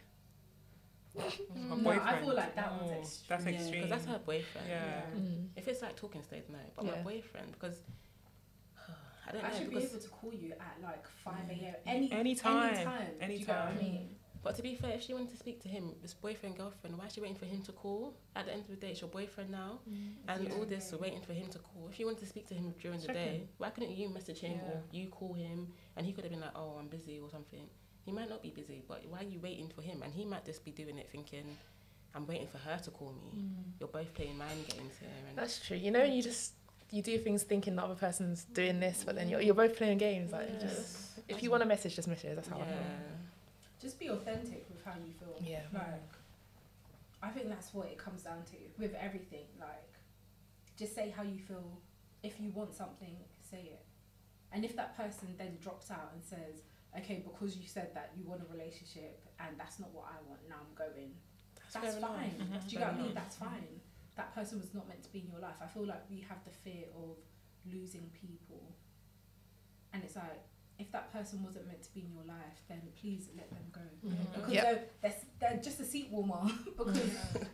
Mm. 1.19 1.83
No, 1.83 1.91
I 1.91 2.21
feel 2.21 2.35
like 2.35 2.55
that 2.55 2.71
one's 2.81 2.93
extreme. 2.93 3.27
That's 3.29 3.45
Yeah, 3.45 3.51
extreme. 3.53 3.73
because 3.83 3.91
that's 3.91 4.07
her 4.07 4.19
boyfriend. 4.25 4.67
Yeah. 4.69 5.03
Mm. 5.17 5.49
If 5.57 5.67
it's 5.69 5.83
like 5.83 5.97
talking 5.97 6.23
stage, 6.23 6.45
no. 6.49 6.59
But 6.77 6.85
Yeah. 6.85 6.91
my 6.93 7.03
boyfriend, 7.03 7.53
because 7.53 7.83
I 9.27 9.33
don't 9.33 9.43
know. 9.43 9.49
I 9.49 9.59
should 9.59 9.71
be 9.71 9.77
able 9.79 9.99
to 9.99 10.09
call 10.09 10.33
you 10.33 10.53
at 10.53 10.77
like 10.83 11.07
5 11.25 11.35
Mm. 11.35 11.63
a.m. 11.63 11.75
Any 11.87 12.13
Anytime. 12.13 12.75
Anytime. 12.77 13.07
Do 13.27 13.33
you 13.33 13.39
get 13.45 13.49
what 13.49 13.57
I 13.57 13.73
mean? 13.75 14.17
But 14.43 14.57
to 14.57 14.63
be 14.63 14.75
fair, 14.75 14.93
if 14.93 15.03
she 15.03 15.13
wanted 15.13 15.31
to 15.31 15.37
speak 15.37 15.63
to 15.63 15.69
him, 15.69 15.95
this 16.03 16.15
boyfriend, 16.15 16.57
girlfriend, 16.57 16.97
why 16.99 17.07
is 17.07 17.13
she 17.15 17.21
waiting 17.21 17.37
for 17.37 17.45
him 17.47 17.63
to 17.63 17.73
call? 17.73 18.15
At 18.35 18.47
the 18.47 18.53
end 18.53 18.63
of 18.63 18.69
the 18.69 18.77
day, 18.77 18.91
it's 18.93 19.01
your 19.01 19.11
boyfriend 19.11 19.51
now. 19.51 19.81
Mm, 19.89 20.13
and 20.29 20.45
Yeah. 20.49 20.55
all 20.55 20.65
this 20.65 20.93
waiting 20.93 21.21
for 21.21 21.35
him 21.35 21.49
to 21.51 21.59
call. 21.59 21.89
If 21.89 22.01
you 22.01 22.07
wanted 22.07 22.21
to 22.21 22.27
speak 22.27 22.47
to 22.49 22.55
him 22.55 22.73
during 22.81 23.01
the 23.01 23.09
day, 23.13 23.49
why 23.59 23.71
couldn't 23.71 23.91
you 23.91 24.09
message 24.09 24.39
him 24.41 24.53
Yeah. 24.53 24.71
or 24.71 24.83
you 24.93 25.09
call 25.09 25.35
him? 25.35 25.73
And 25.97 26.07
he 26.07 26.13
could 26.13 26.25
have 26.25 26.31
been 26.33 26.41
like, 26.41 26.57
oh, 26.57 26.77
I'm 26.79 26.89
busy 26.89 27.19
or 27.19 27.29
something. 27.31 27.69
He 28.07 28.13
might 28.13 28.29
not 28.31 28.43
be 28.43 28.51
busy, 28.51 28.83
but 28.89 29.05
why 29.07 29.21
are 29.21 29.25
you 29.25 29.41
waiting 29.41 29.69
for 29.69 29.83
him? 29.83 30.03
And 30.03 30.13
he 30.13 30.25
might 30.25 30.45
just 30.47 30.65
be 30.65 30.71
doing 30.71 30.97
it 30.99 31.11
thinking, 31.11 31.57
I'm 32.15 32.27
waiting 32.27 32.49
for 32.49 32.59
her 32.59 32.79
to 32.79 32.91
call 32.91 33.13
me. 33.13 33.43
Mm. 33.43 33.55
You're 33.79 33.89
both 33.91 34.13
playing 34.15 34.39
mind 34.39 34.67
games 34.69 34.95
here. 34.99 35.11
And 35.29 35.37
That's 35.37 35.65
true. 35.65 35.77
You 35.77 35.91
know, 35.91 36.03
you 36.03 36.23
just 36.23 36.55
you 36.93 37.03
do 37.03 37.17
things 37.19 37.45
thinking 37.45 37.77
the 37.77 37.83
other 37.85 37.95
person's 37.95 38.45
doing 38.45 38.81
this, 38.81 39.05
but 39.07 39.15
then 39.15 39.29
you're, 39.29 39.41
you're 39.41 39.55
both 39.55 39.77
playing 39.77 39.99
games. 39.99 40.33
Like, 40.33 40.49
Yeah. 40.55 40.61
just 40.67 41.21
if 41.29 41.41
you 41.43 41.51
want 41.51 41.63
to 41.63 41.69
message, 41.69 41.95
just 41.95 42.09
message. 42.09 42.35
That's 42.35 42.49
how 42.49 42.57
I 42.57 42.65
feel. 42.65 42.77
Just 43.81 43.99
be 43.99 44.09
authentic 44.09 44.67
with 44.69 44.85
how 44.85 44.93
you 45.07 45.13
feel. 45.19 45.37
Yeah. 45.41 45.63
Like, 45.73 46.11
I 47.23 47.29
think 47.31 47.49
that's 47.49 47.73
what 47.73 47.87
it 47.87 47.99
comes 47.99 48.23
down 48.23 48.45
to 48.51 48.57
with 48.79 48.95
everything. 48.95 49.47
Like, 49.59 49.89
just 50.77 50.95
say 50.95 51.13
how 51.15 51.23
you 51.23 51.39
feel. 51.39 51.79
If 52.23 52.39
you 52.39 52.51
want 52.51 52.75
something, 52.75 53.17
say 53.51 53.71
it. 53.73 53.85
And 54.53 54.65
if 54.65 54.77
that 54.77 54.97
person 54.97 55.29
then 55.39 55.57
drops 55.63 55.91
out 55.91 56.11
and 56.13 56.23
says, 56.23 56.63
okay, 56.99 57.25
because 57.25 57.57
you 57.57 57.67
said 57.67 57.95
that 57.95 58.11
you 58.17 58.29
want 58.29 58.43
a 58.43 58.53
relationship 58.53 59.25
and 59.39 59.59
that's 59.59 59.79
not 59.79 59.91
what 59.95 60.07
I 60.09 60.19
want, 60.29 60.41
now 60.49 60.57
I'm 60.61 60.75
going, 60.75 61.13
that's, 61.73 61.97
enough. 61.97 62.11
fine. 62.17 62.35
Mhm. 62.37 62.69
Do 62.69 62.73
you 62.73 62.79
get 62.79 62.93
what 62.93 63.01
I 63.01 63.03
mean? 63.03 63.15
That's 63.15 63.37
fine. 63.37 63.81
That 64.17 64.35
person 64.35 64.61
was 64.61 64.75
not 64.75 64.89
meant 64.89 65.03
to 65.05 65.13
be 65.13 65.21
in 65.21 65.29
your 65.31 65.41
life. 65.41 65.57
I 65.63 65.67
feel 65.67 65.87
like 65.87 66.03
we 66.11 66.21
have 66.29 66.45
the 66.45 66.51
fear 66.51 66.87
of 66.95 67.17
losing 67.73 68.11
people. 68.21 68.75
And 69.93 70.03
it's 70.05 70.17
like, 70.17 70.43
if 70.81 70.91
that 70.93 71.13
person 71.13 71.43
wasn't 71.43 71.67
meant 71.67 71.83
to 71.83 71.93
be 71.95 72.01
in 72.01 72.11
your 72.11 72.25
life, 72.25 72.59
then 72.69 72.81
please 73.01 73.29
let 73.37 73.49
them 73.51 73.67
go 73.71 73.81
Mhm. 74.09 74.35
because 74.35 74.53
Yep. 74.53 74.65
they're, 74.65 74.85
they're, 75.03 75.21
they're 75.51 75.61
just 75.63 75.79
a 75.81 75.85
seat 75.85 76.09
warmer 76.11 76.43
because 76.79 76.99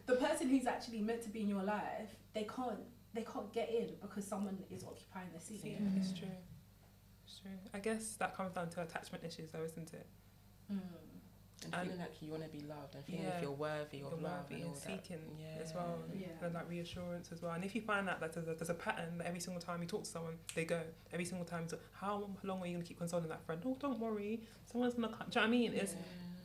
the 0.07 0.17
person 0.17 0.49
who's 0.49 0.67
actually 0.67 1.01
meant 1.03 1.23
to 1.23 1.29
be 1.31 1.41
in 1.41 1.49
your 1.49 1.62
life 1.65 2.11
they 2.33 2.45
can't 2.45 2.81
they 3.15 3.23
can't 3.23 3.51
get 3.53 3.69
in 3.71 3.89
because 4.01 4.25
someone 4.27 4.57
is 4.71 4.85
occupying 4.85 5.29
the 5.35 5.41
seat 5.41 5.62
Yeah, 5.65 5.79
it's 5.97 6.12
true. 6.12 6.29
It's 7.25 7.41
true. 7.41 7.51
I 7.75 7.79
guess 7.81 8.15
that 8.17 8.37
comes 8.37 8.53
down 8.53 8.69
to 8.71 8.83
attachment 8.83 9.25
issues, 9.25 9.51
though, 9.51 9.65
isn't 9.65 9.93
it? 9.95 10.07
Mm. 10.73 10.81
And 11.66 11.74
And- 11.74 11.85
feeling 11.88 12.00
like 12.00 12.22
you 12.22 12.31
want 12.31 12.42
to 12.44 12.48
be 12.48 12.61
loved 12.61 12.94
and 12.94 13.05
feeling 13.05 13.22
Yeah. 13.22 13.37
if 13.37 13.42
you're 13.42 13.50
worthy 13.50 14.00
of 14.02 14.12
You're 14.12 14.20
love 14.20 14.42
worthy 14.50 14.55
and 14.55 14.62
and 14.64 14.70
all 14.70 14.74
that. 14.74 14.83
seeking 15.05 15.37
Yeah. 15.40 15.46
as 15.62 15.74
well. 15.74 15.98
Yeah. 16.14 16.26
And 16.42 16.55
like 16.55 16.68
reassurance 16.68 17.33
as 17.33 17.42
well. 17.42 17.52
And 17.52 17.64
if 17.64 17.74
you 17.74 17.81
find 17.83 18.09
out 18.09 18.20
that 18.20 18.33
there's 18.33 18.46
a, 18.48 18.55
there's 18.55 18.70
a 18.70 18.74
pattern 18.74 19.18
that 19.18 19.26
every 19.26 19.40
single 19.40 19.61
time 19.61 19.83
you 19.83 19.88
talk 19.88 20.05
to 20.05 20.11
someone, 20.11 20.38
they 20.55 20.64
go. 20.64 20.83
Every 21.12 21.24
single 21.24 21.44
time, 21.46 21.68
so 21.68 21.79
how 21.92 22.31
long 22.42 22.61
are 22.62 22.66
you 22.66 22.72
going 22.74 22.83
to 22.85 22.88
keep 22.88 22.98
consoling 22.98 23.29
that 23.29 23.42
friend? 23.44 23.61
Oh, 23.66 23.76
don't 23.81 23.98
worry. 23.98 24.42
Someone's 24.70 24.94
going 24.94 25.09
to 25.11 25.16
come. 25.16 25.29
Do 25.29 25.40
you 25.40 25.46
know 25.46 25.48
what 25.50 25.55
I 25.57 25.59
mean? 25.59 25.72
It's, 25.74 25.94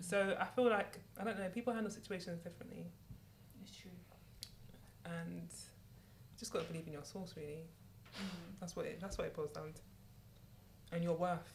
So 0.01 0.35
I 0.39 0.45
feel 0.45 0.67
like, 0.69 0.99
I 1.19 1.23
don't 1.23 1.37
know, 1.37 1.49
people 1.49 1.73
handle 1.73 1.91
situations 1.91 2.41
differently. 2.41 2.87
it's 3.61 3.75
true 3.75 3.91
And 5.05 5.49
just 6.37 6.51
got 6.51 6.61
to 6.63 6.67
believe 6.67 6.87
in 6.87 6.93
your 6.93 7.03
source, 7.03 7.35
really. 7.37 7.67
mm. 8.15 8.59
That's 8.59 8.75
what 8.75 8.85
it, 8.87 8.99
that's 8.99 9.17
what 9.17 9.27
it 9.27 9.35
boils 9.35 9.51
down 9.51 9.73
to. 9.73 9.81
And 10.95 11.03
your 11.03 11.15
worth. 11.15 11.53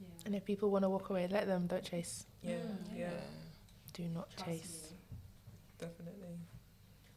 Yeah 0.00 0.06
And 0.26 0.34
if 0.34 0.44
people 0.44 0.70
want 0.70 0.84
to 0.84 0.90
walk 0.90 1.10
away, 1.10 1.26
let 1.30 1.46
them. 1.46 1.66
Don't 1.66 1.84
chase. 1.84 2.26
Yeah, 2.42 2.54
Mm. 2.54 2.98
yeah, 2.98 3.10
Do 3.92 4.02
not 4.08 4.28
Trust 4.30 4.44
chase. 4.44 4.90
me. 4.92 4.96
definitely. 5.78 6.36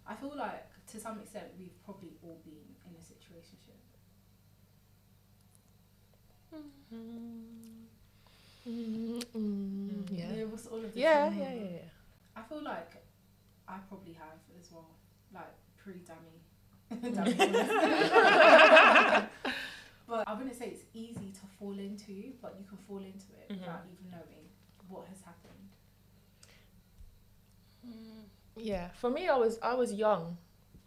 I 0.08 0.16
feel 0.16 0.36
like 0.36 0.66
to 0.92 1.00
some 1.00 1.20
extent 1.20 1.46
we've 1.58 1.78
probably 1.86 2.14
all 2.24 2.40
been 2.44 2.66
in 2.88 2.94
a 3.00 3.04
situation 3.04 3.58
Mm, 8.68 10.06
yeah. 10.12 10.44
what's 10.50 10.68
all 10.68 10.78
of 10.78 10.84
this 10.84 10.96
Yeah, 10.96 11.32
yeah, 11.32 11.54
yeah, 11.54 11.64
yeah. 11.64 11.90
I 12.36 12.42
feel 12.44 12.64
like 12.64 12.92
I 13.68 13.78
probably 13.88 14.14
have 14.14 14.40
as 14.60 14.72
well 14.72 14.90
like 15.34 15.54
pre-dummy 15.78 16.42
Dummy. 17.16 17.34
but 20.12 20.24
I 20.28 20.34
wouldn't 20.38 20.58
say 20.62 20.68
it's 20.76 20.86
easy 20.94 21.30
to 21.40 21.44
fall 21.58 21.78
into 21.88 22.16
but 22.44 22.52
you 22.60 22.66
can 22.72 22.78
fall 22.88 22.98
into 23.12 23.28
it 23.40 23.46
Mhm. 23.50 23.60
without 23.60 23.84
even 23.94 24.06
knowing 24.14 24.44
what 24.92 25.04
has 25.12 25.22
happened 25.30 25.70
Mm. 27.88 28.24
Yeah. 28.58 28.90
For 29.02 29.10
me, 29.10 29.28
I 29.28 29.38
was 29.38 29.58
I 29.72 29.74
was 29.74 29.90
young, 29.94 30.38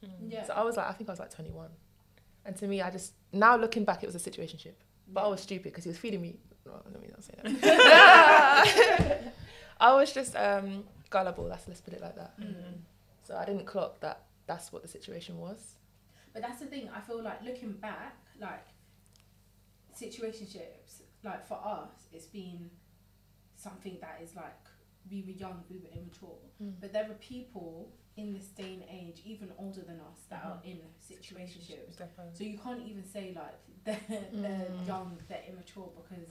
Mm. 0.05 0.31
yeah 0.33 0.45
so 0.45 0.53
I 0.55 0.63
was 0.63 0.77
like 0.77 0.87
I 0.87 0.93
think 0.93 1.09
I 1.09 1.13
was 1.13 1.19
like 1.25 1.31
21, 1.35 1.69
and 2.45 2.55
to 2.57 2.67
me, 2.69 2.77
I 2.83 2.91
just 2.91 3.15
now 3.33 3.57
looking 3.57 3.85
back, 3.85 4.03
it 4.05 4.07
was 4.07 4.15
a 4.15 4.31
situationship. 4.31 4.75
But 5.09 5.25
I 5.25 5.29
was 5.29 5.41
stupid 5.41 5.65
because 5.73 5.85
he 5.85 5.91
was 5.91 5.99
feeding 5.99 6.23
me. 6.23 6.39
No, 6.67 6.73
let 6.93 7.01
me 7.03 7.09
not 7.09 7.23
say 7.25 7.35
that. 7.43 9.33
I 9.81 9.93
was 9.95 10.13
just 10.13 10.37
um 10.37 10.85
gullible. 11.11 11.45
Let's 11.45 11.67
let's 11.69 11.81
put 11.81 11.95
it 11.95 12.01
like 12.01 12.17
that. 12.17 12.39
Mm. 12.41 12.75
So 13.27 13.37
I 13.37 13.45
didn't 13.45 13.67
clock 13.67 14.01
that. 14.01 14.19
That's 14.47 14.73
what 14.73 14.83
the 14.83 14.89
situation 14.89 15.39
was. 15.39 15.61
But 16.33 16.43
that's 16.43 16.61
the 16.61 16.67
thing. 16.67 16.89
I 16.97 17.01
feel 17.01 17.23
like 17.23 17.43
looking 17.43 17.73
back, 17.73 18.17
like 18.41 18.65
situationships, 19.97 21.03
like 21.23 21.47
for 21.47 21.59
us, 21.65 22.09
it's 22.13 22.27
been 22.27 22.71
something 23.57 23.97
that 24.01 24.21
is 24.23 24.35
like 24.37 24.57
we 25.11 25.23
were 25.23 25.33
young, 25.33 25.63
we 25.71 25.79
were 25.79 25.89
immature. 25.95 26.37
But 26.81 26.93
there 26.93 27.05
are 27.11 27.15
people 27.15 27.93
in 28.17 28.33
this 28.33 28.47
day 28.47 28.75
and 28.75 28.85
age, 28.91 29.21
even 29.25 29.51
older 29.59 29.83
than 29.83 29.97
us, 30.01 30.21
that 30.31 30.43
are 30.45 30.61
in 30.65 30.79
situationships. 31.03 31.99
Definitely. 31.99 32.33
So 32.33 32.45
you 32.45 32.59
can't 32.59 32.83
even 32.87 33.05
say 33.05 33.35
like 33.37 33.59
they're, 33.85 34.01
they're 34.33 34.67
Mm. 34.73 34.87
young, 34.87 35.19
they're 35.29 35.43
immature 35.49 35.91
because 35.97 36.29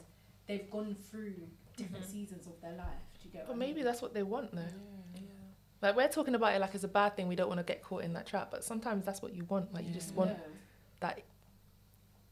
they've 0.48 0.70
gone 0.72 0.96
through 1.12 1.36
different 1.78 2.06
Mhm. 2.06 2.10
seasons 2.12 2.48
of 2.48 2.60
their 2.62 2.74
life. 2.74 2.88
Do 3.22 3.28
you 3.28 3.32
get? 3.32 3.44
But 3.48 3.50
what 3.50 3.56
I 3.56 3.60
maybe 3.60 3.76
mean? 3.76 3.86
that's 3.86 4.02
what 4.02 4.14
they 4.14 4.24
want 4.24 4.52
though. 4.56 4.62
Yeah. 5.16 5.22
Like 5.82 5.96
we're 5.96 6.08
talking 6.08 6.34
about 6.36 6.54
it 6.56 6.60
like 6.62 6.74
it's 6.74 6.84
a 6.84 6.88
bad 6.88 7.16
thing. 7.16 7.28
We 7.28 7.36
don't 7.36 7.50
want 7.50 7.60
to 7.60 7.64
get 7.64 7.84
caught 7.84 8.04
in 8.04 8.14
that 8.14 8.26
trap. 8.26 8.50
But 8.52 8.64
sometimes 8.64 9.06
that's 9.06 9.22
what 9.22 9.34
you 9.36 9.44
want. 9.46 9.74
Like 9.74 9.86
you 9.86 9.94
just 9.94 10.14
want 10.16 10.32
Yeah. 10.32 10.38
that. 11.02 11.20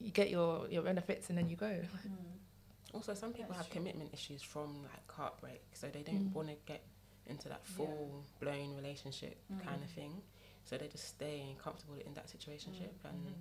You 0.02 0.12
get 0.12 0.30
your 0.30 0.68
your 0.70 0.84
benefits 0.84 1.30
and 1.30 1.38
then 1.38 1.48
you 1.50 1.56
go. 1.56 1.68
Mm. 1.68 2.94
Also, 2.94 3.14
some 3.14 3.32
people 3.32 3.50
That's 3.54 3.58
have 3.66 3.70
true. 3.72 3.80
commitment 3.80 4.10
issues 4.14 4.42
from 4.42 4.84
like 4.84 5.10
heartbreak, 5.12 5.62
so 5.74 5.88
they 5.90 6.02
don't 6.04 6.30
Mm. 6.30 6.34
want 6.34 6.48
to 6.50 6.56
get 6.66 6.84
into 7.28 7.48
that 7.50 7.62
Yeah. 7.66 7.76
full 7.78 8.24
blown 8.40 8.76
relationship 8.76 9.38
Mm. 9.52 9.62
kind 9.64 9.82
of 9.84 9.90
thing. 9.92 10.22
So 10.66 10.78
they 10.78 10.88
just 10.88 11.06
stay 11.08 11.56
comfortable 11.64 11.96
in 11.96 12.14
that 12.16 12.28
situation, 12.30 12.74
Mm. 12.74 13.10
and 13.10 13.36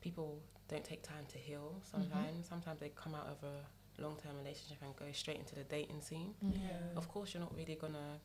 people 0.00 0.40
don't 0.68 0.84
take 0.84 1.02
time 1.02 1.24
to 1.26 1.38
heal. 1.38 1.80
Sometimes, 1.84 2.46
sometimes 2.48 2.78
they 2.80 2.90
come 2.90 3.14
out 3.14 3.26
of 3.28 3.42
a 3.44 3.64
long 3.98 4.16
term 4.18 4.36
relationship 4.36 4.82
and 4.82 4.94
go 4.96 5.10
straight 5.12 5.38
into 5.38 5.54
the 5.54 5.64
dating 5.64 6.00
scene. 6.02 6.34
Yeah. 6.42 6.92
Of 6.96 7.08
course, 7.08 7.32
you're 7.32 7.42
not 7.42 7.54
really 7.56 7.76
gonna 7.76 8.20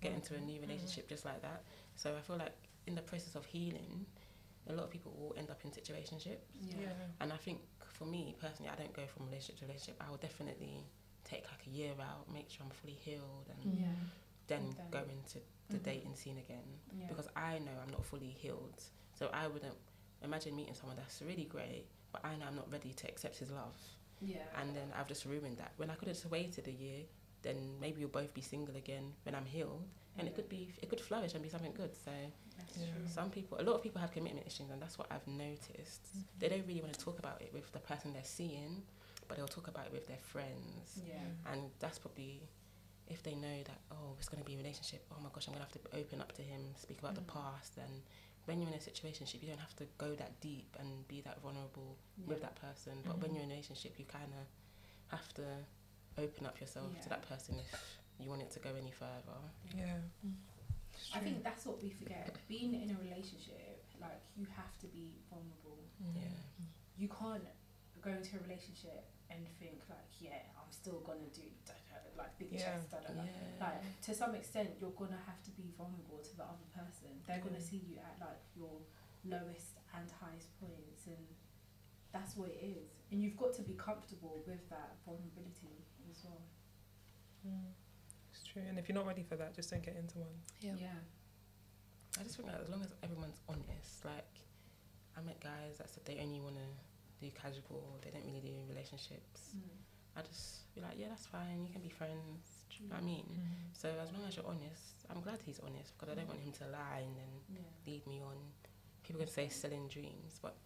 get 0.00 0.12
into 0.12 0.34
a 0.34 0.40
new 0.40 0.58
Mm. 0.58 0.62
relationship 0.66 1.08
just 1.08 1.24
like 1.24 1.40
that. 1.42 1.62
So 1.96 2.16
I 2.16 2.20
feel 2.20 2.36
like 2.36 2.54
in 2.86 2.94
the 2.94 3.02
process 3.02 3.34
of 3.34 3.46
healing, 3.46 4.06
a 4.68 4.72
lot 4.72 4.84
of 4.84 4.90
people 4.90 5.12
will 5.18 5.34
end 5.38 5.50
up 5.50 5.60
in 5.64 5.70
situationships. 5.70 6.44
Yeah. 6.60 6.76
And 7.20 7.32
I 7.32 7.36
think 7.36 7.60
for 7.92 8.04
me 8.06 8.34
personally, 8.40 8.70
I 8.70 8.76
don't 8.76 8.92
go 8.92 9.02
from 9.06 9.26
relationship 9.26 9.58
to 9.60 9.66
relationship. 9.66 9.96
I 10.06 10.10
will 10.10 10.18
definitely 10.18 10.84
take 11.24 11.44
like 11.50 11.66
a 11.66 11.70
year 11.70 11.92
out, 12.00 12.30
make 12.32 12.48
sure 12.50 12.64
I'm 12.64 12.70
fully 12.70 12.94
healed, 12.94 13.48
and 13.50 13.78
Yeah. 13.80 13.86
then 14.46 14.68
Okay. 14.78 14.88
go 14.90 15.02
into 15.10 15.40
the 15.68 15.78
Mhm. 15.78 15.82
dating 15.82 16.14
scene 16.16 16.38
again. 16.38 16.80
Yeah. 16.92 17.06
Because 17.08 17.28
I 17.36 17.58
know 17.60 17.72
I'm 17.82 17.90
not 17.90 18.04
fully 18.04 18.30
healed. 18.30 18.82
So 19.14 19.28
I 19.32 19.46
wouldn't 19.46 19.76
imagine 20.22 20.54
meeting 20.56 20.74
someone 20.74 20.96
that's 20.96 21.20
really 21.22 21.44
great, 21.44 21.86
but 22.12 22.24
I 22.24 22.36
know 22.36 22.46
I'm 22.46 22.56
not 22.56 22.70
ready 22.70 22.92
to 22.92 23.08
accept 23.08 23.36
his 23.38 23.50
love. 23.50 23.76
Yeah. 24.20 24.44
And 24.60 24.74
then 24.76 24.92
I've 24.94 25.06
just 25.08 25.24
ruined 25.24 25.58
that. 25.58 25.72
When 25.76 25.88
I 25.90 25.94
could 25.94 26.08
have 26.08 26.16
just 26.16 26.30
waited 26.30 26.66
a 26.68 26.72
year, 26.72 27.04
then 27.42 27.78
maybe 27.80 28.00
you'll 28.00 28.10
both 28.10 28.34
be 28.34 28.42
single 28.42 28.76
again 28.76 29.14
when 29.22 29.34
I'm 29.34 29.46
healed. 29.46 29.88
And 30.18 30.28
it 30.28 30.34
could 30.34 30.48
be, 30.48 30.72
it 30.82 30.88
could 30.90 31.00
flourish 31.00 31.34
and 31.34 31.42
be 31.42 31.48
something 31.48 31.72
good. 31.72 31.94
So 31.96 32.10
Yeah. 32.78 32.86
some 33.08 33.30
people, 33.30 33.58
a 33.60 33.62
lot 33.64 33.74
of 33.74 33.82
people 33.82 34.00
have 34.00 34.12
commitment 34.12 34.46
issues, 34.46 34.70
and 34.70 34.80
that's 34.80 34.96
what 34.98 35.06
I've 35.10 35.26
noticed. 35.26 36.02
They 36.38 36.48
don't 36.48 36.66
really 36.66 36.80
want 36.82 36.92
to 36.94 37.00
talk 37.00 37.18
about 37.18 37.40
it 37.42 37.52
with 37.52 37.70
the 37.72 37.78
person 37.80 38.12
they're 38.12 38.22
seeing, 38.24 38.82
but 39.28 39.36
they'll 39.36 39.48
talk 39.48 39.68
about 39.68 39.86
it 39.86 39.92
with 39.92 40.06
their 40.06 40.18
friends. 40.18 41.00
Yeah. 41.06 41.52
And 41.52 41.70
that's 41.80 41.98
probably 41.98 42.42
if 43.08 43.22
they 43.24 43.34
know 43.34 43.62
that, 43.64 43.78
oh, 43.90 44.14
it's 44.18 44.28
going 44.28 44.42
to 44.42 44.46
be 44.46 44.54
a 44.54 44.58
relationship, 44.58 45.04
oh 45.10 45.20
my 45.20 45.30
gosh, 45.32 45.48
I'm 45.48 45.54
going 45.54 45.66
to 45.66 45.72
have 45.72 45.82
to 45.82 45.98
open 45.98 46.20
up 46.20 46.32
to 46.32 46.42
him, 46.42 46.60
speak 46.76 46.98
about 47.00 47.14
Mm. 47.14 47.26
the 47.26 47.32
past. 47.32 47.76
And 47.78 48.02
when 48.44 48.60
you're 48.60 48.68
in 48.70 48.76
a 48.76 48.80
situation, 48.80 49.26
you 49.40 49.48
don't 49.48 49.58
have 49.58 49.74
to 49.76 49.86
go 49.98 50.14
that 50.14 50.38
deep 50.40 50.76
and 50.78 51.06
be 51.08 51.20
that 51.22 51.40
vulnerable 51.42 51.96
with 52.26 52.40
that 52.42 52.54
person. 52.56 53.02
But 53.04 53.18
when 53.18 53.30
Mhm. 53.30 53.34
you're 53.34 53.42
in 53.44 53.50
a 53.50 53.54
relationship, 53.54 53.98
you 53.98 54.04
kind 54.04 54.32
of 54.40 54.46
have 55.08 55.32
to 55.34 55.44
open 56.18 56.46
up 56.46 56.60
yourself 56.60 56.92
Yeah. 56.94 57.00
to 57.02 57.08
that 57.08 57.22
person 57.22 57.58
if 57.58 57.99
you 58.22 58.28
want 58.30 58.42
it 58.42 58.50
to 58.52 58.60
go 58.60 58.70
any 58.76 58.90
further. 58.92 59.38
Yeah. 59.76 59.98
I 61.14 61.18
think 61.20 61.42
that's 61.42 61.64
what 61.66 61.82
we 61.82 61.90
forget. 61.90 62.36
Being 62.48 62.74
in 62.74 62.90
a 62.90 62.98
relationship, 63.00 63.84
like 64.00 64.20
you 64.36 64.46
have 64.56 64.76
to 64.80 64.86
be 64.88 65.16
vulnerable. 65.30 65.78
Yeah. 66.14 66.28
You 66.98 67.08
can't 67.08 67.42
go 68.02 68.10
into 68.10 68.36
a 68.36 68.42
relationship 68.44 69.08
and 69.30 69.40
think 69.58 69.80
like, 69.88 70.10
yeah, 70.20 70.44
I'm 70.60 70.70
still 70.70 71.00
gonna 71.06 71.30
do 71.32 71.42
like 72.18 72.36
big 72.38 72.52
Yeah. 72.52 72.76
chest, 72.76 72.90
da, 72.90 72.98
da, 73.00 73.14
da. 73.14 73.24
Yeah. 73.24 73.56
Like 73.60 73.80
to 74.02 74.14
some 74.14 74.34
extent, 74.34 74.70
you're 74.80 74.92
gonna 74.92 75.20
have 75.26 75.42
to 75.44 75.50
be 75.52 75.72
vulnerable 75.76 76.18
to 76.18 76.36
the 76.36 76.44
other 76.44 76.68
person. 76.74 77.08
They're 77.26 77.40
gonna 77.40 77.56
Mhm. 77.56 77.70
see 77.70 77.78
you 77.78 77.96
at 77.98 78.20
like 78.20 78.42
your 78.54 78.80
lowest 79.24 79.76
and 79.94 80.10
highest 80.10 80.52
points, 80.60 81.06
and 81.06 81.26
that's 82.12 82.36
what 82.36 82.50
it 82.50 82.60
is. 82.60 82.90
And 83.10 83.22
you've 83.22 83.36
got 83.36 83.54
to 83.54 83.62
be 83.62 83.74
comfortable 83.74 84.42
with 84.46 84.68
that 84.68 84.96
vulnerability 85.06 85.84
as 86.10 86.24
well. 86.24 86.42
Mm. 87.46 87.72
It's 88.50 88.58
true. 88.58 88.62
And 88.68 88.78
if 88.78 88.88
you're 88.88 88.96
not 88.98 89.06
ready 89.06 89.22
for 89.22 89.36
that, 89.36 89.54
just 89.54 89.70
don't 89.70 89.82
get 89.82 89.94
into 89.96 90.18
one. 90.18 90.34
Yeah. 90.60 90.72
yeah. 90.78 90.98
I 92.18 92.22
just 92.24 92.36
think 92.36 92.48
that 92.50 92.60
as 92.62 92.68
long 92.68 92.82
as 92.82 92.90
everyone's 93.02 93.38
honest, 93.48 94.04
like 94.04 94.42
I 95.16 95.20
met 95.22 95.38
guys 95.40 95.78
that 95.78 95.88
said 95.90 96.04
they 96.04 96.18
only 96.20 96.40
want 96.40 96.56
to 96.56 96.66
do 97.24 97.30
casual, 97.30 97.98
they 98.02 98.10
don't 98.10 98.26
really 98.26 98.40
do 98.40 98.54
relationships. 98.68 99.54
Mm. 99.54 100.18
I 100.18 100.22
just 100.22 100.74
be 100.74 100.80
like, 100.80 100.98
yeah, 100.98 101.06
that's 101.08 101.26
fine. 101.26 101.62
You 101.64 101.70
can 101.70 101.82
be 101.82 101.88
friends. 101.88 102.66
Do 102.70 102.82
you 102.82 102.88
know 102.90 102.96
what 102.96 103.02
I 103.02 103.06
mean? 103.06 103.26
Mm. 103.30 103.70
So 103.78 103.88
as 104.02 104.10
long 104.10 104.26
as 104.26 104.34
you're 104.34 104.46
honest, 104.46 105.06
I'm 105.08 105.20
glad 105.22 105.38
he's 105.46 105.60
honest 105.62 105.94
because 105.94 106.10
I 106.10 106.16
don't 106.18 106.26
want 106.26 106.40
him 106.40 106.50
to 106.58 106.64
lie 106.66 107.06
and 107.06 107.14
then 107.14 107.30
Yeah. 107.54 107.70
lead 107.86 108.06
me 108.06 108.20
on. 108.20 108.34
People 109.04 109.20
can 109.22 109.30
say 109.30 109.48
selling 109.48 109.86
dreams, 109.86 110.38
but 110.42 110.56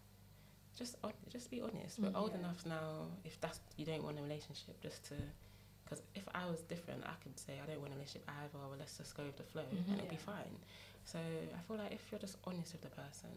just 0.79 0.97
hon- 1.05 1.13
just 1.29 1.51
be 1.51 1.61
honest. 1.61 1.99
We're 2.01 2.09
Mm. 2.11 2.17
old 2.17 2.33
Yeah. 2.33 2.39
enough 2.41 2.65
now. 2.65 3.13
If 3.25 3.39
that's 3.41 3.61
you 3.77 3.85
don't 3.85 4.03
want 4.03 4.19
a 4.19 4.23
relationship, 4.23 4.81
just 4.81 5.05
to 5.13 5.17
because 5.85 6.03
if 6.15 6.25
I 6.35 6.47
was 6.47 6.61
different, 6.63 7.05
I 7.05 7.15
could 7.23 7.39
say 7.39 7.55
I 7.63 7.67
don't 7.67 7.81
want 7.81 7.93
a 7.93 7.97
relationship 7.97 8.29
either. 8.29 8.59
Well, 8.59 8.75
let's 8.79 8.97
just 8.97 9.17
go 9.17 9.25
with 9.25 9.37
the 9.37 9.43
flow, 9.45 9.63
Mhm. 9.63 9.89
and 9.89 9.99
it'll 9.99 10.09
be 10.11 10.17
fine. 10.17 10.57
So 11.05 11.19
I 11.19 11.61
feel 11.69 11.77
like 11.77 11.93
if 11.93 12.01
you're 12.11 12.21
just 12.21 12.37
honest 12.45 12.73
with 12.73 12.83
the 12.83 12.89
person, 12.89 13.31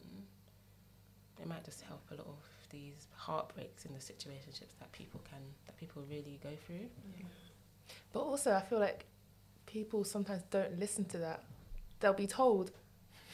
it 1.39 1.47
might 1.47 1.63
just 1.65 1.81
help 1.81 2.01
a 2.11 2.15
lot 2.15 2.27
of 2.27 2.39
these 2.69 3.07
heartbreaks 3.15 3.85
in 3.85 3.93
the 3.93 3.99
situationships 3.99 4.77
that 4.79 4.91
people 4.91 5.19
can 5.29 5.39
that 5.65 5.77
people 5.77 6.01
really 6.03 6.39
go 6.41 6.55
through. 6.65 6.89
Yeah. 7.17 7.25
But 8.13 8.21
also, 8.21 8.53
I 8.53 8.61
feel 8.61 8.79
like 8.79 9.05
people 9.65 10.03
sometimes 10.03 10.43
don't 10.49 10.79
listen 10.79 11.05
to 11.05 11.17
that. 11.19 11.43
They'll 11.99 12.13
be 12.13 12.27
told, 12.27 12.71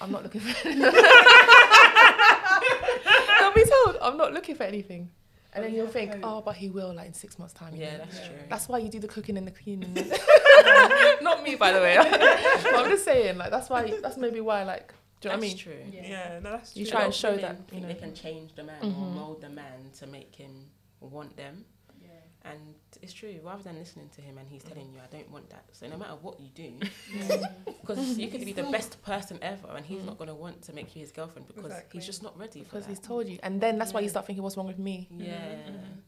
"I'm 0.02 0.12
not 0.12 0.24
looking 0.24 0.42
for." 0.42 0.54
They'll 3.40 3.54
be 3.54 3.64
told, 3.66 3.98
"I'm 4.02 4.18
not 4.18 4.34
looking 4.34 4.56
for 4.56 4.64
anything," 4.64 5.12
and 5.56 5.62
But 5.62 5.68
then 5.68 5.72
you 5.74 5.84
you'll 5.84 5.88
think, 5.92 6.12
hope. 6.12 6.20
"Oh, 6.24 6.42
but 6.42 6.56
he 6.56 6.70
will 6.70 6.94
like 6.94 7.08
in 7.08 7.14
six 7.14 7.38
months' 7.40 7.54
time." 7.54 7.76
Yeah, 7.76 7.92
you 7.94 7.98
know? 8.00 8.04
that's 8.06 8.20
Yeah. 8.20 8.28
true. 8.28 8.38
That's 8.50 8.68
why 8.70 8.78
you 8.80 8.90
do 8.90 9.00
the 9.00 9.08
cooking 9.08 9.38
and 9.38 9.46
the 9.48 9.52
cleaning. 9.52 9.94
Not 11.22 11.44
me, 11.44 11.56
by 11.56 11.72
the 11.72 11.80
way. 11.80 11.96
but 12.02 12.76
I'm 12.76 12.90
just 12.90 13.06
saying, 13.06 13.38
like 13.38 13.52
that's 13.52 13.70
why. 13.70 13.94
That's 14.02 14.18
maybe 14.18 14.42
why, 14.42 14.64
like, 14.64 14.94
do 15.22 15.30
you 15.30 15.34
know 15.34 15.38
what 15.40 15.46
I 15.46 15.48
mean? 15.48 15.58
True. 15.58 15.74
Yeah. 15.92 16.08
Yeah. 16.08 16.40
No, 16.44 16.52
that's 16.52 16.74
true. 16.74 16.82
You 16.84 16.88
try 16.90 17.04
and 17.04 17.14
show 17.14 17.30
women 17.36 17.42
that, 17.42 17.58
you 17.58 17.64
think 17.70 17.82
know. 17.84 17.88
they 17.90 18.00
can 18.00 18.14
change 18.14 18.56
the 18.56 18.64
man 18.64 18.82
or 18.82 18.86
Mhm. 18.88 19.14
mold 19.16 19.42
the 19.42 19.50
man 19.50 19.90
to 20.00 20.08
make 20.08 20.36
him 20.36 20.70
want 21.00 21.36
them, 21.38 21.66
Yeah. 21.66 21.83
And 22.46 22.60
it's 23.02 23.14
true. 23.14 23.40
Rather 23.44 23.64
than 23.64 23.78
listening 23.78 24.10
to 24.16 24.22
him 24.22 24.38
and 24.38 24.48
he's 24.48 24.64
telling 24.64 24.92
you, 24.94 25.00
"I 25.00 25.08
don't 25.16 25.30
want 25.32 25.50
that," 25.50 25.64
so 25.72 25.88
no 25.88 25.98
matter 25.98 26.16
what 26.22 26.40
you 26.40 26.50
do, 26.54 26.80
Yeah. 27.14 27.48
because 27.82 28.18
you 28.18 28.28
could 28.28 28.44
be 28.46 28.54
the 28.54 28.64
best 28.64 29.02
person 29.02 29.38
ever, 29.42 29.68
and 29.76 29.86
he's 29.86 30.02
Mm. 30.02 30.06
not 30.06 30.18
gonna 30.18 30.36
want 30.36 30.62
to 30.64 30.74
make 30.74 30.96
you 30.96 31.02
his 31.02 31.12
girlfriend 31.12 31.48
because 31.48 31.66
Exactly. 31.66 32.00
he's 32.00 32.06
just 32.06 32.24
not 32.24 32.38
ready 32.38 32.60
for 32.60 32.66
Because 32.66 32.86
he's 32.86 33.00
told 33.00 33.28
you, 33.28 33.40
and 33.44 33.60
then 33.62 33.78
that's 33.78 33.94
why 33.94 34.02
you 34.02 34.10
start 34.10 34.26
thinking, 34.26 34.44
"What's 34.44 34.58
wrong 34.58 34.68
with 34.68 34.80
me?" 34.80 35.08
yeah, 35.12 35.56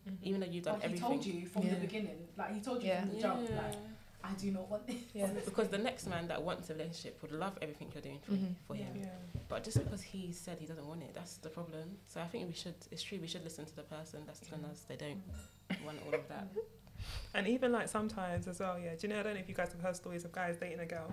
Mhm. 0.08 0.18
even 0.22 0.40
though 0.42 0.48
you've 0.48 0.64
done 0.66 0.80
Like 0.80 0.92
he 0.92 1.00
told 1.00 1.26
you 1.26 1.46
from 1.48 1.64
Yeah. 1.64 1.74
the 1.76 1.80
beginning, 1.82 2.28
like 2.38 2.54
he 2.54 2.62
told 2.62 2.82
you 2.84 2.90
Yeah. 2.90 3.02
from 3.02 3.10
the 3.16 3.22
jump, 3.22 3.50
Yeah. 3.50 3.62
like 3.62 3.76
I 4.30 4.34
do 4.34 4.52
not 4.52 4.70
want 4.70 4.88
this. 4.88 4.96
Yeah. 5.14 5.28
Because 5.46 5.70
the 5.70 5.78
next 5.78 6.08
man 6.08 6.28
that 6.28 6.42
wants 6.42 6.70
a 6.70 6.74
relationship 6.74 7.22
would 7.22 7.32
love 7.32 7.58
everything 7.62 7.92
you're 7.94 8.02
doing 8.02 8.20
for, 8.26 8.32
Mhm. 8.34 8.56
for 8.68 8.76
him. 8.76 8.96
Yeah. 8.96 9.10
But 9.48 9.64
just 9.64 9.78
because 9.78 10.02
he 10.02 10.32
said 10.32 10.58
he 10.60 10.66
doesn't 10.66 10.88
want 10.88 11.04
it, 11.04 11.14
that's 11.14 11.38
the 11.38 11.50
problem. 11.50 11.98
So 12.08 12.22
I 12.22 12.28
think 12.28 12.48
we 12.48 12.54
should, 12.54 12.76
it's 12.92 13.04
true, 13.04 13.20
we 13.22 13.28
should 13.28 13.44
listen 13.44 13.66
to 13.66 13.76
the 13.76 13.84
person 13.84 14.22
that's 14.26 14.40
telling 14.40 14.66
us 14.66 14.82
they 14.88 14.96
don't 14.98 15.22
want 15.86 16.00
all 16.06 16.14
of 16.16 16.28
that. 16.30 16.48
And 17.36 17.48
even 17.48 17.72
like 17.72 17.88
sometimes 17.88 18.48
as 18.48 18.60
well, 18.60 18.80
yeah. 18.80 18.96
Do 18.96 19.06
you 19.08 19.14
know? 19.14 19.20
I 19.20 19.24
don't 19.24 19.34
know 19.36 19.40
if 19.40 19.48
you 19.50 19.54
guys 19.54 19.72
have 19.74 19.82
heard 19.82 19.96
stories 19.96 20.26
of 20.26 20.32
guys 20.32 20.56
dating 20.58 20.80
a 20.80 20.86
girl. 20.88 21.12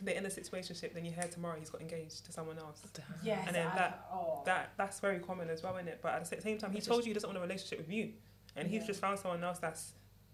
They're 0.00 0.14
in 0.16 0.24
a 0.24 0.28
situationship, 0.30 0.94
then 0.94 1.04
you 1.04 1.12
hear 1.12 1.24
tomorrow 1.24 1.56
he's 1.58 1.68
got 1.70 1.80
engaged 1.82 2.24
to 2.26 2.32
someone 2.32 2.58
else. 2.58 2.82
Yeah, 3.22 3.44
And 3.46 3.54
then 3.54 3.66
I- 3.68 3.74
that- 3.76 4.06
oh. 4.12 4.42
That 4.46 4.70
that's 4.76 4.98
very 5.00 5.18
common 5.20 5.50
as 5.50 5.62
well, 5.62 5.76
isn't 5.76 5.88
it? 5.88 5.98
But 6.02 6.14
at 6.14 6.24
the 6.28 6.40
same 6.40 6.58
time, 6.58 6.72
he 6.72 6.80
told 6.80 7.04
you 7.04 7.10
he 7.10 7.14
doesn't 7.14 7.28
want 7.28 7.38
a 7.38 7.40
relationship 7.42 7.78
with 7.78 7.90
you, 7.90 8.14
and 8.56 8.68
he's 8.68 8.86
just 8.86 9.00
found 9.00 9.18
someone 9.18 9.44
else 9.44 9.58
that's 9.58 9.92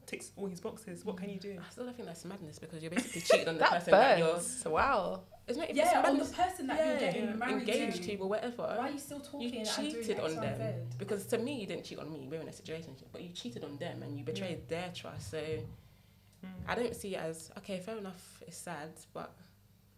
ticks 0.08 0.32
all 0.36 0.46
his 0.46 0.60
boxes. 0.60 1.04
What 1.04 1.16
can 1.16 1.28
you 1.30 1.38
do? 1.38 1.52
I 1.64 1.70
still 1.70 1.84
don't 1.84 1.94
think 1.96 2.08
that's 2.08 2.24
madness 2.24 2.58
because 2.58 2.82
you're 2.82 2.90
basically 2.90 3.20
cheating 3.20 3.48
on 3.48 3.54
the 3.54 3.60
That 3.64 3.70
person 3.72 3.90
that 3.92 4.18
you're. 4.18 4.32
burns. 4.32 4.64
Wow. 4.66 5.20
Isn't 5.46 5.62
even 5.64 5.76
yeah, 5.76 6.02
on 6.04 6.18
the 6.18 6.24
person 6.24 6.66
that 6.66 6.78
you're 6.86 6.98
getting 6.98 7.38
married 7.38 7.68
engaged 7.68 8.02
to. 8.02 8.16
to 8.16 8.22
or 8.22 8.28
whatever. 8.28 8.62
Why 8.78 8.88
are 8.88 8.90
you 8.90 8.98
still 8.98 9.20
talking 9.20 9.40
You 9.42 9.60
and 9.60 9.68
doing 9.76 9.92
cheated 9.92 10.18
on 10.20 10.34
them 10.34 10.58
Z? 10.58 10.96
because 10.98 11.26
to 11.26 11.38
me 11.38 11.60
you 11.60 11.66
didn't 11.66 11.84
cheat 11.84 11.98
on 11.98 12.12
me. 12.12 12.26
We're 12.30 12.40
in 12.40 12.48
a 12.48 12.52
situation, 12.52 12.94
but 13.12 13.22
you 13.22 13.30
cheated 13.30 13.62
on 13.64 13.76
them 13.78 14.02
and 14.02 14.18
you 14.18 14.24
betrayed 14.24 14.68
their 14.68 14.90
trust. 14.94 15.30
So 15.30 15.40
Mm. 16.44 16.48
I 16.68 16.74
don't 16.76 16.94
see 16.94 17.16
it 17.16 17.18
as 17.20 17.50
okay. 17.58 17.80
Fair 17.80 17.96
enough. 17.98 18.40
It's 18.46 18.56
sad, 18.56 18.90
but 19.12 19.34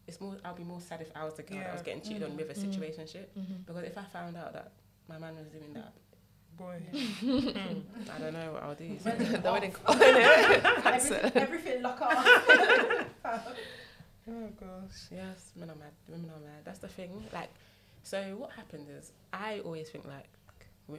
it's 0.07 0.23
more. 0.23 0.37
I'll 0.43 0.55
be 0.55 0.65
more 0.65 0.81
sad 0.81 1.03
if 1.03 1.11
I 1.15 1.23
was 1.25 1.35
the 1.35 1.43
girl 1.43 1.59
that 1.59 1.73
was 1.75 1.83
getting 1.83 2.01
cheated 2.01 2.23
on 2.23 2.31
Mm. 2.31 2.37
with 2.39 2.51
a 2.51 2.55
Mm. 2.55 2.65
situationship 2.67 3.27
Mm-hmm. 3.39 3.55
because 3.67 3.85
if 3.85 3.99
I 3.99 4.05
found 4.05 4.39
out 4.39 4.55
that 4.55 4.73
my 5.07 5.19
man 5.19 5.37
was 5.37 5.49
doing 5.49 5.75
that, 5.75 5.93
Boy. 6.61 6.83
Mm. 6.93 7.83
I 8.15 8.19
don't 8.19 8.33
know 8.35 8.53
what 8.53 8.63
I'll 8.63 8.75
do. 8.75 8.97
Wedding 9.05 9.33
the 9.43 9.53
wedding 9.53 9.75
off. 9.87 9.99
call. 9.99 10.03
Everything, 10.03 11.31
everything 11.35 11.83
lock 11.83 12.01
up. 12.03 13.47
Oh 14.29 14.49
gosh. 14.61 15.09
Yes, 15.11 15.53
men 15.57 15.71
are 15.71 15.75
mad. 15.77 15.93
Women 16.09 16.31
are 16.31 16.41
mad. 16.41 16.61
That's 16.65 16.79
the 16.79 16.89
thing. 16.89 17.11
Like, 17.33 17.49
so 18.03 18.37
what 18.37 18.53
happens 18.53 18.89
is 18.89 19.13
I 19.33 19.61
always 19.65 19.89
think 19.89 20.05
like 20.07 20.29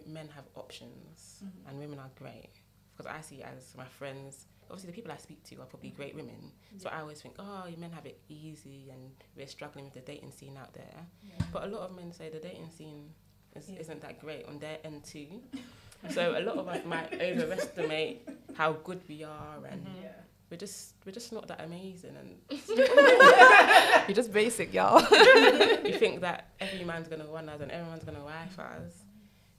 men 0.08 0.28
have 0.36 0.46
options 0.56 1.44
Mhm. 1.44 1.70
and 1.70 1.80
women 1.80 2.00
are 2.00 2.10
great 2.18 2.50
because 2.92 3.06
I 3.06 3.22
see 3.22 3.42
as 3.44 3.74
my 3.78 3.86
friends. 3.86 4.48
Obviously, 4.70 4.92
the 4.92 4.96
people 4.96 5.12
I 5.12 5.18
speak 5.18 5.44
to 5.46 5.56
are 5.62 5.66
probably 5.66 5.90
great 5.92 6.16
women. 6.16 6.52
So 6.78 6.90
I 6.90 7.02
always 7.02 7.22
think, 7.22 7.36
oh, 7.40 7.66
you 7.70 7.78
men 7.78 7.92
have 7.92 8.06
it 8.06 8.20
easy 8.30 8.90
and 8.90 9.12
we're 9.36 9.48
struggling 9.48 9.86
with 9.86 9.94
the 9.94 10.00
dating 10.02 10.32
scene 10.32 10.58
out 10.58 10.74
there. 10.74 11.06
But 11.54 11.64
a 11.66 11.68
lot 11.68 11.90
of 11.90 11.96
men 11.96 12.12
say 12.14 12.30
the 12.30 12.40
dating 12.40 12.70
scene 12.72 13.14
is, 13.56 13.70
Yeah. 13.70 13.80
isn't 13.80 14.02
that 14.02 14.20
great 14.20 14.46
on 14.48 14.60
their 14.60 14.78
end 14.84 15.04
too. 15.04 15.42
so 16.10 16.38
a 16.38 16.42
lot 16.42 16.58
of 16.58 16.68
us 16.68 16.84
might 16.86 17.14
overestimate 17.22 18.28
how 18.56 18.74
good 18.74 19.02
we 19.08 19.24
are, 19.24 19.66
and 19.70 19.86
Mhm. 19.86 20.04
Yeah. 20.04 20.12
we're 20.50 20.58
just 20.58 20.96
we're 21.06 21.12
just 21.12 21.32
not 21.32 21.48
that 21.48 21.62
amazing. 21.62 22.16
And 22.18 22.38
You're 24.08 24.16
just 24.16 24.34
basic, 24.34 24.74
y'all. 24.74 25.02
you 25.86 25.98
think 25.98 26.22
that 26.22 26.50
every 26.60 26.84
man's 26.84 27.08
gonna 27.08 27.26
want 27.26 27.50
us 27.50 27.62
and 27.62 27.72
everyone's 27.72 28.04
gonna 28.04 28.24
wife 28.24 28.58
us, 28.60 28.94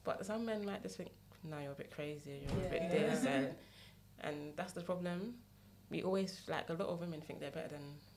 but 0.05 0.25
some 0.27 0.45
men 0.45 0.65
might 0.65 0.83
just 0.83 0.97
think, 0.97 1.11
no, 1.45 1.59
you're 1.59 1.73
a 1.73 1.75
bit 1.75 1.91
crazy, 1.91 2.43
you're 2.57 2.67
a 2.67 2.71
bit 2.71 2.83
Yeah. 2.83 2.89
this, 2.89 3.25
and 3.25 3.55
and 4.21 4.57
that's 4.57 4.73
the 4.73 4.83
problem. 4.83 5.35
We 5.91 6.03
always 6.03 6.41
like 6.49 6.69
a 6.71 6.75
lot 6.75 6.89
of 6.89 7.01
women 7.01 7.21
think 7.21 7.41
they're 7.41 7.51
better 7.51 7.69
than 7.69 7.83
that 7.83 8.12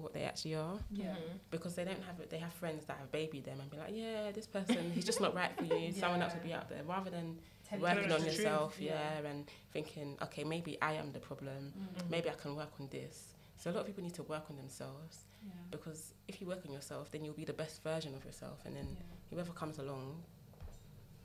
what 0.00 0.12
they 0.12 0.24
actually 0.24 0.54
are. 0.54 0.78
Yeah. 0.90 1.14
Mhm. 1.14 1.38
because 1.50 1.74
they 1.74 1.84
don't 1.84 2.02
have 2.02 2.18
it. 2.20 2.30
They 2.30 2.38
have 2.38 2.52
friends 2.52 2.84
that 2.86 2.96
have 2.98 3.10
babied 3.12 3.44
them 3.44 3.60
and 3.60 3.70
be 3.70 3.76
like, 3.76 3.92
yeah, 3.94 4.30
this 4.32 4.46
person, 4.46 4.90
he's 4.92 5.04
just 5.04 5.20
not 5.20 5.34
right 5.34 5.54
for 5.56 5.64
you. 5.64 5.92
Someone 6.02 6.22
else 6.22 6.32
Yeah. 6.32 6.38
would 6.38 6.46
be 6.48 6.54
out 6.54 6.68
there 6.68 6.82
rather 6.84 7.10
than 7.10 7.38
Tell 7.68 7.78
working 7.80 8.04
on 8.04 8.08
the 8.10 8.16
truth. 8.26 8.36
yourself, 8.38 8.76
Yeah. 8.80 9.20
yeah. 9.22 9.28
and 9.30 9.50
thinking, 9.72 10.16
okay, 10.22 10.44
maybe 10.44 10.76
I 10.82 10.92
am 10.94 11.12
the 11.12 11.20
problem. 11.20 11.72
Mm. 11.76 12.10
Maybe 12.10 12.28
I 12.30 12.34
can 12.34 12.56
work 12.56 12.72
on 12.80 12.88
this. 12.88 13.34
So 13.58 13.70
a 13.70 13.72
lot 13.72 13.80
of 13.80 13.86
people 13.86 14.02
need 14.02 14.14
to 14.14 14.22
work 14.22 14.44
on 14.50 14.56
themselves 14.56 15.24
Yeah. 15.44 15.52
because 15.70 16.14
if 16.28 16.40
you 16.40 16.46
work 16.46 16.64
on 16.66 16.72
yourself, 16.72 17.10
then 17.10 17.24
you'll 17.24 17.34
be 17.34 17.44
the 17.44 17.52
best 17.64 17.82
version 17.82 18.14
of 18.14 18.24
yourself, 18.24 18.64
and 18.64 18.74
then 18.76 18.96
Yeah. 18.96 19.02
whoever 19.30 19.52
comes 19.52 19.78
along, 19.78 20.22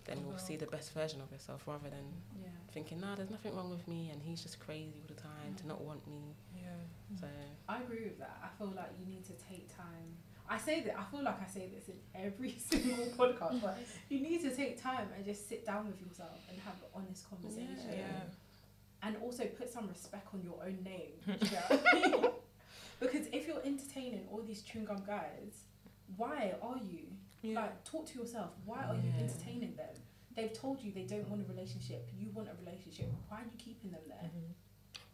then 0.06 0.20
you'll 0.28 0.38
see 0.38 0.56
the 0.56 0.68
best 0.68 0.92
version 0.94 1.20
of 1.22 1.32
yourself 1.32 1.66
rather 1.68 1.90
than 1.90 2.22
Yeah. 2.40 2.50
thinking, 2.72 3.00
nah, 3.00 3.16
there's 3.16 3.32
nothing 3.32 3.56
wrong 3.56 3.70
with 3.72 3.88
me, 3.88 4.10
and 4.12 4.22
he's 4.22 4.42
just 4.44 4.60
crazy 4.60 5.00
all 5.02 5.08
the 5.08 5.16
time 5.20 5.56
to 5.56 5.66
not 5.68 5.82
want 5.82 6.06
me. 6.08 6.36
Yeah. 7.12 7.20
So 7.22 7.28
I 7.70 7.82
agree 7.82 8.04
with 8.04 8.20
that. 8.20 8.38
I 8.44 8.48
feel 8.58 8.74
like 8.76 8.92
you 9.00 9.06
need 9.06 9.26
to 9.26 9.34
take 9.34 9.76
time. 9.76 10.18
I 10.48 10.58
say 10.58 10.82
that. 10.82 10.96
I 11.00 11.04
feel 11.12 11.24
like 11.24 11.42
I 11.42 11.48
say 11.48 11.70
this 11.74 11.90
in 11.90 11.96
every 12.14 12.56
single 12.70 13.06
podcast, 13.18 13.62
but 13.62 13.80
you 14.10 14.20
need 14.22 14.42
to 14.42 14.56
take 14.56 14.82
time 14.82 15.08
and 15.16 15.26
just 15.26 15.50
sit 15.50 15.66
down 15.66 15.88
with 15.88 16.00
yourself 16.02 16.38
and 16.50 16.60
have 16.62 16.76
an 16.76 16.90
honest 16.94 17.28
conversation. 17.30 17.90
Yeah. 17.92 18.06
And 19.02 19.18
also 19.24 19.46
put 19.46 19.72
some 19.72 19.88
respect 19.88 20.28
on 20.34 20.42
your 20.44 20.60
own 20.64 20.80
name. 20.84 21.14
you 21.28 21.34
know 21.34 21.62
what 21.68 21.84
I 21.94 21.94
mean? 22.00 22.26
because 23.00 23.28
if 23.34 23.48
you're 23.48 23.62
entertaining 23.64 24.28
all 24.32 24.42
these 24.42 24.62
chewing 24.62 24.86
gum 24.86 25.04
guys, 25.06 25.66
why 26.18 26.54
are 26.62 26.78
you? 26.78 27.08
Yeah. 27.42 27.62
Like, 27.62 27.84
talk 27.84 28.08
to 28.08 28.20
yourself. 28.20 28.52
Why 28.66 28.84
are 28.84 28.96
you 28.96 29.12
entertaining 29.20 29.76
them? 29.76 29.94
They've 30.36 30.54
told 30.54 30.82
you 30.82 30.92
they 30.92 31.04
don't 31.04 31.28
want 31.30 31.46
a 31.48 31.52
relationship. 31.52 32.10
You 32.18 32.30
want 32.34 32.50
a 32.50 32.54
relationship. 32.64 33.08
Why 33.30 33.38
are 33.38 33.44
you 33.44 33.58
keeping 33.58 33.92
them 33.92 34.02
there? 34.08 34.30
Mhm. 34.30 34.54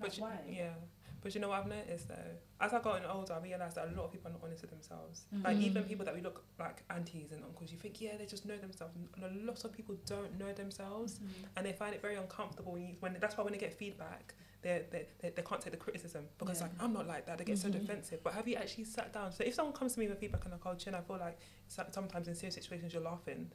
Like, 0.02 0.18
you, 0.18 0.24
why? 0.24 0.40
yeah. 0.50 0.74
But 1.22 1.36
you 1.36 1.42
know 1.42 1.50
what 1.50 1.60
I've 1.60 1.68
noticed 1.68 2.08
though? 2.08 2.16
As 2.60 2.74
I've 2.74 2.84
gotten 2.84 3.06
older, 3.06 3.34
I 3.34 3.40
realised 3.40 3.76
that 3.76 3.88
a 3.88 3.92
lot 3.92 4.06
of 4.06 4.12
people 4.12 4.30
are 4.30 4.34
not 4.34 4.42
honest 4.44 4.62
with 4.64 4.72
themselves. 4.72 5.26
Like 5.44 5.58
Mhm. 5.58 5.62
even 5.62 5.84
people 5.84 6.04
that 6.06 6.16
we 6.16 6.22
look 6.22 6.44
like 6.60 6.84
aunties 6.90 7.32
and 7.32 7.44
uncles, 7.44 7.72
you 7.72 7.78
think, 7.78 8.02
yeah, 8.02 8.18
they 8.18 8.26
just 8.26 8.46
know 8.46 8.58
themselves. 8.58 8.96
And 8.96 9.24
a 9.24 9.30
lot 9.46 9.64
of 9.64 9.72
people 9.72 9.96
don't 10.06 10.38
know 10.40 10.52
themselves, 10.52 11.20
Mhm. 11.20 11.48
and 11.58 11.66
they 11.66 11.74
find 11.74 11.94
it 11.94 12.02
very 12.02 12.16
uncomfortable. 12.16 12.74
When, 12.74 12.88
you, 12.88 12.96
when 13.00 13.18
that's 13.20 13.38
why 13.38 13.44
when 13.44 13.54
they 13.54 13.60
get 13.60 13.74
feedback, 13.74 14.34
they 14.64 14.86
they, 14.92 15.08
they, 15.30 15.42
can't 15.42 15.62
take 15.62 15.72
the 15.72 15.78
criticism 15.78 16.28
because 16.40 16.60
Yeah. 16.60 16.68
like 16.68 16.82
I'm 16.84 16.94
not 16.94 17.08
like 17.08 17.26
that. 17.28 17.38
They 17.38 17.44
get 17.46 17.58
so 17.60 17.70
Mhm. 17.70 17.74
defensive. 17.74 18.24
But 18.24 18.34
have 18.34 18.48
you 18.48 18.56
actually 18.56 18.84
sat 18.86 19.12
down? 19.14 19.32
So 19.32 19.44
if 19.44 19.54
someone 19.56 19.74
comes 19.76 19.94
to 19.94 20.00
me 20.00 20.08
with 20.08 20.20
feedback 20.20 20.44
and 20.46 20.52
like, 20.54 20.66
oh, 20.66 20.76
Chin, 20.76 20.94
I 20.96 21.02
feel 21.02 21.18
like 21.18 21.38
sometimes 21.68 22.28
in 22.28 22.36
serious 22.36 22.56
situations 22.56 22.94
you're 22.94 23.04
laughing. 23.04 23.52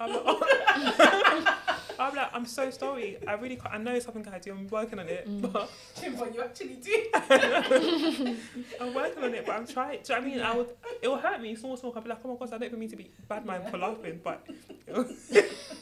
I'm 0.00 0.12
like, 0.12 0.24
I'm 2.00 2.14
like, 2.16 2.30
I'm 2.32 2.46
so 2.46 2.70
sorry. 2.70 3.18
I 3.28 3.34
really 3.34 3.56
can't. 3.56 3.74
I 3.74 3.78
know 3.78 3.92
it's 3.92 4.06
something 4.06 4.26
I 4.32 4.38
do. 4.38 4.52
I'm 4.52 4.66
working 4.68 4.98
on 4.98 5.06
it, 5.08 5.28
Mm. 5.28 5.52
but 5.52 5.70
Tim, 5.94 6.16
what 6.16 6.34
you 6.34 6.40
actually 6.42 6.76
do? 6.76 7.04
I'm 8.80 8.94
working 8.94 9.22
on 9.24 9.34
it, 9.34 9.44
but 9.44 9.56
I'm 9.56 9.66
trying. 9.66 10.00
Do 10.02 10.14
you 10.14 10.20
know 10.20 10.26
what 10.26 10.32
I 10.32 10.34
mean? 10.36 10.40
I 10.40 10.56
would. 10.56 10.68
It 11.02 11.08
will 11.08 11.18
hurt 11.18 11.40
me. 11.42 11.54
Small, 11.54 11.76
small. 11.76 11.92
I'll 11.94 12.00
be 12.02 12.08
like, 12.08 12.18
oh 12.24 12.28
my 12.32 12.36
gosh, 12.38 12.48
I 12.48 12.58
don't 12.58 12.64
even 12.64 12.78
mean 12.80 12.88
to 12.90 12.96
be 12.96 13.10
bad 13.28 13.44
man 13.44 13.70
for 13.70 13.76
laughing, 13.78 14.20
but. 14.24 14.46
do 14.46 14.54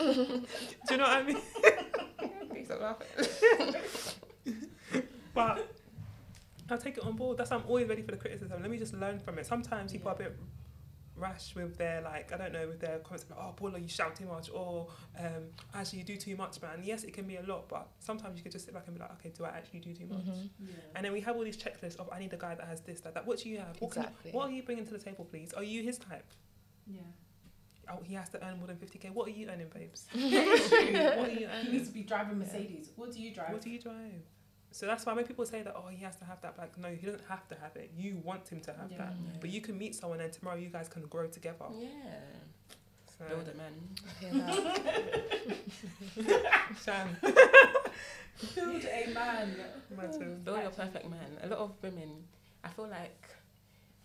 you 0.00 0.96
know 0.96 1.04
what 1.04 1.08
I 1.08 1.22
mean? 1.22 1.38
please 2.50 2.68
don't 2.68 2.82
laugh. 2.82 2.98
But 5.34 5.72
I'll 6.70 6.78
take 6.78 6.98
it 6.98 7.04
on 7.04 7.14
board. 7.14 7.38
That's 7.38 7.50
why 7.50 7.58
I'm 7.58 7.64
always 7.68 7.86
ready 7.88 8.02
for 8.02 8.10
the 8.10 8.16
criticism. 8.16 8.60
Let 8.60 8.70
me 8.70 8.78
just 8.78 8.94
learn 8.94 9.20
from 9.20 9.38
it. 9.38 9.46
Sometimes 9.46 9.92
people 9.92 10.08
are 10.10 10.14
a 10.14 10.18
bit 10.18 10.36
rash 11.18 11.54
with 11.54 11.76
their 11.76 12.00
like 12.02 12.32
I 12.32 12.36
don't 12.36 12.52
know 12.52 12.66
with 12.68 12.80
their 12.80 12.98
comments 13.00 13.26
like 13.28 13.38
oh 13.38 13.52
Paula 13.56 13.78
you 13.78 13.88
shout 13.88 14.16
too 14.16 14.26
much 14.26 14.48
or 14.52 14.88
um 15.18 15.44
actually 15.74 15.98
you 16.00 16.04
do 16.04 16.16
too 16.16 16.36
much 16.36 16.60
man 16.62 16.80
yes 16.82 17.04
it 17.04 17.12
can 17.12 17.26
be 17.26 17.36
a 17.36 17.42
lot 17.42 17.68
but 17.68 17.88
sometimes 17.98 18.36
you 18.36 18.42
can 18.42 18.52
just 18.52 18.64
sit 18.64 18.74
back 18.74 18.84
and 18.86 18.94
be 18.96 19.00
like 19.00 19.12
okay 19.12 19.30
do 19.36 19.44
I 19.44 19.48
actually 19.50 19.80
do 19.80 19.92
too 19.94 20.06
much 20.06 20.24
Mhm. 20.24 20.48
Yeah. 20.60 20.66
and 20.96 21.04
then 21.04 21.12
we 21.12 21.20
have 21.22 21.36
all 21.36 21.44
these 21.44 21.56
checklists 21.56 21.96
of 21.96 22.08
I 22.12 22.18
need 22.18 22.32
a 22.32 22.36
guy 22.36 22.54
that 22.54 22.66
has 22.66 22.80
this 22.82 23.00
that 23.02 23.14
that 23.14 23.26
what 23.26 23.38
do 23.40 23.48
you 23.48 23.58
have 23.58 23.76
what, 23.80 23.90
can 23.92 24.06
you- 24.24 24.30
what 24.32 24.48
are 24.48 24.52
you 24.52 24.62
bringing 24.62 24.86
to 24.86 24.92
the 24.92 24.98
table 24.98 25.24
please 25.24 25.52
are 25.52 25.62
you 25.64 25.82
his 25.82 25.98
type 25.98 26.26
yeah. 26.86 27.00
oh 27.92 28.00
he 28.04 28.14
has 28.14 28.28
to 28.30 28.44
earn 28.46 28.58
more 28.58 28.66
than 28.66 28.76
50k 28.76 29.10
what 29.12 29.26
are 29.28 29.32
you 29.32 29.48
earning 29.48 29.68
babes 29.74 30.06
what 30.14 30.22
are 30.22 31.28
you 31.30 31.48
He 31.64 31.72
needs 31.72 31.88
to 31.88 31.94
be 31.94 32.02
driving 32.02 32.38
Mercedes. 32.38 32.90
What 32.96 33.12
do 33.12 33.20
you 33.22 33.32
drive? 33.34 33.52
What 33.52 33.62
do 33.62 33.70
you 33.70 33.78
drive? 33.80 34.22
So 34.78 34.86
that's 34.86 35.04
why 35.04 35.12
when 35.12 35.24
people 35.24 35.44
say 35.44 35.62
that, 35.62 35.74
oh, 35.76 35.88
he 35.88 36.04
has 36.04 36.14
to 36.18 36.24
have 36.24 36.40
that, 36.42 36.56
like, 36.56 36.78
no, 36.78 36.86
he 36.88 37.04
doesn't 37.04 37.24
have 37.28 37.48
to 37.48 37.56
have 37.56 37.74
it. 37.74 37.90
You 37.98 38.20
want 38.22 38.48
him 38.48 38.60
to 38.60 38.72
have 38.72 38.88
Yeah. 38.92 38.98
that. 38.98 39.12
Yeah. 39.24 39.38
But 39.40 39.50
you 39.50 39.60
can 39.60 39.76
meet 39.76 39.96
someone 39.96 40.20
and 40.20 40.32
tomorrow 40.32 40.56
you 40.56 40.68
guys 40.68 40.86
can 40.86 41.02
grow 41.06 41.26
together. 41.26 41.64
Yeah. 41.72 41.88
So, 43.18 43.24
Build 43.28 43.48
a 43.48 43.54
man. 43.56 43.74
I 44.06 44.24
hear 44.24 44.34
that. 44.34 45.56
Build 48.54 48.84
a 48.84 49.10
man. 49.12 49.56
Imagine. 49.90 50.42
Build 50.44 50.62
your 50.62 50.70
perfect 50.70 51.10
man. 51.10 51.38
A 51.42 51.48
lot 51.48 51.58
of 51.58 51.72
women, 51.82 52.10
I 52.62 52.68
feel 52.68 52.86
like 52.86 53.30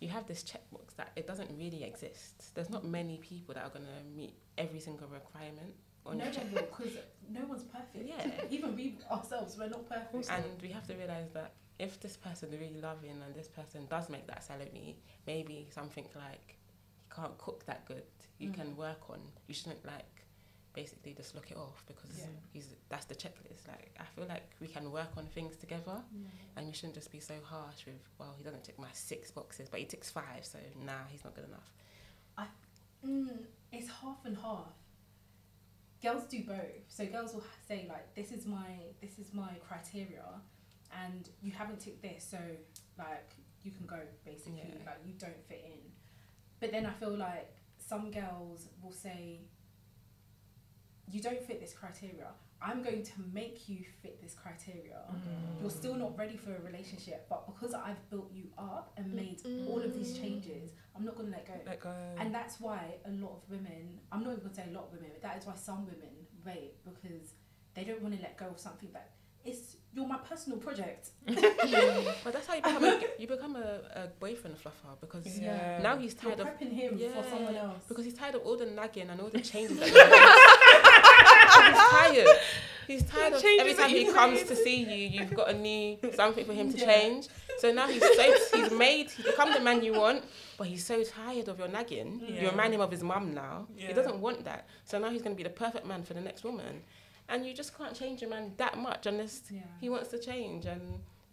you 0.00 0.08
have 0.08 0.26
this 0.26 0.42
checkbox 0.42 0.96
that 0.96 1.12
it 1.14 1.28
doesn't 1.28 1.56
really 1.56 1.84
exist. 1.84 2.52
There's 2.56 2.68
not 2.70 2.84
many 2.84 3.18
people 3.18 3.54
that 3.54 3.62
are 3.64 3.70
going 3.70 3.86
to 3.86 4.04
meet 4.16 4.34
every 4.58 4.80
single 4.80 5.06
requirement 5.06 5.74
on 6.06 6.18
No 6.18 6.24
your 6.24 6.32
one 6.34 6.52
will, 6.52 6.62
because 6.62 6.92
no 7.30 7.40
one's 7.46 7.62
perfect. 7.64 8.06
Yeah. 8.06 8.30
Even 8.50 8.76
we 8.76 8.96
ourselves, 9.10 9.56
we're 9.58 9.68
not 9.68 9.88
perfect. 9.88 10.28
And 10.30 10.44
we 10.62 10.68
have 10.68 10.86
to 10.88 10.94
realize 10.94 11.30
that 11.32 11.52
if 11.78 12.00
this 12.00 12.16
person 12.16 12.52
is 12.52 12.60
really 12.60 12.80
loving 12.80 13.10
and 13.24 13.34
this 13.34 13.48
person 13.48 13.86
does 13.88 14.08
make 14.08 14.26
that 14.28 14.44
salary, 14.44 14.96
maybe 15.26 15.68
something 15.72 16.06
like 16.14 16.56
he 16.98 17.14
can't 17.14 17.36
cook 17.38 17.64
that 17.66 17.84
good, 17.86 18.02
you 18.38 18.50
Mm. 18.50 18.54
can 18.54 18.76
work 18.76 19.08
on. 19.10 19.20
You 19.48 19.54
shouldn't 19.54 19.84
like 19.84 20.04
basically 20.74 21.14
just 21.14 21.34
look 21.36 21.50
it 21.52 21.56
off 21.56 21.84
because 21.86 22.18
Yeah. 22.18 22.26
he's 22.52 22.68
that's 22.88 23.06
the 23.06 23.14
checklist. 23.14 23.66
Like 23.68 23.96
I 23.98 24.04
feel 24.14 24.26
like 24.26 24.54
we 24.60 24.66
can 24.68 24.90
work 24.90 25.16
on 25.16 25.26
things 25.28 25.56
together 25.56 26.02
and 26.56 26.66
we 26.66 26.72
shouldn't 26.72 26.94
just 26.94 27.10
be 27.12 27.20
so 27.20 27.34
harsh 27.44 27.86
with 27.86 28.02
well 28.18 28.34
he 28.36 28.42
doesn't 28.42 28.64
tick 28.64 28.76
my 28.78 28.90
six 28.92 29.30
boxes 29.30 29.68
but 29.68 29.78
he 29.78 29.86
ticks 29.86 30.10
five 30.10 30.44
so 30.44 30.58
nah 30.84 31.04
he's 31.08 31.22
not 31.24 31.34
good 31.34 31.44
enough. 31.44 31.70
Mm, 33.06 33.28
it's 33.70 33.88
half 34.00 34.24
and 34.24 34.36
half. 34.38 34.72
Girls 36.04 36.24
do 36.24 36.44
both. 36.44 36.84
So 36.88 37.06
girls 37.06 37.32
will 37.34 37.44
say 37.66 37.86
like, 37.88 38.14
"This 38.14 38.30
is 38.30 38.46
my 38.46 38.70
this 39.00 39.18
is 39.18 39.32
my 39.32 39.52
criteria," 39.68 40.26
and 41.04 41.28
you 41.40 41.50
haven't 41.52 41.80
ticked 41.80 42.02
this, 42.02 42.22
so 42.30 42.38
like 42.98 43.30
you 43.62 43.70
can 43.72 43.86
go 43.86 44.00
basically. 44.24 44.74
Yeah. 44.78 44.84
Like 44.90 45.00
you 45.06 45.14
don't 45.14 45.42
fit 45.48 45.64
in. 45.64 45.80
But 46.60 46.72
then 46.72 46.84
I 46.84 46.92
feel 46.92 47.16
like 47.16 47.56
some 47.78 48.10
girls 48.10 48.68
will 48.82 48.92
say, 48.92 49.48
"You 51.08 51.22
don't 51.22 51.42
fit 51.42 51.58
this 51.60 51.72
criteria. 51.72 52.28
I'm 52.66 52.82
going 52.82 53.02
to 53.02 53.12
make 53.32 53.68
you 53.68 53.80
fit 54.02 54.14
this 54.22 54.34
criteria." 54.34 55.00
Mm. 55.12 55.60
You're 55.60 55.70
still 55.82 55.94
not 56.04 56.16
ready 56.18 56.36
for 56.36 56.52
a 56.54 56.60
relationship, 56.60 57.26
but 57.28 57.40
because 57.46 57.72
I've 57.74 58.02
built 58.10 58.30
you 58.32 58.44
up 58.58 58.92
and 58.96 59.12
made 59.12 59.38
all 59.68 59.80
of 59.80 59.92
these 59.98 60.16
changes, 60.18 60.72
I'm 60.96 61.04
not 61.04 61.16
gonna 61.16 61.30
let 61.30 61.46
go. 61.46 61.54
Let 61.66 61.80
go. 61.80 61.94
And 62.18 62.34
that's 62.34 62.60
why 62.60 62.80
a 63.04 63.10
lot 63.10 63.32
of 63.38 63.42
women, 63.50 63.82
I'm 64.12 64.22
not 64.24 64.30
even 64.32 64.40
going 64.44 64.54
to 64.54 64.60
say 64.62 64.66
a 64.70 64.74
lot 64.78 64.84
of 64.86 64.92
women, 64.92 65.10
but 65.12 65.22
that 65.22 65.36
is 65.38 65.46
why 65.46 65.54
some 65.54 65.86
women 65.86 66.14
wait 66.44 66.72
because 66.84 67.26
they 67.74 67.84
don't 67.84 68.02
want 68.02 68.14
to 68.16 68.20
let 68.22 68.36
go 68.36 68.46
of 68.46 68.58
something 68.58 68.90
that 68.92 69.10
is, 69.44 69.76
you're 69.92 70.06
my 70.06 70.18
personal 70.18 70.58
project. 70.58 71.10
But 72.24 72.32
that's 72.32 72.46
how 72.46 72.54
you 72.54 72.62
become 72.62 72.84
a, 72.84 73.00
you 73.18 73.26
become 73.26 73.56
a, 73.56 73.80
a 73.94 74.06
boyfriend 74.18 74.56
fluffer 74.62 74.92
because 75.00 75.26
yeah. 75.38 75.80
now 75.82 75.96
he's 75.96 76.14
You're 76.22 76.34
tired 76.36 76.40
of 76.40 76.46
prepping 76.48 76.72
him 76.72 76.96
Yeah, 76.96 77.08
for 77.20 77.28
someone 77.28 77.56
else. 77.56 77.82
because 77.88 78.04
he's 78.06 78.14
tired 78.14 78.36
of 78.36 78.42
all 78.42 78.56
the 78.56 78.66
nagging 78.66 79.10
and 79.10 79.20
all 79.20 79.28
the 79.28 79.40
changes 79.40 79.78
that 79.80 79.88
you 79.88 79.94
make. 79.94 80.04
he's 80.04 80.63
tired. 81.72 82.26
He's 82.86 83.02
tired 83.04 83.32
of 83.32 83.42
every 83.58 83.72
time 83.74 83.88
he 83.88 84.04
comes 84.12 84.42
to 84.42 84.54
see 84.54 84.82
you, 84.84 85.08
you've 85.20 85.32
got 85.34 85.48
a 85.48 85.54
new 85.54 85.96
something 86.14 86.44
for 86.44 86.52
him 86.52 86.70
to 86.70 86.78
Yeah. 86.78 86.84
change. 86.86 87.28
So 87.58 87.72
now 87.72 87.88
he's 87.88 88.02
so 88.02 88.34
he's 88.58 88.70
made 88.72 89.10
he's 89.10 89.24
become 89.24 89.52
the 89.54 89.60
man 89.60 89.82
you 89.82 89.94
want, 89.94 90.24
but 90.58 90.66
he's 90.66 90.84
so 90.84 91.02
tired 91.02 91.48
of 91.48 91.58
your 91.58 91.68
nagging. 91.68 92.20
Yeah. 92.26 92.42
You 92.42 92.50
remind 92.50 92.74
him 92.74 92.80
of 92.82 92.90
his 92.90 93.02
mum 93.02 93.32
now. 93.32 93.66
Yeah. 93.76 93.86
He 93.88 93.92
doesn't 93.94 94.18
want 94.20 94.44
that. 94.44 94.66
So 94.84 94.98
now 94.98 95.08
he's 95.10 95.22
going 95.22 95.34
to 95.34 95.42
be 95.42 95.44
the 95.44 95.54
perfect 95.64 95.86
man 95.86 96.02
for 96.02 96.12
the 96.14 96.20
next 96.20 96.44
woman. 96.44 96.82
and 97.30 97.46
you 97.46 97.54
just 97.54 97.74
can't 97.78 97.94
change 97.96 98.22
a 98.22 98.26
man 98.28 98.52
that 98.58 98.76
much 98.76 99.06
unless 99.06 99.34
he 99.80 99.88
wants 99.88 100.08
to 100.08 100.18
change. 100.18 100.66
And 100.66 100.82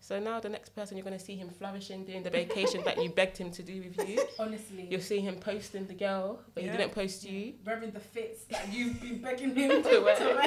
so 0.04 0.20
now 0.20 0.40
the 0.40 0.50
next 0.50 0.70
person 0.70 0.98
you're 0.98 1.06
going 1.06 1.18
to 1.18 1.24
see 1.24 1.36
him 1.36 1.50
flourishing, 1.50 2.06
doing 2.06 2.24
the 2.24 2.32
vacation 2.32 2.84
that 2.86 3.02
you 3.02 3.10
begged 3.20 3.38
him 3.38 3.52
to 3.52 3.62
do 3.62 3.84
with 3.84 4.10
you. 4.10 4.20
Honestly. 4.40 4.88
You'll 4.90 5.00
see 5.00 5.20
him 5.20 5.36
posting 5.36 5.86
the 5.86 5.94
girl, 5.94 6.42
but 6.56 6.64
Yeah. 6.64 6.72
he 6.72 6.78
didn't 6.78 6.94
post 6.94 7.24
you. 7.24 7.54
Wearing 7.64 7.92
the 7.92 8.00
fits 8.00 8.46
that 8.46 8.74
you've 8.74 9.00
been 9.00 9.22
begging 9.22 9.54
him 9.54 9.84
To 9.84 10.00
wear. 10.00 10.40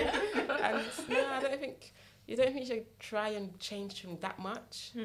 and 0.60 0.82
no, 1.08 1.28
I 1.28 1.40
don't 1.40 1.60
think 1.60 1.92
you 2.26 2.36
don't 2.36 2.52
think 2.52 2.68
you 2.68 2.74
should 2.74 2.98
try 2.98 3.28
and 3.28 3.56
change 3.60 4.02
him 4.02 4.18
that 4.22 4.40
much. 4.40 4.90
Hmm. 4.92 5.02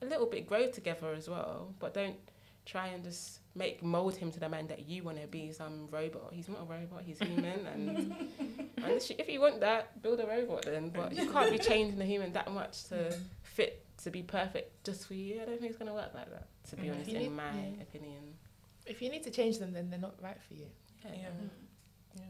A 0.00 0.06
little 0.06 0.26
bit 0.26 0.46
grow 0.46 0.70
together 0.70 1.12
as 1.12 1.28
well, 1.28 1.74
but 1.80 1.92
don't 1.92 2.16
try 2.64 2.88
and 2.88 3.02
just 3.02 3.40
make 3.56 3.82
mold 3.82 4.14
him 4.14 4.30
to 4.30 4.38
the 4.38 4.48
man 4.48 4.68
that 4.68 4.88
you 4.88 5.02
want 5.02 5.20
to 5.20 5.26
be. 5.26 5.50
Some 5.50 5.66
um, 5.66 5.88
robot. 5.90 6.28
He's 6.32 6.48
not 6.48 6.60
a 6.60 6.64
robot. 6.64 7.02
He's 7.04 7.18
human, 7.18 7.66
and 7.66 7.88
and 8.76 9.10
if 9.18 9.28
you 9.28 9.40
want 9.40 9.58
that, 9.58 10.00
build 10.02 10.20
a 10.20 10.26
robot 10.26 10.66
then. 10.66 10.90
But 10.90 11.16
you 11.16 11.28
can't 11.28 11.50
be 11.50 11.58
changing 11.58 11.98
the 11.98 12.04
human 12.04 12.32
that 12.34 12.52
much 12.52 12.84
to 12.84 12.96
hmm. 12.96 13.22
fit 13.42 13.84
to 14.04 14.10
be 14.10 14.22
perfect 14.22 14.84
just 14.84 15.06
for 15.06 15.14
you. 15.14 15.40
I 15.42 15.44
don't 15.46 15.58
think 15.58 15.70
it's 15.70 15.78
gonna 15.78 15.94
work 15.94 16.12
like 16.14 16.30
that. 16.30 16.46
To 16.70 16.76
be 16.76 16.84
Mhm. 16.88 16.92
honest, 16.94 17.10
in 17.10 17.18
need- 17.18 17.28
my 17.30 17.52
yeah. 17.54 17.82
opinion. 17.82 18.36
If 18.86 19.02
you 19.02 19.10
need 19.10 19.22
to 19.24 19.30
change 19.30 19.58
them, 19.58 19.72
then 19.72 19.90
they're 19.90 19.98
not 19.98 20.20
right 20.22 20.40
for 20.42 20.54
you. 20.54 20.66
Yeah. 21.04 21.12
Yeah. 21.14 21.28
Mm. 21.28 21.50
Yeah. 22.16 22.22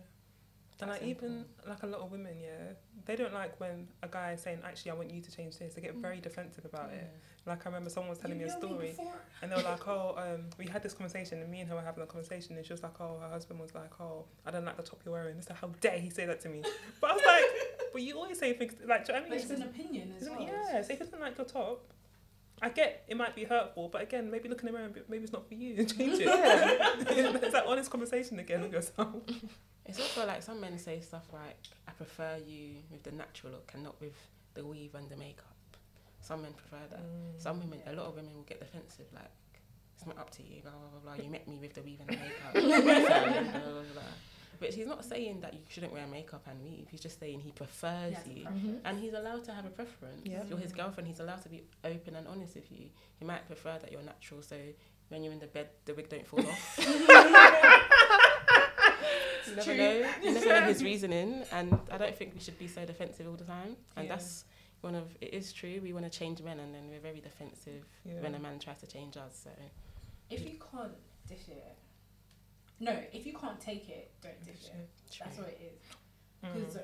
And 0.80 0.90
like 0.90 1.02
even 1.02 1.44
like 1.66 1.82
a 1.82 1.86
lot 1.86 2.00
of 2.02 2.10
women, 2.12 2.38
yeah, 2.40 2.72
they 3.04 3.16
don't 3.16 3.34
like 3.34 3.58
when 3.58 3.88
a 4.02 4.06
guy 4.08 4.32
is 4.34 4.40
saying, 4.42 4.60
"Actually, 4.64 4.92
I 4.92 4.94
want 4.94 5.10
you 5.10 5.20
to 5.20 5.30
change 5.32 5.58
this." 5.58 5.74
They 5.74 5.80
get 5.80 5.94
very 5.96 6.20
defensive 6.20 6.64
about 6.64 6.92
it. 6.92 7.10
Like 7.46 7.66
I 7.66 7.68
remember 7.70 7.90
someone 7.90 8.10
was 8.10 8.18
telling 8.18 8.38
You 8.38 8.46
me 8.46 8.52
a 8.52 8.56
story, 8.56 8.88
before. 8.90 9.12
and 9.42 9.50
they 9.50 9.56
were 9.56 9.62
like, 9.62 9.88
"Oh, 9.88 10.14
um, 10.16 10.50
we 10.56 10.66
had 10.66 10.82
this 10.84 10.94
conversation, 10.94 11.40
and 11.42 11.50
me 11.50 11.60
and 11.60 11.68
her 11.68 11.74
were 11.74 11.82
having 11.82 12.04
a 12.04 12.06
conversation, 12.06 12.56
and 12.56 12.64
she 12.64 12.72
was 12.72 12.82
like, 12.84 13.00
oh, 13.00 13.18
her 13.18 13.28
husband 13.28 13.58
was 13.58 13.74
like, 13.74 13.98
oh, 14.00 14.26
I 14.46 14.50
don't 14.52 14.64
like 14.64 14.76
the 14.76 14.82
top 14.84 15.00
you're 15.04 15.12
wearing." 15.14 15.36
It's 15.38 15.48
like, 15.50 15.58
how 15.58 15.68
dare 15.80 15.98
he 15.98 16.10
say 16.10 16.26
that 16.26 16.40
to 16.42 16.48
me? 16.48 16.62
But 17.00 17.10
I 17.10 17.14
was 17.14 17.24
like, 17.24 17.44
but 17.92 18.02
you 18.02 18.16
always 18.16 18.38
say 18.38 18.52
things 18.54 18.74
like, 18.86 19.06
do 19.06 19.12
you 19.12 19.18
know 19.18 19.26
what 19.26 19.26
I 19.26 19.36
But 19.36 19.38
mean? 19.44 19.50
it's 19.52 19.60
an 19.60 19.62
opinion 19.68 20.14
as 20.20 20.28
well. 20.28 20.40
Yeah, 20.42 20.82
so 20.82 20.92
if 20.92 21.00
it's 21.00 21.12
not 21.12 21.20
like 21.20 21.36
your 21.38 21.46
top, 21.46 21.92
I 22.60 22.68
get 22.70 23.04
it 23.08 23.16
might 23.16 23.34
be 23.36 23.44
hurtful, 23.44 23.88
but 23.88 24.02
again, 24.02 24.30
maybe 24.30 24.48
look 24.48 24.60
in 24.60 24.66
the 24.66 24.72
mirror 24.72 24.84
and 24.84 24.94
be- 24.94 25.02
maybe 25.08 25.24
it's 25.24 25.32
not 25.32 25.46
for 25.48 25.54
you. 25.54 25.84
Change 25.84 26.20
it. 26.20 26.28
it's 27.42 27.52
that 27.52 27.66
honest 27.66 27.90
conversation 27.90 28.38
again 28.38 28.62
with 28.62 28.72
yourself. 28.72 29.08
It's 29.86 29.98
also 29.98 30.26
like 30.26 30.42
some 30.42 30.60
men 30.60 30.76
say 30.78 31.00
stuff 31.00 31.24
like, 31.32 31.56
I 31.88 31.92
prefer 31.92 32.36
you 32.46 32.74
with 32.90 33.04
the 33.04 33.12
natural 33.12 33.52
look 33.52 33.70
and 33.72 33.82
not 33.82 33.98
with 34.02 34.12
the 34.52 34.62
weave 34.62 34.94
and 34.94 35.08
the 35.08 35.16
makeup. 35.16 35.56
Some 36.20 36.42
men 36.42 36.52
prefer 36.52 36.84
that. 36.90 37.00
Mm. 37.00 37.40
Some 37.42 37.58
women, 37.60 37.80
a 37.86 37.92
lot 37.94 38.04
of 38.04 38.14
women 38.16 38.34
will 38.34 38.42
get 38.42 38.60
defensive, 38.60 39.06
like, 39.14 39.30
it's 39.96 40.04
not 40.06 40.18
up 40.18 40.28
to 40.32 40.42
you, 40.42 40.60
blah, 40.60 40.72
blah, 40.72 41.00
blah, 41.00 41.14
blah. 41.16 41.24
You 41.24 41.30
met 41.30 41.48
me 41.48 41.56
with 41.58 41.72
the 41.72 41.80
weave 41.80 42.00
and 42.00 42.08
the 42.10 42.16
makeup. 42.16 42.52
blah, 42.52 42.62
blah, 42.62 43.70
blah, 43.72 43.82
blah. 43.94 44.02
But 44.60 44.74
he's 44.74 44.86
not 44.86 45.04
saying 45.04 45.40
that 45.42 45.54
you 45.54 45.60
shouldn't 45.68 45.92
wear 45.92 46.06
makeup 46.06 46.42
and 46.50 46.60
weave. 46.62 46.88
He's 46.90 47.00
just 47.00 47.20
saying 47.20 47.40
he 47.40 47.52
prefers 47.52 48.12
Yes, 48.12 48.26
you. 48.26 48.42
preference. 48.42 48.66
Mm-hmm. 48.66 48.86
And 48.86 48.98
he's 48.98 49.12
allowed 49.14 49.44
to 49.44 49.52
have 49.52 49.64
a 49.66 49.70
preference. 49.70 50.22
Yeah. 50.24 50.42
You're 50.48 50.58
his 50.58 50.72
girlfriend. 50.72 51.06
He's 51.08 51.20
allowed 51.20 51.42
to 51.42 51.48
be 51.48 51.62
open 51.84 52.16
and 52.16 52.26
honest 52.26 52.54
with 52.56 52.70
you. 52.72 52.86
He 53.18 53.24
might 53.24 53.46
prefer 53.46 53.78
that 53.80 53.92
you're 53.92 54.02
natural, 54.02 54.42
so 54.42 54.56
when 55.10 55.22
you're 55.22 55.32
in 55.32 55.38
the 55.38 55.46
bed, 55.46 55.68
the 55.84 55.94
wig 55.94 56.08
don't 56.08 56.26
fall 56.26 56.40
off. 56.40 56.78
you 56.78 57.06
never 59.56 59.62
true. 59.64 59.76
know. 59.76 60.10
You 60.22 60.32
never 60.32 60.46
know 60.46 60.62
his 60.66 60.82
reasoning, 60.84 61.44
and 61.52 61.78
I 61.90 61.98
don't 61.98 62.16
think 62.16 62.34
we 62.34 62.40
should 62.40 62.58
be 62.58 62.68
so 62.68 62.84
defensive 62.84 63.26
all 63.26 63.34
the 63.36 63.44
time. 63.44 63.76
And 63.96 64.06
Yeah. 64.06 64.16
that's 64.16 64.44
one 64.80 64.94
of 64.94 65.04
it 65.20 65.34
is 65.34 65.52
true. 65.52 65.80
We 65.82 65.92
want 65.92 66.10
to 66.10 66.18
change 66.18 66.42
men, 66.42 66.58
and 66.60 66.74
then 66.74 66.88
we're 66.90 67.00
very 67.00 67.20
defensive 67.20 67.84
Yeah. 68.04 68.20
when 68.20 68.34
a 68.34 68.38
man 68.38 68.58
tries 68.58 68.80
to 68.80 68.86
change 68.86 69.16
us. 69.16 69.40
So 69.44 69.50
If 70.30 70.44
you 70.44 70.58
can't 70.70 70.92
dish 71.26 71.48
it, 71.48 71.76
no. 72.80 72.92
If 73.12 73.26
you 73.26 73.32
can't 73.34 73.60
take 73.60 73.88
it, 73.88 74.12
don't 74.22 74.42
dish 74.44 74.66
it. 74.66 74.88
true. 75.12 75.24
That's 75.26 75.38
what 75.38 75.48
it 75.48 75.60
is. 75.74 75.80
Mm. 76.48 76.54
Because 76.54 76.78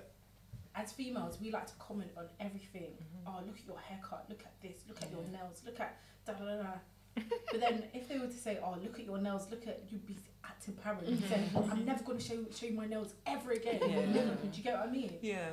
as 0.74 0.92
females, 0.92 1.38
we 1.40 1.50
like 1.50 1.66
to 1.68 1.74
comment 1.78 2.10
on 2.16 2.26
everything. 2.40 2.92
Mhm. 3.00 3.22
Oh, 3.26 3.40
look 3.46 3.56
at 3.58 3.66
your 3.66 3.78
haircut. 3.78 4.26
Look 4.28 4.40
at 4.44 4.60
this. 4.60 4.78
Look 4.88 5.00
at 5.02 5.10
your 5.10 5.22
nails. 5.30 5.62
Look 5.64 5.78
at 5.80 5.98
da 6.26 6.32
da 6.32 6.44
da. 6.44 6.62
da. 6.62 6.68
but 7.52 7.60
then 7.60 7.84
if 7.94 8.08
they 8.08 8.18
were 8.18 8.26
to 8.26 8.32
say, 8.36 8.58
"Oh, 8.60 8.76
look 8.82 8.98
at 8.98 9.04
your 9.04 9.18
nails. 9.18 9.48
Look 9.50 9.68
at 9.68 9.84
you'd 9.88 10.04
be 10.04 10.16
acting 10.44 10.74
paranoid," 10.74 11.10
Mhm. 11.10 11.28
saying, 11.28 11.50
"Well, 11.54 11.68
"I'm 11.70 11.84
never 11.84 12.02
going 12.02 12.18
to 12.18 12.24
show 12.24 12.44
show 12.50 12.66
you 12.66 12.72
my 12.74 12.86
nails 12.86 13.14
ever 13.24 13.52
again." 13.52 13.78
Yeah. 13.88 14.04
Never. 14.06 14.34
Do 14.50 14.56
you 14.58 14.64
get 14.64 14.74
what 14.78 14.88
I 14.88 14.90
mean? 14.90 15.16
Yeah, 15.22 15.50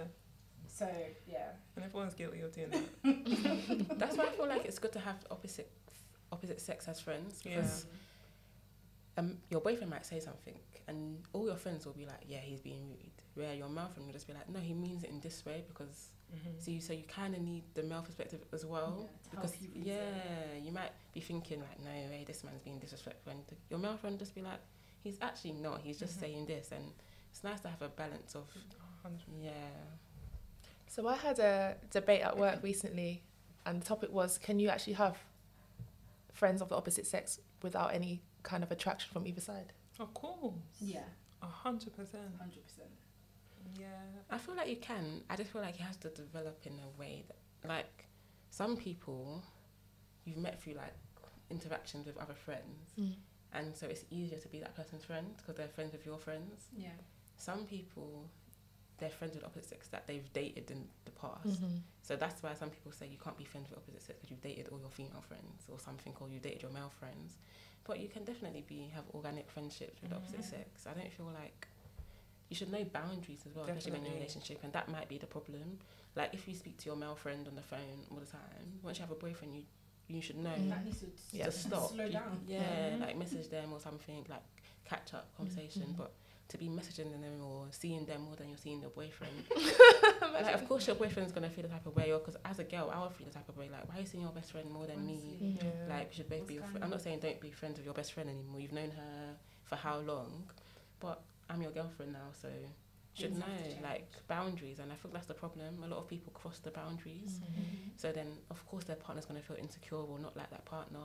So 0.68 0.90
yeah. 1.28 1.50
and 1.76 1.86
everyone's 1.86 2.16
guilty 2.16 2.42
of 2.42 2.52
doing 2.52 2.72
that. 2.72 3.98
That's 4.00 4.18
why 4.18 4.26
I 4.26 4.30
feel 4.30 4.48
like 4.48 4.66
it's 4.66 4.80
good 4.80 4.94
to 4.94 5.00
have 5.00 5.18
opposite 5.30 5.70
opposite 6.32 6.60
sex 6.62 6.88
as 6.88 7.00
friends 7.00 7.42
Yeah. 7.46 7.62
Because 9.16 9.32
um, 9.32 9.38
your 9.50 9.62
boyfriend 9.62 9.90
might 9.90 10.06
say 10.06 10.20
something 10.20 10.56
and 10.88 11.18
all 11.34 11.46
your 11.46 11.56
friends 11.58 11.86
will 11.86 11.94
be 11.94 12.06
like, 12.06 12.22
yeah, 12.28 12.40
he's 12.40 12.62
being 12.62 12.88
rude. 12.90 13.12
Where 13.36 13.54
your 13.54 13.70
male 13.70 13.88
friend 13.88 14.06
will 14.06 14.14
just 14.14 14.28
be 14.28 14.34
like, 14.34 14.50
no, 14.50 14.60
he 14.60 14.74
means 14.74 15.04
it 15.04 15.10
in 15.10 15.20
this 15.20 15.46
way 15.46 15.64
because 15.68 16.10
Mhm. 16.34 16.62
so 16.64 16.72
you 16.72 16.80
so 16.80 16.94
you 16.94 17.04
kind 17.04 17.36
of 17.36 17.42
need 17.42 17.64
the 17.74 17.84
male 17.84 18.02
perspective 18.02 18.40
as 18.54 18.66
well 18.66 19.00
Yeah, 19.02 19.08
because 19.32 19.52
help 19.52 19.62
you 19.64 19.68
reason. 19.76 19.86
yeah, 19.86 20.54
you 20.64 20.72
might 20.72 20.92
be 21.14 21.20
thinking 21.20 21.60
like, 21.60 21.78
no 21.84 21.90
way, 22.10 22.24
this 22.26 22.44
man's 22.46 22.62
being 22.62 22.80
disrespectful, 22.80 23.34
and 23.34 23.42
your 23.70 23.80
male 23.80 23.98
friend 23.98 24.18
just 24.18 24.34
be 24.34 24.42
like, 24.42 24.60
he's 25.04 25.18
actually 25.22 25.52
not. 25.54 25.82
He's 25.82 26.00
just 26.00 26.16
Mhm. 26.18 26.20
saying 26.22 26.46
this, 26.46 26.72
and 26.72 26.94
it's 27.32 27.44
nice 27.44 27.60
to 27.62 27.68
have 27.70 27.82
a 27.82 27.90
balance 27.90 28.34
of 28.36 28.48
yeah. 29.42 29.52
So 30.88 31.06
I 31.08 31.16
had 31.16 31.40
a 31.40 31.76
debate 31.90 32.22
at 32.22 32.38
work 32.38 32.64
recently, 32.64 33.24
and 33.66 33.82
the 33.82 33.86
topic 33.86 34.12
was: 34.12 34.38
Can 34.38 34.58
you 34.60 34.70
actually 34.70 34.94
have 34.94 35.18
friends 36.34 36.62
of 36.62 36.70
the 36.70 36.76
opposite 36.78 37.06
sex 37.08 37.40
without 37.62 37.94
any 37.94 38.22
kind 38.44 38.64
of 38.64 38.72
attraction 38.72 39.10
from 39.12 39.28
either 39.28 39.42
side? 39.42 39.74
Of 40.00 40.14
course, 40.14 40.54
Yeah, 40.80 41.04
a 41.42 41.48
hundred 41.48 41.94
percent. 41.96 42.36
hundred 42.40 42.64
percent. 42.64 42.90
Yeah, 43.80 43.88
I 44.30 44.38
feel 44.38 44.56
like 44.56 44.70
you 44.70 44.78
can. 44.78 45.22
I 45.30 45.36
just 45.36 45.52
feel 45.52 45.62
like 45.62 45.76
it 45.76 45.82
has 45.82 45.98
to 45.98 46.10
develop 46.10 46.60
in 46.66 46.74
a 46.74 47.00
way 47.00 47.24
that, 47.28 47.68
like, 47.68 48.06
some 48.50 48.76
people 48.76 49.44
you've 50.26 50.38
met 50.38 50.62
through 50.62 50.74
like 50.74 50.94
interactions 51.50 52.06
with 52.06 52.18
other 52.18 52.34
friends, 52.34 52.94
mm. 53.00 53.14
and 53.54 53.76
so 53.76 53.88
it's 53.88 54.06
easier 54.10 54.40
to 54.40 54.48
be 54.48 54.60
that 54.60 54.76
person's 54.76 55.04
friend 55.06 55.28
because 55.38 55.56
they're 55.56 55.68
friends 55.68 55.92
with 55.94 56.06
your 56.06 56.18
friends. 56.18 56.66
Yeah. 56.76 56.90
Some 57.38 57.66
people, 57.66 58.30
they're 59.02 59.10
friends 59.10 59.36
with 59.36 59.44
opposite 59.44 59.68
sex 59.70 59.88
that 59.90 60.08
they've 60.08 60.32
dated 60.32 60.72
in 60.72 60.88
the 61.06 61.12
past. 61.12 61.48
Mm-hmm. 61.50 61.78
So 62.04 62.16
that's 62.16 62.42
why 62.42 62.54
some 62.54 62.70
people 62.70 62.92
say 62.94 63.08
you 63.08 63.18
can't 63.18 63.38
be 63.38 63.44
friends 63.44 63.70
with 63.70 63.80
opposite 63.80 64.02
sex 64.02 64.20
because 64.20 64.32
you've 64.32 64.42
dated 64.42 64.70
all 64.72 64.80
your 64.80 64.90
female 64.90 65.24
friends 65.28 65.64
or 65.70 65.78
something, 65.80 66.14
or 66.22 66.30
you 66.30 66.40
dated 66.40 66.62
your 66.62 66.72
male 66.72 66.92
friends. 67.00 67.38
But 67.84 68.00
you 68.00 68.08
can 68.08 68.24
definitely 68.24 68.64
be 68.68 68.90
have 68.96 69.04
organic 69.14 69.50
friendships 69.50 70.02
with 70.02 70.12
the 70.12 70.18
opposite 70.18 70.46
sex. 70.46 70.86
I 70.88 70.94
don't 70.98 71.12
feel 71.12 71.32
like 71.34 71.68
you 72.50 72.56
should 72.56 72.72
know 72.72 72.84
boundaries 72.84 73.44
as 73.48 73.56
well, 73.56 73.66
especially 73.66 73.94
when 73.94 74.02
you're 74.02 74.12
in 74.12 74.18
a 74.18 74.20
relationship, 74.22 74.60
and 74.64 74.72
that 74.74 74.88
might 74.90 75.10
be 75.10 75.18
the 75.18 75.26
problem. 75.28 75.80
Like 76.16 76.34
if 76.34 76.48
you 76.48 76.54
speak 76.54 76.78
to 76.80 76.86
your 76.86 76.96
male 76.96 77.16
friend 77.16 77.48
on 77.48 77.56
the 77.56 77.62
phone 77.62 78.06
all 78.12 78.18
the 78.20 78.26
time, 78.26 78.66
once 78.84 78.98
you 78.98 79.02
have 79.04 79.12
a 79.12 79.16
boyfriend, 79.16 79.56
you 79.56 79.64
you 80.08 80.22
should 80.22 80.38
know 80.38 80.50
Mm. 80.50 80.70
That 80.70 80.84
needs 80.86 81.00
to 81.00 81.08
Yeah. 81.32 81.46
to 81.46 81.52
stop. 81.52 81.90
slow 81.92 82.10
down. 82.10 82.44
Yeah, 82.46 82.62
Mhm. 82.92 83.00
like 83.00 83.16
message 83.18 83.48
them 83.50 83.72
or 83.72 83.80
something, 83.80 84.26
like 84.30 84.44
catch 84.84 85.14
up 85.14 85.34
conversation. 85.38 85.84
Mhm. 85.94 85.98
But 85.98 86.12
to 86.52 86.58
be 86.58 86.68
messaging 86.68 87.12
them 87.12 87.24
or 87.44 87.68
seeing 87.72 88.06
them 88.06 88.22
more 88.22 88.36
than 88.36 88.48
you're 88.50 88.58
seeing 88.58 88.80
your 88.82 88.90
boyfriend, 88.92 89.34
like 90.34 90.54
of 90.54 90.68
course 90.68 90.86
your 90.88 90.96
boyfriend's 90.96 91.32
gonna 91.32 91.50
feel 91.50 91.64
the 91.64 91.70
type 91.70 91.86
of 91.86 91.96
way. 91.96 92.12
Or 92.12 92.20
because 92.20 92.38
as 92.46 92.60
a 92.60 92.64
girl, 92.64 92.92
I 92.94 93.02
would 93.02 93.12
feel 93.14 93.28
the 93.28 93.34
type 93.34 93.50
of 93.50 93.58
way. 93.58 93.70
Like 93.72 93.88
why 93.90 93.98
are 93.98 94.02
you 94.02 94.06
seeing 94.06 94.24
your 94.24 94.32
best 94.32 94.52
friend 94.52 94.70
more 94.70 94.86
than 94.86 95.06
me? 95.06 95.20
Honestly. 95.42 95.48
Mhm. 95.48 95.64
yeah. 95.64 95.96
Like 95.96 96.10
we 96.10 96.16
should 96.16 96.30
both 96.30 96.48
be. 96.48 96.56
Your 96.56 96.64
fr- 96.64 96.78
I'm 96.82 96.90
not 96.90 97.02
saying 97.02 97.20
don't 97.20 97.40
be 97.40 97.52
friends 97.52 97.78
with 97.78 97.86
your 97.86 97.94
best 97.94 98.14
friend 98.14 98.30
anymore. 98.30 98.60
You've 98.60 98.74
known 98.74 98.92
her 98.92 99.36
for 99.64 99.76
how 99.76 100.00
long? 100.00 100.50
But 101.00 101.22
I'm 101.50 101.62
your 101.62 101.72
girlfriend 101.72 102.14
now, 102.14 102.30
so 102.42 102.50
should 103.14 103.34
know 103.34 103.46
have 103.46 103.58
to 103.58 103.70
change. 103.72 103.84
like 103.84 104.08
boundaries. 104.28 104.80
And 104.80 104.92
I 104.92 104.96
think 104.96 105.14
that's 105.14 105.28
the 105.28 105.34
problem. 105.34 105.84
A 105.84 105.88
lot 105.88 106.00
of 106.00 106.08
people 106.08 106.32
cross 106.34 106.60
the 106.60 106.72
boundaries. 106.72 107.40
Mm-hmm. 107.44 107.90
So 107.98 108.12
then, 108.12 108.28
of 108.50 108.66
course, 108.68 108.86
their 108.86 108.96
partner's 108.96 109.26
going 109.26 109.40
to 109.40 109.46
feel 109.46 109.58
insecure 109.58 109.98
or 109.98 110.18
not 110.20 110.36
like 110.38 110.50
that 110.52 110.64
partner. 110.66 111.00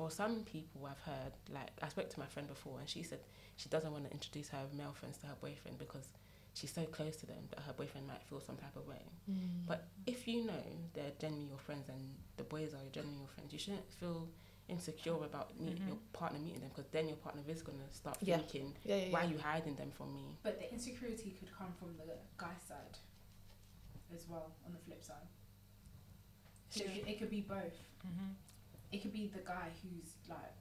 Or 0.00 0.10
some 0.10 0.44
people 0.44 0.86
I've 0.86 1.02
heard, 1.12 1.32
like, 1.52 1.72
I 1.82 1.88
spoke 1.88 2.08
to 2.08 2.18
my 2.18 2.24
friend 2.24 2.48
before 2.48 2.80
and 2.80 2.88
she 2.88 3.02
said 3.02 3.18
she 3.56 3.68
doesn't 3.68 3.92
want 3.92 4.06
to 4.06 4.10
introduce 4.10 4.48
her 4.48 4.64
male 4.72 4.94
friends 4.94 5.18
to 5.18 5.26
her 5.26 5.34
boyfriend 5.38 5.78
because 5.78 6.08
she's 6.54 6.72
so 6.72 6.84
close 6.84 7.16
to 7.16 7.26
them 7.26 7.42
that 7.50 7.58
her 7.64 7.74
boyfriend 7.74 8.06
might 8.06 8.22
feel 8.22 8.40
some 8.40 8.56
type 8.56 8.74
of 8.76 8.86
way. 8.88 9.02
Mm. 9.30 9.66
But 9.68 9.88
if 10.06 10.26
you 10.26 10.46
know 10.46 10.64
they're 10.94 11.12
genuinely 11.18 11.50
your 11.50 11.58
friends 11.58 11.90
and 11.90 12.00
the 12.38 12.44
boys 12.44 12.72
are 12.72 12.80
genuinely 12.90 13.20
your 13.20 13.28
friends, 13.28 13.52
you 13.52 13.58
shouldn't 13.58 13.92
feel 13.92 14.26
insecure 14.68 15.16
about 15.22 15.60
meet, 15.60 15.76
Mhm. 15.78 15.88
your 15.88 15.98
partner 16.14 16.38
meeting 16.38 16.60
them 16.60 16.70
because 16.74 16.88
then 16.92 17.06
your 17.06 17.18
partner 17.18 17.42
is 17.46 17.60
going 17.60 17.78
to 17.78 17.94
start 17.94 18.16
Yeah. 18.22 18.38
thinking, 18.38 18.74
yeah, 18.84 18.96
yeah, 18.96 19.10
why 19.12 19.20
yeah. 19.24 19.28
are 19.28 19.32
you 19.32 19.38
hiding 19.38 19.76
them 19.76 19.90
from 19.90 20.14
me? 20.14 20.38
But 20.42 20.58
the 20.60 20.72
insecurity 20.72 21.32
could 21.38 21.52
come 21.52 21.74
from 21.74 21.94
the 21.98 22.16
guy 22.38 22.56
side 22.66 22.96
as 24.14 24.26
well, 24.28 24.56
on 24.64 24.72
the 24.72 24.78
flip 24.78 25.04
side. 25.04 25.28
So 26.70 26.84
it, 26.84 27.18
could, 27.18 27.28
be 27.30 27.42
both. 27.42 27.76
Mhm. 28.06 28.34
It 28.92 29.02
could 29.02 29.12
be 29.12 29.28
the 29.28 29.40
guy 29.40 29.70
who's 29.82 30.14
like, 30.28 30.56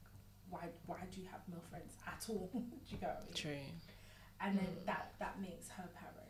why 0.49 0.69
why 0.85 0.97
do 1.11 1.21
you 1.21 1.27
have 1.31 1.41
male 1.49 1.63
friends 1.69 1.93
at 2.07 2.23
all? 2.29 2.49
do 2.53 2.59
you 2.89 2.97
get 2.97 3.09
what 3.09 3.21
I 3.21 3.25
mean? 3.25 3.33
True, 3.33 3.65
And 4.41 4.57
then 4.57 4.65
Mm. 4.67 4.85
that, 4.85 5.13
that 5.19 5.39
makes 5.41 5.67
her 5.69 5.87
paro. 5.97 6.25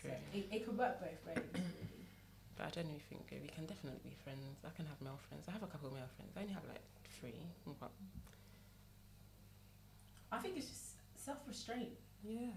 true. 0.00 0.10
So 0.10 0.38
it, 0.38 0.48
it 0.52 0.64
could 0.64 0.78
work 0.78 1.00
both 1.00 1.20
ways, 1.26 1.38
really. 1.54 1.64
But 2.56 2.66
I 2.68 2.70
genuinely 2.70 3.04
think 3.10 3.28
uh, 3.32 3.36
we 3.42 3.48
can 3.48 3.66
definitely 3.66 4.00
be 4.02 4.16
friends. 4.24 4.64
I 4.64 4.70
can 4.74 4.86
have 4.86 4.98
male 5.02 5.20
friends. 5.28 5.44
I 5.46 5.52
have 5.52 5.62
a 5.62 5.66
couple 5.66 5.88
of 5.88 5.94
male 5.94 6.08
friends. 6.16 6.32
I 6.38 6.40
only 6.40 6.54
have 6.54 6.64
like 6.66 6.80
three. 7.20 7.36
But 7.78 7.90
I 10.32 10.38
think 10.38 10.56
it's 10.56 10.66
just 10.66 10.92
self 11.22 11.38
restraint. 11.46 11.90
Yeah. 12.24 12.56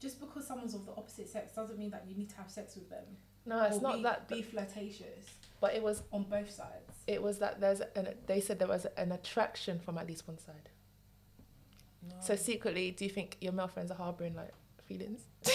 just 0.00 0.18
because 0.18 0.46
someone's 0.46 0.74
of 0.74 0.86
the 0.86 0.92
opposite 0.92 1.28
sex 1.28 1.52
doesn't 1.52 1.78
mean 1.78 1.90
that 1.90 2.04
you 2.08 2.16
need 2.16 2.30
to 2.30 2.36
have 2.36 2.50
sex 2.50 2.74
with 2.74 2.88
them. 2.88 3.04
No, 3.44 3.62
it's 3.64 3.76
or 3.76 3.82
not 3.82 3.96
be, 3.96 4.02
that. 4.04 4.28
Be 4.28 4.42
flirtatious 4.42 5.26
But 5.60 5.74
it 5.74 5.82
was 5.82 6.02
on 6.10 6.22
both 6.24 6.50
sides. 6.50 6.87
It 7.08 7.22
was 7.22 7.38
that 7.38 7.58
there's 7.58 7.80
an 7.96 8.08
they 8.26 8.40
said 8.40 8.58
there 8.58 8.68
was 8.68 8.86
an 8.96 9.10
attraction 9.12 9.80
from 9.80 9.96
at 9.96 10.06
least 10.06 10.28
one 10.28 10.38
side. 10.38 10.68
No. 12.06 12.14
So 12.20 12.36
secretly, 12.36 12.90
do 12.90 13.04
you 13.04 13.10
think 13.10 13.38
your 13.40 13.52
male 13.52 13.66
friends 13.66 13.90
are 13.90 13.94
harboring 13.94 14.34
like 14.36 14.52
feelings? 14.86 15.22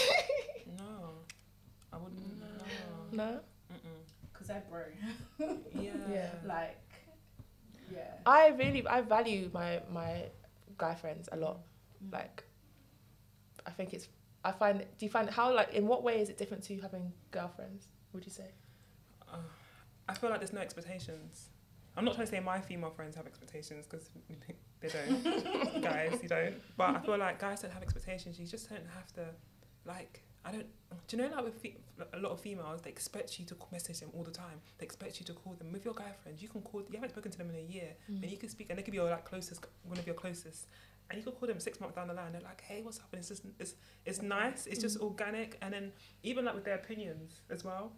no, 0.76 1.10
I 1.92 1.96
wouldn't. 1.96 2.40
No. 2.40 2.46
No. 3.12 3.30
No. 3.30 3.40
Because 4.32 4.48
they're 4.48 4.64
bro. 4.68 4.82
Yeah. 5.80 5.92
Yeah. 6.10 6.30
Like, 6.44 6.76
yeah. 7.92 8.14
I 8.26 8.48
really 8.48 8.84
I 8.86 9.00
value 9.02 9.48
my 9.54 9.80
my 9.92 10.24
guy 10.76 10.96
friends 10.96 11.28
a 11.30 11.36
lot. 11.36 11.60
Mm. 12.04 12.12
Like, 12.12 12.42
I 13.64 13.70
think 13.70 13.94
it's 13.94 14.08
I 14.44 14.50
find 14.50 14.80
do 14.80 15.06
you 15.06 15.10
find 15.10 15.30
how 15.30 15.54
like 15.54 15.72
in 15.72 15.86
what 15.86 16.02
way 16.02 16.20
is 16.20 16.28
it 16.30 16.36
different 16.36 16.64
to 16.64 16.80
having 16.80 17.12
girlfriends? 17.30 17.86
Would 18.12 18.26
you 18.26 18.32
say? 18.32 18.50
Uh, 19.32 19.36
I 20.08 20.14
feel 20.14 20.30
like 20.30 20.40
there's 20.40 20.52
no 20.52 20.60
expectations. 20.60 21.48
I'm 21.96 22.04
not 22.04 22.14
trying 22.14 22.26
to 22.26 22.32
say 22.32 22.40
my 22.40 22.60
female 22.60 22.90
friends 22.90 23.16
have 23.16 23.26
expectations 23.26 23.86
because 23.86 24.10
they 24.80 24.88
don't. 24.88 25.82
guys, 25.82 26.18
you 26.22 26.28
don't. 26.28 26.54
But 26.76 26.96
I 26.96 27.00
feel 27.00 27.18
like 27.18 27.38
guys 27.38 27.62
don't 27.62 27.72
have 27.72 27.82
expectations. 27.82 28.38
You 28.38 28.46
just 28.46 28.68
don't 28.68 28.86
have 28.94 29.12
to, 29.14 29.26
like, 29.84 30.22
I 30.44 30.52
don't. 30.52 30.66
Do 31.08 31.16
you 31.16 31.22
know, 31.22 31.34
like 31.34 31.44
with 31.44 31.54
fe- 31.54 31.76
a 32.12 32.18
lot 32.18 32.32
of 32.32 32.40
females, 32.40 32.82
they 32.82 32.90
expect 32.90 33.38
you 33.38 33.46
to 33.46 33.56
message 33.72 34.00
them 34.00 34.10
all 34.14 34.22
the 34.22 34.30
time. 34.30 34.60
They 34.78 34.84
expect 34.84 35.20
you 35.20 35.26
to 35.26 35.32
call 35.32 35.54
them. 35.54 35.72
With 35.72 35.84
your 35.84 35.94
guy 35.94 36.12
friends, 36.22 36.42
you 36.42 36.48
can 36.48 36.60
call. 36.62 36.82
You 36.82 36.94
haven't 36.94 37.10
spoken 37.10 37.30
to 37.30 37.38
them 37.38 37.50
in 37.50 37.56
a 37.56 37.72
year, 37.72 37.94
and 38.08 38.22
mm. 38.22 38.30
you 38.30 38.36
can 38.36 38.48
speak, 38.48 38.68
and 38.70 38.78
they 38.78 38.82
could 38.82 38.92
be 38.92 38.98
your 38.98 39.08
like 39.08 39.24
closest, 39.24 39.64
one 39.84 39.98
of 39.98 40.06
your 40.06 40.14
closest. 40.14 40.66
And 41.10 41.18
you 41.18 41.24
could 41.24 41.38
call 41.38 41.46
them 41.46 41.60
six 41.60 41.80
months 41.80 41.96
down 41.96 42.08
the 42.08 42.14
line. 42.14 42.32
They're 42.32 42.40
like, 42.40 42.60
"Hey, 42.60 42.82
what's 42.82 42.98
up?" 42.98 43.08
And 43.12 43.20
it's 43.20 43.28
just, 43.28 43.44
it's, 43.58 43.74
it's 44.04 44.22
nice. 44.22 44.66
It's 44.66 44.80
just 44.80 44.98
mm. 44.98 45.04
organic. 45.04 45.58
And 45.62 45.72
then 45.72 45.92
even 46.22 46.44
like 46.44 46.54
with 46.54 46.64
their 46.64 46.76
opinions 46.76 47.40
as 47.50 47.64
well, 47.64 47.92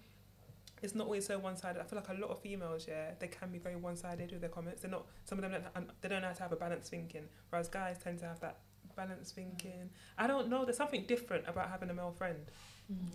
it's 0.87 0.95
not 0.95 1.05
always 1.05 1.26
so 1.26 1.39
one 1.39 1.57
sided. 1.57 1.80
I 1.80 1.84
feel 1.84 1.99
like 1.99 2.09
a 2.09 2.20
lot 2.20 2.30
of 2.30 2.41
females, 2.41 2.87
yeah, 2.89 3.11
they 3.18 3.28
can 3.28 3.51
be 3.51 3.59
very 3.59 3.76
one 3.76 3.97
sided 3.97 4.30
with 4.32 4.41
their 4.41 4.51
comments. 4.51 4.82
They're 4.82 4.91
not. 4.91 5.05
Some 5.24 5.39
of 5.39 5.43
them 5.43 5.53
don't. 5.53 5.64
and 5.74 5.87
They 6.01 6.09
don't 6.09 6.22
know 6.22 6.28
how 6.28 6.34
to 6.34 6.43
have 6.43 6.53
a 6.53 6.57
balanced 6.57 6.91
thinking, 6.91 7.24
whereas 7.51 7.68
guys 7.68 7.99
tend 8.03 8.18
to 8.20 8.26
have 8.26 8.41
that 8.41 8.61
balanced 8.97 9.34
thinking. 9.34 9.91
I 10.16 10.26
don't 10.26 10.49
know. 10.49 10.64
There's 10.64 10.76
something 10.78 11.05
different 11.07 11.45
about 11.47 11.68
having 11.68 11.91
a 11.91 11.95
male 11.95 12.12
friend. 12.16 12.39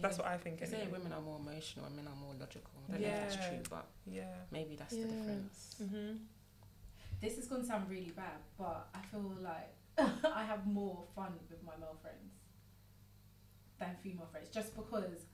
That's 0.02 0.18
what 0.18 0.28
I 0.28 0.38
think. 0.38 0.60
They 0.60 0.66
say 0.68 0.88
women 0.92 1.14
are 1.14 1.22
more 1.22 1.40
emotional 1.40 1.86
and 1.86 1.96
men 1.96 2.06
are 2.08 2.16
more 2.16 2.34
logical. 2.40 2.70
I 2.90 2.92
don't 2.92 3.02
know 3.02 3.08
if 3.08 3.20
that's 3.22 3.48
true, 3.48 3.64
but 3.70 3.88
Yeah. 4.06 4.36
maybe 4.52 4.76
that's 4.76 4.94
Yeah. 4.94 5.06
the 5.06 5.12
difference. 5.14 5.76
Mhm. 5.82 6.20
This 7.22 7.38
is 7.38 7.48
going 7.48 7.62
to 7.62 7.68
sound 7.68 7.90
really 7.90 8.12
bad, 8.12 8.40
but 8.58 8.90
I 8.94 9.02
feel 9.12 9.34
like 9.42 9.74
I 10.40 10.44
have 10.44 10.68
more 10.68 11.06
fun 11.16 11.34
with 11.50 11.64
my 11.64 11.76
male 11.78 11.98
friends 12.02 12.34
than 13.80 13.96
female 14.04 14.28
friends 14.32 14.50
just 14.50 14.76
because 14.76 15.26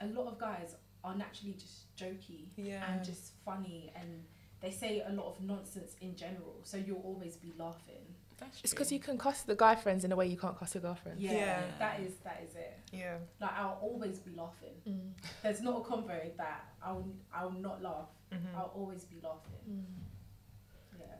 a 0.00 0.06
lot 0.08 0.26
of 0.32 0.38
guys 0.38 0.74
are 1.06 1.14
naturally 1.14 1.54
just 1.54 1.94
jokey 1.96 2.48
Yeah. 2.56 2.82
and 2.92 3.04
just 3.04 3.32
funny 3.44 3.92
and 3.94 4.24
they 4.60 4.70
say 4.70 5.02
a 5.06 5.12
lot 5.12 5.26
of 5.32 5.40
nonsense 5.42 5.92
in 6.00 6.16
general, 6.16 6.56
so 6.64 6.76
you'll 6.76 7.02
always 7.04 7.36
be 7.36 7.52
laughing. 7.58 8.04
That's 8.38 8.60
It's 8.62 8.72
because 8.74 8.90
you 8.92 8.98
can 9.00 9.16
cuss 9.16 9.42
the 9.42 9.54
guy 9.54 9.74
friends 9.76 10.04
in 10.04 10.12
a 10.12 10.16
way 10.16 10.26
you 10.26 10.36
can't 10.36 10.58
cuss 10.58 10.74
your 10.74 10.82
girlfriend. 10.82 11.20
Yeah, 11.20 11.32
Yeah. 11.32 11.62
that 11.78 12.00
is 12.00 12.14
that 12.24 12.38
is 12.46 12.54
it. 12.56 12.74
Yeah. 12.92 13.18
Like 13.40 13.52
I'll 13.52 13.78
always 13.80 14.18
be 14.18 14.32
laughing. 14.34 14.76
Mm. 14.86 15.12
There's 15.42 15.62
not 15.62 15.74
a 15.80 15.84
convo 15.90 16.36
that 16.36 16.60
I'll 16.82 17.06
I'll 17.32 17.52
not 17.68 17.82
laugh. 17.82 18.10
Mhm. 18.32 18.54
I'll 18.56 18.72
always 18.74 19.04
be 19.04 19.18
laughing. 19.22 19.62
Mm. 19.70 19.84
Yeah. 21.00 21.16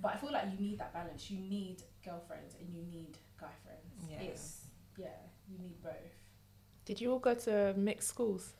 But 0.00 0.14
I 0.14 0.16
feel 0.16 0.32
like 0.32 0.46
you 0.52 0.58
need 0.66 0.78
that 0.78 0.92
balance. 0.92 1.30
You 1.30 1.38
need 1.40 1.82
girlfriends 2.04 2.54
and 2.60 2.68
you 2.74 2.82
need 2.84 3.16
guy 3.38 3.52
friends. 3.64 4.10
Yeah. 4.10 4.20
It's 4.20 4.66
yeah, 4.96 5.08
you 5.48 5.58
need 5.58 5.82
both. 5.82 6.14
Did 6.84 7.00
you 7.00 7.12
all 7.12 7.18
go 7.18 7.34
to 7.34 7.74
mixed 7.76 8.08
schools? 8.08 8.52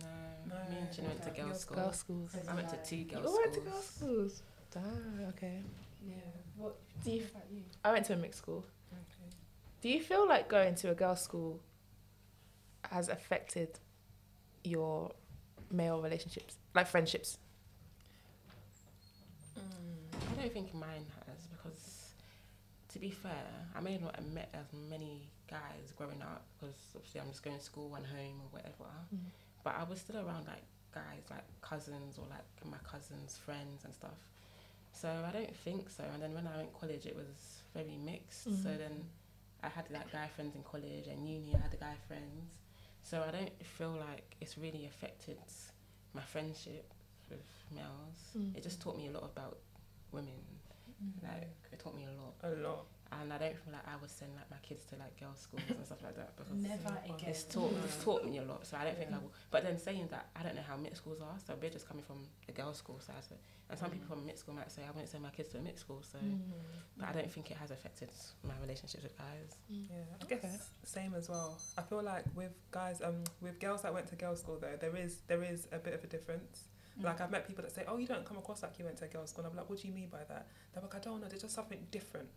No, 0.00 0.06
No. 0.46 0.70
me 0.70 0.78
and 0.78 0.92
Chin 0.92 1.06
went 1.06 1.22
to 1.22 1.30
Okay. 1.30 1.42
girls' 1.42 1.60
school. 1.60 1.76
Girls' 1.76 1.96
schools. 1.98 2.34
I 2.48 2.54
went 2.54 2.68
to 2.68 2.76
No. 2.76 2.82
two 2.84 2.96
You 2.96 3.04
girls' 3.06 3.26
all 3.26 3.38
went 3.38 3.52
to 3.54 3.60
schools. 3.60 3.72
girls' 3.72 3.86
schools. 3.90 4.42
Damn. 4.70 5.24
Okay. 5.30 5.62
Yeah. 6.02 6.14
What 6.56 6.76
Do 7.04 7.10
you? 7.10 7.22
what 7.22 7.30
about 7.30 7.50
you? 7.50 7.64
I 7.84 7.92
went 7.92 8.06
to 8.06 8.12
a 8.14 8.16
mixed 8.16 8.38
school. 8.38 8.64
Okay. 8.92 9.30
Do 9.80 9.88
you 9.88 10.02
feel 10.02 10.28
like 10.28 10.48
going 10.48 10.74
to 10.76 10.90
a 10.90 10.94
girls' 10.94 11.22
school 11.22 11.60
has 12.90 13.08
affected 13.08 13.78
your 14.64 15.12
male 15.70 16.00
relationships, 16.02 16.56
like 16.74 16.86
friendships? 16.86 17.38
Mm, 19.58 20.32
I 20.38 20.42
don't 20.42 20.52
think 20.52 20.74
mine 20.74 21.06
has 21.26 21.46
because, 21.46 22.12
to 22.88 22.98
be 22.98 23.10
fair, 23.10 23.46
I 23.74 23.80
may 23.80 23.98
not 23.98 24.16
have 24.16 24.26
met 24.26 24.50
as 24.54 24.66
many 24.88 25.28
guys 25.50 25.92
growing 25.96 26.22
up 26.22 26.42
because 26.58 26.76
obviously 26.94 27.20
I'm 27.20 27.28
just 27.28 27.42
going 27.42 27.56
to 27.58 27.62
school, 27.62 27.94
and 27.96 28.06
home 28.06 28.40
or 28.44 28.48
whatever. 28.50 28.90
Mm. 29.14 29.18
But 29.64 29.74
I 29.78 29.84
was 29.84 30.00
still 30.00 30.16
around 30.16 30.46
like 30.46 30.62
guys, 30.94 31.24
like 31.30 31.44
cousins 31.60 32.18
or 32.18 32.26
like 32.30 32.46
my 32.70 32.78
cousins' 32.88 33.36
friends 33.36 33.84
and 33.84 33.92
stuff. 33.94 34.18
So 34.92 35.08
I 35.08 35.30
don't 35.32 35.54
think 35.56 35.88
so. 35.90 36.04
And 36.12 36.22
then 36.22 36.34
when 36.34 36.46
I 36.46 36.56
went 36.58 36.72
college, 36.78 37.06
it 37.06 37.16
was 37.16 37.62
very 37.74 37.96
mixed. 37.96 38.44
So 38.44 38.50
Mhm. 38.70 38.78
then 38.78 39.10
I 39.62 39.68
had 39.68 39.90
like 39.90 40.10
guy 40.12 40.28
friends 40.28 40.54
in 40.56 40.62
college 40.62 41.06
and 41.06 41.28
uni. 41.28 41.54
I 41.54 41.58
had 41.58 41.70
the 41.70 41.76
guy 41.76 41.94
friends. 42.08 42.58
So 43.02 43.22
I 43.22 43.30
don't 43.30 43.64
feel 43.64 43.92
like 43.92 44.36
it's 44.40 44.56
really 44.58 44.86
affected 44.86 45.38
my 46.12 46.22
friendship 46.22 46.92
with 47.28 47.44
males. 47.70 48.18
Mm. 48.36 48.56
It 48.56 48.62
just 48.62 48.80
taught 48.80 48.96
me 48.96 49.06
a 49.08 49.10
lot 49.12 49.24
about 49.24 49.58
women. 50.12 50.42
Like 51.22 51.48
it 51.72 51.78
taught 51.78 51.94
me 51.96 52.04
a 52.04 52.12
lot, 52.20 52.34
A 52.42 52.50
lot. 52.60 52.86
And 53.12 53.32
I 53.32 53.38
don't 53.38 53.56
feel 53.58 53.72
like 53.72 53.86
I 53.88 53.96
would 54.00 54.10
send 54.10 54.30
like 54.36 54.48
my 54.50 54.56
kids 54.62 54.84
to 54.90 54.96
like 54.96 55.18
girls' 55.18 55.40
schools 55.40 55.62
and 55.68 55.84
stuff 55.84 56.02
like 56.02 56.16
that 56.16 56.36
because 56.36 56.52
Never 56.52 56.96
It's 57.04 57.14
again. 57.14 57.30
it's 57.30 57.42
taught 57.44 57.72
it's 57.84 58.02
taught 58.04 58.24
me 58.24 58.38
a 58.38 58.42
lot. 58.42 58.66
So 58.66 58.76
I 58.76 58.84
don't 58.84 58.96
think 58.98 59.10
I 59.12 59.18
will. 59.18 59.32
But 59.50 59.64
then 59.64 59.78
saying 59.78 60.08
that, 60.10 60.26
I 60.38 60.42
don't 60.44 60.54
know 60.54 60.62
how 60.66 60.76
mixed 60.76 61.02
schools 61.02 61.20
are. 61.20 61.36
So 61.46 61.54
we're 61.60 61.70
just 61.70 61.88
coming 61.88 62.04
from 62.04 62.18
the 62.46 62.52
girls' 62.52 62.78
school 62.78 63.00
side, 63.00 63.22
so, 63.28 63.34
and 63.68 63.78
some 63.78 63.90
people 63.90 64.06
from 64.08 64.24
mixed 64.26 64.42
school 64.44 64.54
might 64.54 64.70
say 64.70 64.82
I 64.86 64.90
wouldn't 64.90 65.08
send 65.08 65.22
my 65.22 65.30
kids 65.30 65.48
to 65.50 65.58
a 65.58 65.60
mixed 65.60 65.80
school. 65.84 66.02
So, 66.02 66.18
but 66.96 67.08
I 67.08 67.12
don't 67.12 67.30
think 67.30 67.50
it 67.50 67.56
has 67.56 67.70
affected 67.70 68.10
my 68.44 68.54
relationships 68.62 69.02
with 69.02 69.16
guys. 69.18 69.56
Yeah, 69.68 69.96
I 70.20 70.24
Okay. 70.24 70.38
guess 70.42 70.70
same 70.84 71.14
as 71.14 71.28
well. 71.28 71.58
I 71.78 71.82
feel 71.82 72.02
like 72.02 72.24
with 72.34 72.52
guys, 72.70 73.02
um, 73.02 73.24
with 73.40 73.58
girls 73.60 73.82
that 73.82 73.92
went 73.92 74.06
to 74.08 74.16
girls' 74.16 74.40
school 74.40 74.58
though, 74.60 74.76
there 74.80 74.94
is 74.96 75.18
there 75.26 75.42
is 75.42 75.66
a 75.72 75.78
bit 75.78 75.94
of 75.94 76.04
a 76.04 76.06
difference. 76.06 76.64
Mm. 76.98 77.04
Like 77.04 77.20
I've 77.20 77.30
met 77.30 77.46
people 77.46 77.62
that 77.64 77.72
say, 77.72 77.84
"Oh, 77.88 77.98
you 77.98 78.06
don't 78.06 78.24
come 78.24 78.36
across 78.38 78.62
like 78.62 78.78
you 78.78 78.84
went 78.84 78.96
to 78.98 79.04
a 79.04 79.08
girls' 79.08 79.30
school." 79.30 79.44
And 79.44 79.52
I'm 79.52 79.56
like, 79.56 79.68
"What 79.70 79.80
do 79.80 79.88
you 79.88 79.94
mean 79.94 80.08
by 80.08 80.24
that?" 80.28 80.48
They're 80.72 80.82
like, 80.82 80.94
"I 80.94 80.98
don't 80.98 81.20
know. 81.20 81.28
There's 81.28 81.42
just 81.42 81.54
something 81.54 81.86
different." 81.90 82.28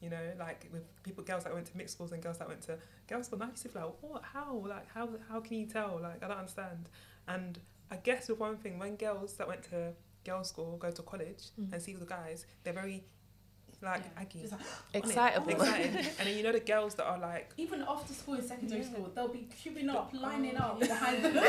You 0.00 0.10
know, 0.10 0.32
like 0.38 0.68
with 0.72 0.84
people, 1.02 1.24
girls 1.24 1.42
that 1.44 1.52
went 1.52 1.66
to 1.66 1.76
mixed 1.76 1.94
schools 1.94 2.12
and 2.12 2.22
girls 2.22 2.38
that 2.38 2.46
went 2.48 2.62
to 2.62 2.78
girls' 3.08 3.26
school. 3.26 3.38
Now 3.40 3.46
you 3.46 3.56
see, 3.56 3.68
like, 3.74 3.84
what? 4.00 4.22
How? 4.22 4.54
Like, 4.66 4.88
how? 4.94 5.08
How 5.28 5.40
can 5.40 5.56
you 5.58 5.66
tell? 5.66 5.98
Like, 6.00 6.22
I 6.22 6.28
don't 6.28 6.38
understand. 6.38 6.88
And 7.26 7.58
I 7.90 7.96
guess 7.96 8.28
with 8.28 8.38
one 8.38 8.56
thing, 8.58 8.78
when 8.78 8.94
girls 8.96 9.34
that 9.34 9.48
went 9.48 9.64
to 9.70 9.92
girls' 10.24 10.48
school 10.50 10.76
go 10.78 10.90
to 10.90 11.02
college 11.02 11.44
Mm. 11.60 11.72
and 11.72 11.82
see 11.82 11.94
the 11.94 12.04
guys, 12.04 12.46
they're 12.62 12.72
very 12.72 13.04
like 13.80 14.02
Yeah. 14.02 14.22
aggy, 14.22 14.48
like- 14.50 14.60
Excitable. 14.92 15.50
excited. 15.52 15.94
and 16.18 16.26
then 16.28 16.36
you 16.36 16.42
know 16.42 16.50
the 16.52 16.58
girls 16.60 16.94
that 16.96 17.06
are 17.06 17.18
like. 17.18 17.52
even 17.56 17.82
after 17.82 18.12
school 18.12 18.34
in 18.34 18.42
secondary 18.42 18.80
Yeah. 18.82 18.90
school, 18.90 19.10
they'll 19.14 19.28
be 19.28 19.48
queuing 19.60 19.88
up, 19.88 20.10
Oh, 20.14 20.18
lining 20.18 20.56
up 20.56 20.80
behind 20.80 21.24
them. 21.24 21.34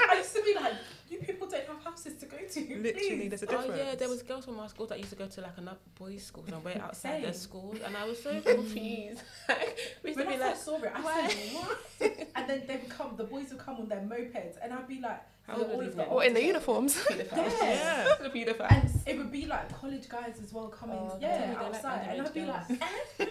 I 0.00 0.14
used 0.18 0.34
to 0.36 0.42
be 0.42 0.54
like, 0.54 0.74
you 1.10 1.18
people 1.18 1.48
don't 1.48 1.66
have 1.66 1.87
houses 1.98 2.20
to 2.20 2.26
go 2.26 2.36
to. 2.36 2.60
Literally, 2.82 3.16
please." 3.16 3.28
there's 3.28 3.42
a 3.42 3.56
Oh 3.58 3.74
yeah, 3.76 3.94
there 3.94 4.08
was 4.08 4.22
girls 4.22 4.44
from 4.44 4.58
our 4.60 4.68
school 4.68 4.86
that 4.86 4.98
used 4.98 5.10
to 5.10 5.16
go 5.16 5.26
to 5.26 5.40
like 5.40 5.56
another 5.58 5.78
boys' 5.98 6.24
school 6.24 6.44
and 6.46 6.64
wait 6.64 6.76
outside 6.78 7.22
their 7.24 7.32
Same. 7.32 7.40
school, 7.42 7.74
and 7.84 7.96
I 7.96 8.04
was 8.04 8.22
so 8.22 8.40
confused. 8.40 9.22
we 10.02 10.10
used 10.10 10.18
to 10.18 10.24
When 10.24 10.26
I 10.28 10.30
be 10.32 10.38
like, 10.38 10.50
first 10.52 10.64
saw 10.64 10.76
it, 10.82 10.92
I 10.94 11.00
why? 11.02 11.28
said, 11.28 11.54
what? 11.54 12.28
and 12.36 12.50
then 12.50 12.62
they 12.66 12.76
would 12.76 12.88
come, 12.88 13.14
the 13.16 13.24
boys 13.24 13.50
would 13.50 13.58
come 13.58 13.76
on 13.76 13.88
their 13.88 14.00
mopeds, 14.00 14.56
and 14.62 14.72
I'd 14.72 14.88
be 14.88 15.00
like, 15.00 15.20
How 15.46 15.56
the- 15.56 15.62
old 15.62 15.70
all 15.72 15.76
were 15.78 15.84
of 15.84 15.88
these 15.90 15.96
the? 15.96 16.04
Or 16.04 16.24
in 16.24 16.34
the 16.34 16.44
uniforms. 16.44 16.94
pedophiles. 17.04 17.52
Yeah. 17.60 18.04
the. 18.20 18.66
And 18.70 18.90
it 19.06 19.18
would 19.18 19.32
be 19.32 19.46
like 19.46 19.72
college 19.80 20.08
guys 20.08 20.38
as 20.42 20.52
well 20.52 20.68
coming, 20.68 20.96
Oh, 20.98 21.18
yeah, 21.20 21.38
They're 21.38 21.54
like 21.54 21.74
outside, 21.74 22.06
and 22.10 22.22
I'd 22.26 22.34
be 22.34 22.40
underage 22.40 22.70
like, 22.80 22.82
eh? 23.20 23.26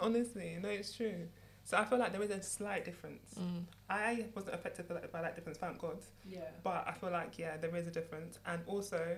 Honestly, 0.00 0.56
no, 0.60 0.68
it's 0.68 0.92
true. 0.94 1.28
So 1.66 1.76
I 1.76 1.84
feel 1.84 1.98
like 1.98 2.12
there 2.12 2.22
is 2.22 2.30
a 2.30 2.40
slight 2.42 2.84
difference. 2.84 3.34
Mm. 3.38 3.64
I 3.90 4.26
wasn't 4.36 4.54
affected 4.54 4.86
by 4.88 4.94
that, 4.94 5.10
by 5.12 5.20
that 5.20 5.34
difference, 5.34 5.58
thank 5.58 5.78
God. 5.78 5.98
yeah, 6.24 6.40
But 6.62 6.84
I 6.86 6.92
feel 6.92 7.10
like 7.10 7.38
yeah, 7.38 7.56
there 7.56 7.74
is 7.74 7.86
a 7.88 7.90
difference. 7.90 8.38
And 8.46 8.62
also, 8.66 9.16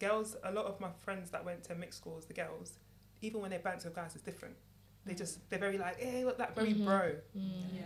girls. 0.00 0.34
A 0.44 0.50
lot 0.50 0.64
of 0.64 0.80
my 0.80 0.88
friends 1.00 1.30
that 1.30 1.44
went 1.44 1.62
to 1.64 1.74
mixed 1.74 1.98
schools, 1.98 2.24
the 2.24 2.32
girls, 2.34 2.78
even 3.20 3.40
when 3.42 3.50
they 3.50 3.58
banter 3.58 3.88
with 3.88 3.96
guys, 3.96 4.12
it's 4.14 4.24
different. 4.24 4.56
They 5.04 5.14
just 5.14 5.48
they're 5.50 5.58
very 5.58 5.76
like, 5.76 6.00
hey, 6.00 6.24
look 6.24 6.38
that 6.38 6.54
very 6.56 6.72
Mhm. 6.72 6.84
bro. 6.86 7.12
Mm. 7.36 7.74
yeah. 7.74 7.82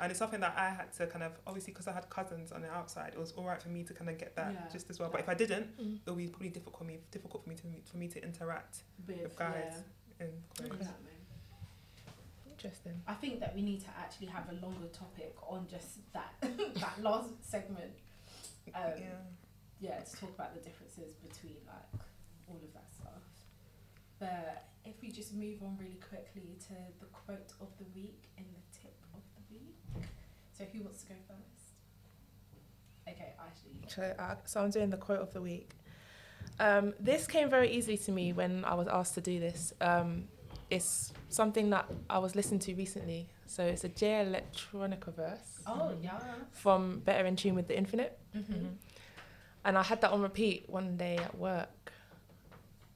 And 0.00 0.10
it's 0.10 0.18
something 0.18 0.40
that 0.40 0.54
I 0.58 0.70
had 0.70 0.92
to 0.94 1.06
kind 1.06 1.22
of 1.22 1.32
obviously 1.46 1.72
because 1.72 1.86
I 1.86 1.92
had 1.92 2.10
cousins 2.10 2.50
on 2.52 2.60
the 2.62 2.70
outside, 2.70 3.12
it 3.14 3.18
was 3.20 3.30
all 3.32 3.44
right 3.44 3.62
for 3.62 3.68
me 3.68 3.84
to 3.84 3.94
kind 3.94 4.10
of 4.10 4.18
get 4.18 4.34
that 4.36 4.52
Yeah. 4.52 4.68
just 4.72 4.90
as 4.90 4.98
well. 4.98 5.08
But 5.08 5.20
if 5.20 5.28
I 5.28 5.34
didn't, 5.34 5.68
Mm. 5.78 6.00
it 6.04 6.10
would 6.10 6.18
be 6.18 6.26
probably 6.28 6.48
difficult 6.50 6.76
for 6.78 6.84
me 6.84 6.98
difficult 7.12 7.44
for 7.44 7.48
me 7.50 7.54
to 7.56 7.62
for 7.90 7.96
me 7.96 8.08
to 8.08 8.22
interact 8.22 8.82
With, 9.06 9.22
with 9.22 9.36
guys 9.36 9.82
yeah, 10.18 10.26
in 10.26 10.32
college. 10.58 10.72
exactly. 10.80 11.12
Interesting. 12.56 13.02
I 13.06 13.14
think 13.14 13.40
that 13.40 13.54
we 13.54 13.60
need 13.60 13.80
to 13.80 13.90
actually 14.00 14.28
have 14.28 14.48
a 14.50 14.54
longer 14.64 14.88
topic 14.88 15.36
on 15.46 15.66
just 15.68 15.98
that 16.14 16.32
that 16.40 17.02
last 17.02 17.28
segment. 17.42 17.92
Um, 18.74 18.92
yeah. 18.96 19.04
yeah, 19.78 19.98
to 20.00 20.16
talk 20.16 20.30
about 20.34 20.54
the 20.54 20.60
differences 20.60 21.14
between 21.16 21.56
like 21.66 22.00
all 22.48 22.56
of 22.56 22.72
that 22.72 22.88
stuff. 22.94 23.22
But 24.18 24.64
if 24.86 24.94
we 25.02 25.10
just 25.10 25.34
move 25.34 25.62
on 25.62 25.76
really 25.78 26.00
quickly 26.08 26.56
to 26.68 26.74
the 27.00 27.06
quote 27.12 27.52
of 27.60 27.68
the 27.78 27.84
week 27.94 28.24
and 28.38 28.46
the 28.46 28.78
tip 28.78 28.96
of 29.12 29.20
the 29.36 29.54
week. 29.54 30.06
So 30.56 30.64
who 30.72 30.82
wants 30.82 31.02
to 31.02 31.08
go 31.08 31.14
first? 31.28 31.56
Okay, 33.08 33.34
Ashley. 33.38 33.80
So, 33.88 34.14
uh, 34.18 34.36
so 34.46 34.62
I'm 34.62 34.70
doing 34.70 34.90
the 34.90 34.96
quote 34.96 35.20
of 35.20 35.32
the 35.34 35.42
week. 35.42 35.72
Um, 36.58 36.94
this 36.98 37.26
came 37.26 37.50
very 37.50 37.70
easily 37.70 37.98
to 37.98 38.12
me 38.12 38.32
when 38.32 38.64
I 38.64 38.74
was 38.74 38.88
asked 38.88 39.14
to 39.14 39.20
do 39.20 39.38
this. 39.38 39.74
Um, 39.80 40.28
it's 40.70 41.12
something 41.28 41.70
that 41.70 41.86
I 42.10 42.18
was 42.18 42.34
listening 42.34 42.60
to 42.60 42.74
recently. 42.74 43.28
So 43.46 43.64
it's 43.64 43.84
a 43.84 43.88
Jay 43.88 44.24
Electronica 44.26 45.14
verse 45.14 45.60
Oh 45.66 45.92
yeah. 46.02 46.18
from 46.50 47.00
Better 47.00 47.26
in 47.26 47.36
Tune 47.36 47.54
with 47.54 47.68
the 47.68 47.76
Infinite. 47.78 48.18
Mm-hmm. 48.36 48.66
And 49.64 49.78
I 49.78 49.82
had 49.82 50.00
that 50.00 50.10
on 50.12 50.22
repeat 50.22 50.68
one 50.68 50.96
day 50.96 51.16
at 51.18 51.36
work 51.38 51.92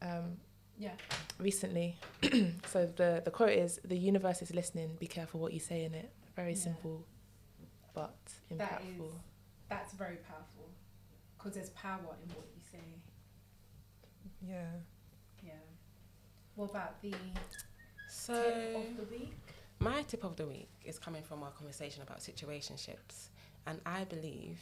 um, 0.03 0.37
Yeah. 0.79 0.93
recently. 1.39 1.97
so 2.67 2.87
the, 2.97 3.23
the 3.25 3.31
quote 3.31 3.51
is 3.53 3.81
The 3.85 3.97
universe 3.97 4.43
is 4.43 4.53
listening, 4.55 4.97
be 4.99 5.07
careful 5.07 5.41
what 5.41 5.53
you 5.53 5.61
say 5.61 5.85
in 5.85 5.95
it. 5.95 6.11
Very 6.37 6.53
Yeah. 6.53 6.59
simple, 6.59 7.05
but 7.95 8.17
impactful. 8.53 8.59
That 8.59 8.83
is 8.83 9.03
that's 9.69 9.93
very 9.95 10.17
powerful 10.17 10.69
because 11.39 11.55
there's 11.55 11.71
power 11.71 12.17
in 12.25 12.29
what 12.35 12.47
you 12.57 12.61
say. 12.73 12.79
Yeah. 14.47 14.55
Yeah. 14.55 14.67
What 16.61 16.73
about 16.73 17.01
the 17.01 17.15
So 18.07 18.35
tip 18.35 18.77
of 18.77 18.97
the 18.99 19.17
week? 19.17 19.33
My 19.79 20.03
tip 20.03 20.25
of 20.25 20.37
the 20.37 20.45
week 20.45 20.69
is 20.85 20.99
coming 20.99 21.23
from 21.23 21.43
our 21.43 21.53
conversation 21.53 22.03
about 22.03 22.19
situationships. 22.19 23.31
And 23.67 23.81
I 23.87 24.05
believe 24.05 24.61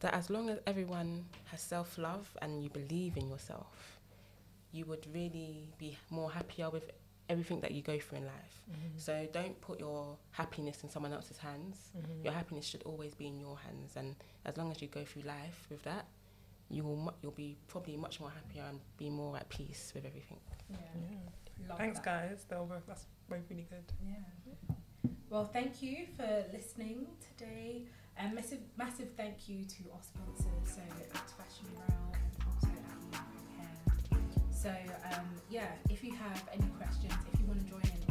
that 0.00 0.14
as 0.14 0.30
long 0.30 0.48
as 0.48 0.58
everyone 0.66 1.26
has 1.50 1.60
self 1.60 1.98
love 1.98 2.34
and 2.40 2.64
you 2.64 2.70
believe 2.70 3.18
in 3.18 3.28
yourself, 3.28 3.98
you 4.72 4.86
would 4.86 5.06
really 5.12 5.68
be 5.76 5.98
more 6.08 6.30
happier 6.30 6.70
with 6.70 6.90
everything 7.28 7.60
that 7.60 7.72
you 7.72 7.82
go 7.82 7.98
through 7.98 8.16
in 8.16 8.24
life. 8.24 8.62
So 8.96 9.28
don't 9.34 9.60
put 9.60 9.80
your 9.80 10.16
happiness 10.30 10.82
in 10.82 10.88
someone 10.88 11.12
else's 11.12 11.36
hands. 11.36 11.90
Mm-hmm. 11.94 12.24
Your 12.24 12.32
happiness 12.32 12.64
should 12.64 12.84
always 12.84 13.14
be 13.14 13.26
in 13.26 13.38
your 13.38 13.58
hands. 13.58 13.96
And 13.96 14.16
as 14.46 14.56
long 14.56 14.70
as 14.70 14.80
you 14.80 14.88
go 14.88 15.04
through 15.04 15.24
life 15.24 15.66
with 15.68 15.82
that, 15.82 16.06
you 16.72 16.82
will 16.82 16.96
mu- 16.96 17.10
you'll 17.22 17.32
be 17.32 17.56
probably 17.68 17.96
much 17.96 18.18
more 18.18 18.30
happier 18.30 18.64
and 18.68 18.80
be 18.96 19.10
more 19.10 19.36
at 19.36 19.48
peace 19.48 19.92
with 19.94 20.04
everything. 20.06 20.40
Yeah. 20.70 20.78
Yeah. 21.68 21.76
Thanks, 21.76 21.98
that. 22.00 22.04
guys. 22.04 22.46
They 22.48 22.56
were 22.56 22.64
both, 22.64 22.86
that's 22.86 23.06
both 23.28 23.44
really 23.50 23.66
good. 23.68 23.84
Yeah. 24.04 25.14
Well, 25.30 25.44
thank 25.44 25.82
you 25.82 26.06
for 26.16 26.44
listening 26.52 27.06
today. 27.36 27.84
And 28.16 28.34
massive, 28.34 28.58
massive 28.76 29.08
thank 29.16 29.48
you 29.48 29.64
to 29.64 29.82
our 29.94 30.02
sponsors, 30.02 30.74
so 30.74 30.82
Act 31.14 31.30
Fashion 31.30 31.66
Brow 31.74 32.12
and 32.12 32.44
also 32.46 32.68
At 32.68 33.22
Hair. 33.56 34.20
So, 34.50 34.70
um, 35.14 35.26
yeah, 35.50 35.68
if 35.88 36.04
you 36.04 36.12
have 36.14 36.42
any 36.52 36.68
questions, 36.78 37.14
if 37.32 37.40
you 37.40 37.46
want 37.46 37.60
to 37.60 37.66
join 37.66 37.80
in 37.80 38.01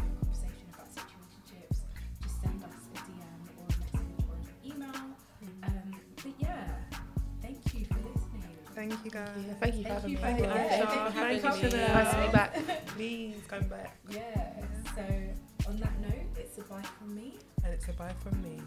Thank 8.81 9.05
you, 9.05 9.11
guys. 9.11 9.29
Yeah, 9.37 9.53
thank 9.59 9.75
you 9.75 9.83
for 9.83 9.89
Thank 9.89 10.01
having 10.01 10.09
me. 10.09 10.15
for 10.15 10.21
Thank 10.21 10.39
you, 10.39 10.45
Yeah, 10.45 10.81
Aisha. 10.81 11.13
thank 11.13 11.33
you 11.35 11.39
for 11.39 11.47
you, 11.47 11.51
coming. 11.51 11.69
Chanel. 11.69 11.93
Nice 11.93 12.11
to 12.15 12.25
be 12.25 12.31
back. 12.31 12.85
Please 12.87 13.35
come 13.47 13.67
back. 13.67 13.95
Yeah, 14.09 14.65
so 14.95 15.69
on 15.69 15.77
that 15.81 15.99
note, 16.01 16.25
it's 16.35 16.57
a 16.57 16.61
bye 16.63 16.81
from 16.97 17.15
me. 17.15 17.37
And 17.63 17.73
it's 17.75 17.87
a 17.89 17.93
bye 17.93 18.15
from 18.23 18.41
me. 18.41 18.59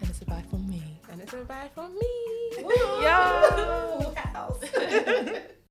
And 0.00 0.08
it's 0.10 0.22
a 0.22 0.24
bye 0.24 0.42
from 0.48 0.66
me. 0.66 0.82
And 1.12 1.20
it's 1.20 1.34
a 1.34 1.44
bye 1.44 1.68
from 1.74 1.94
me. 1.94 2.62
Woo! 2.62 2.72
Yeah. 3.02 3.50
Full 4.00 4.14
house. 4.14 5.44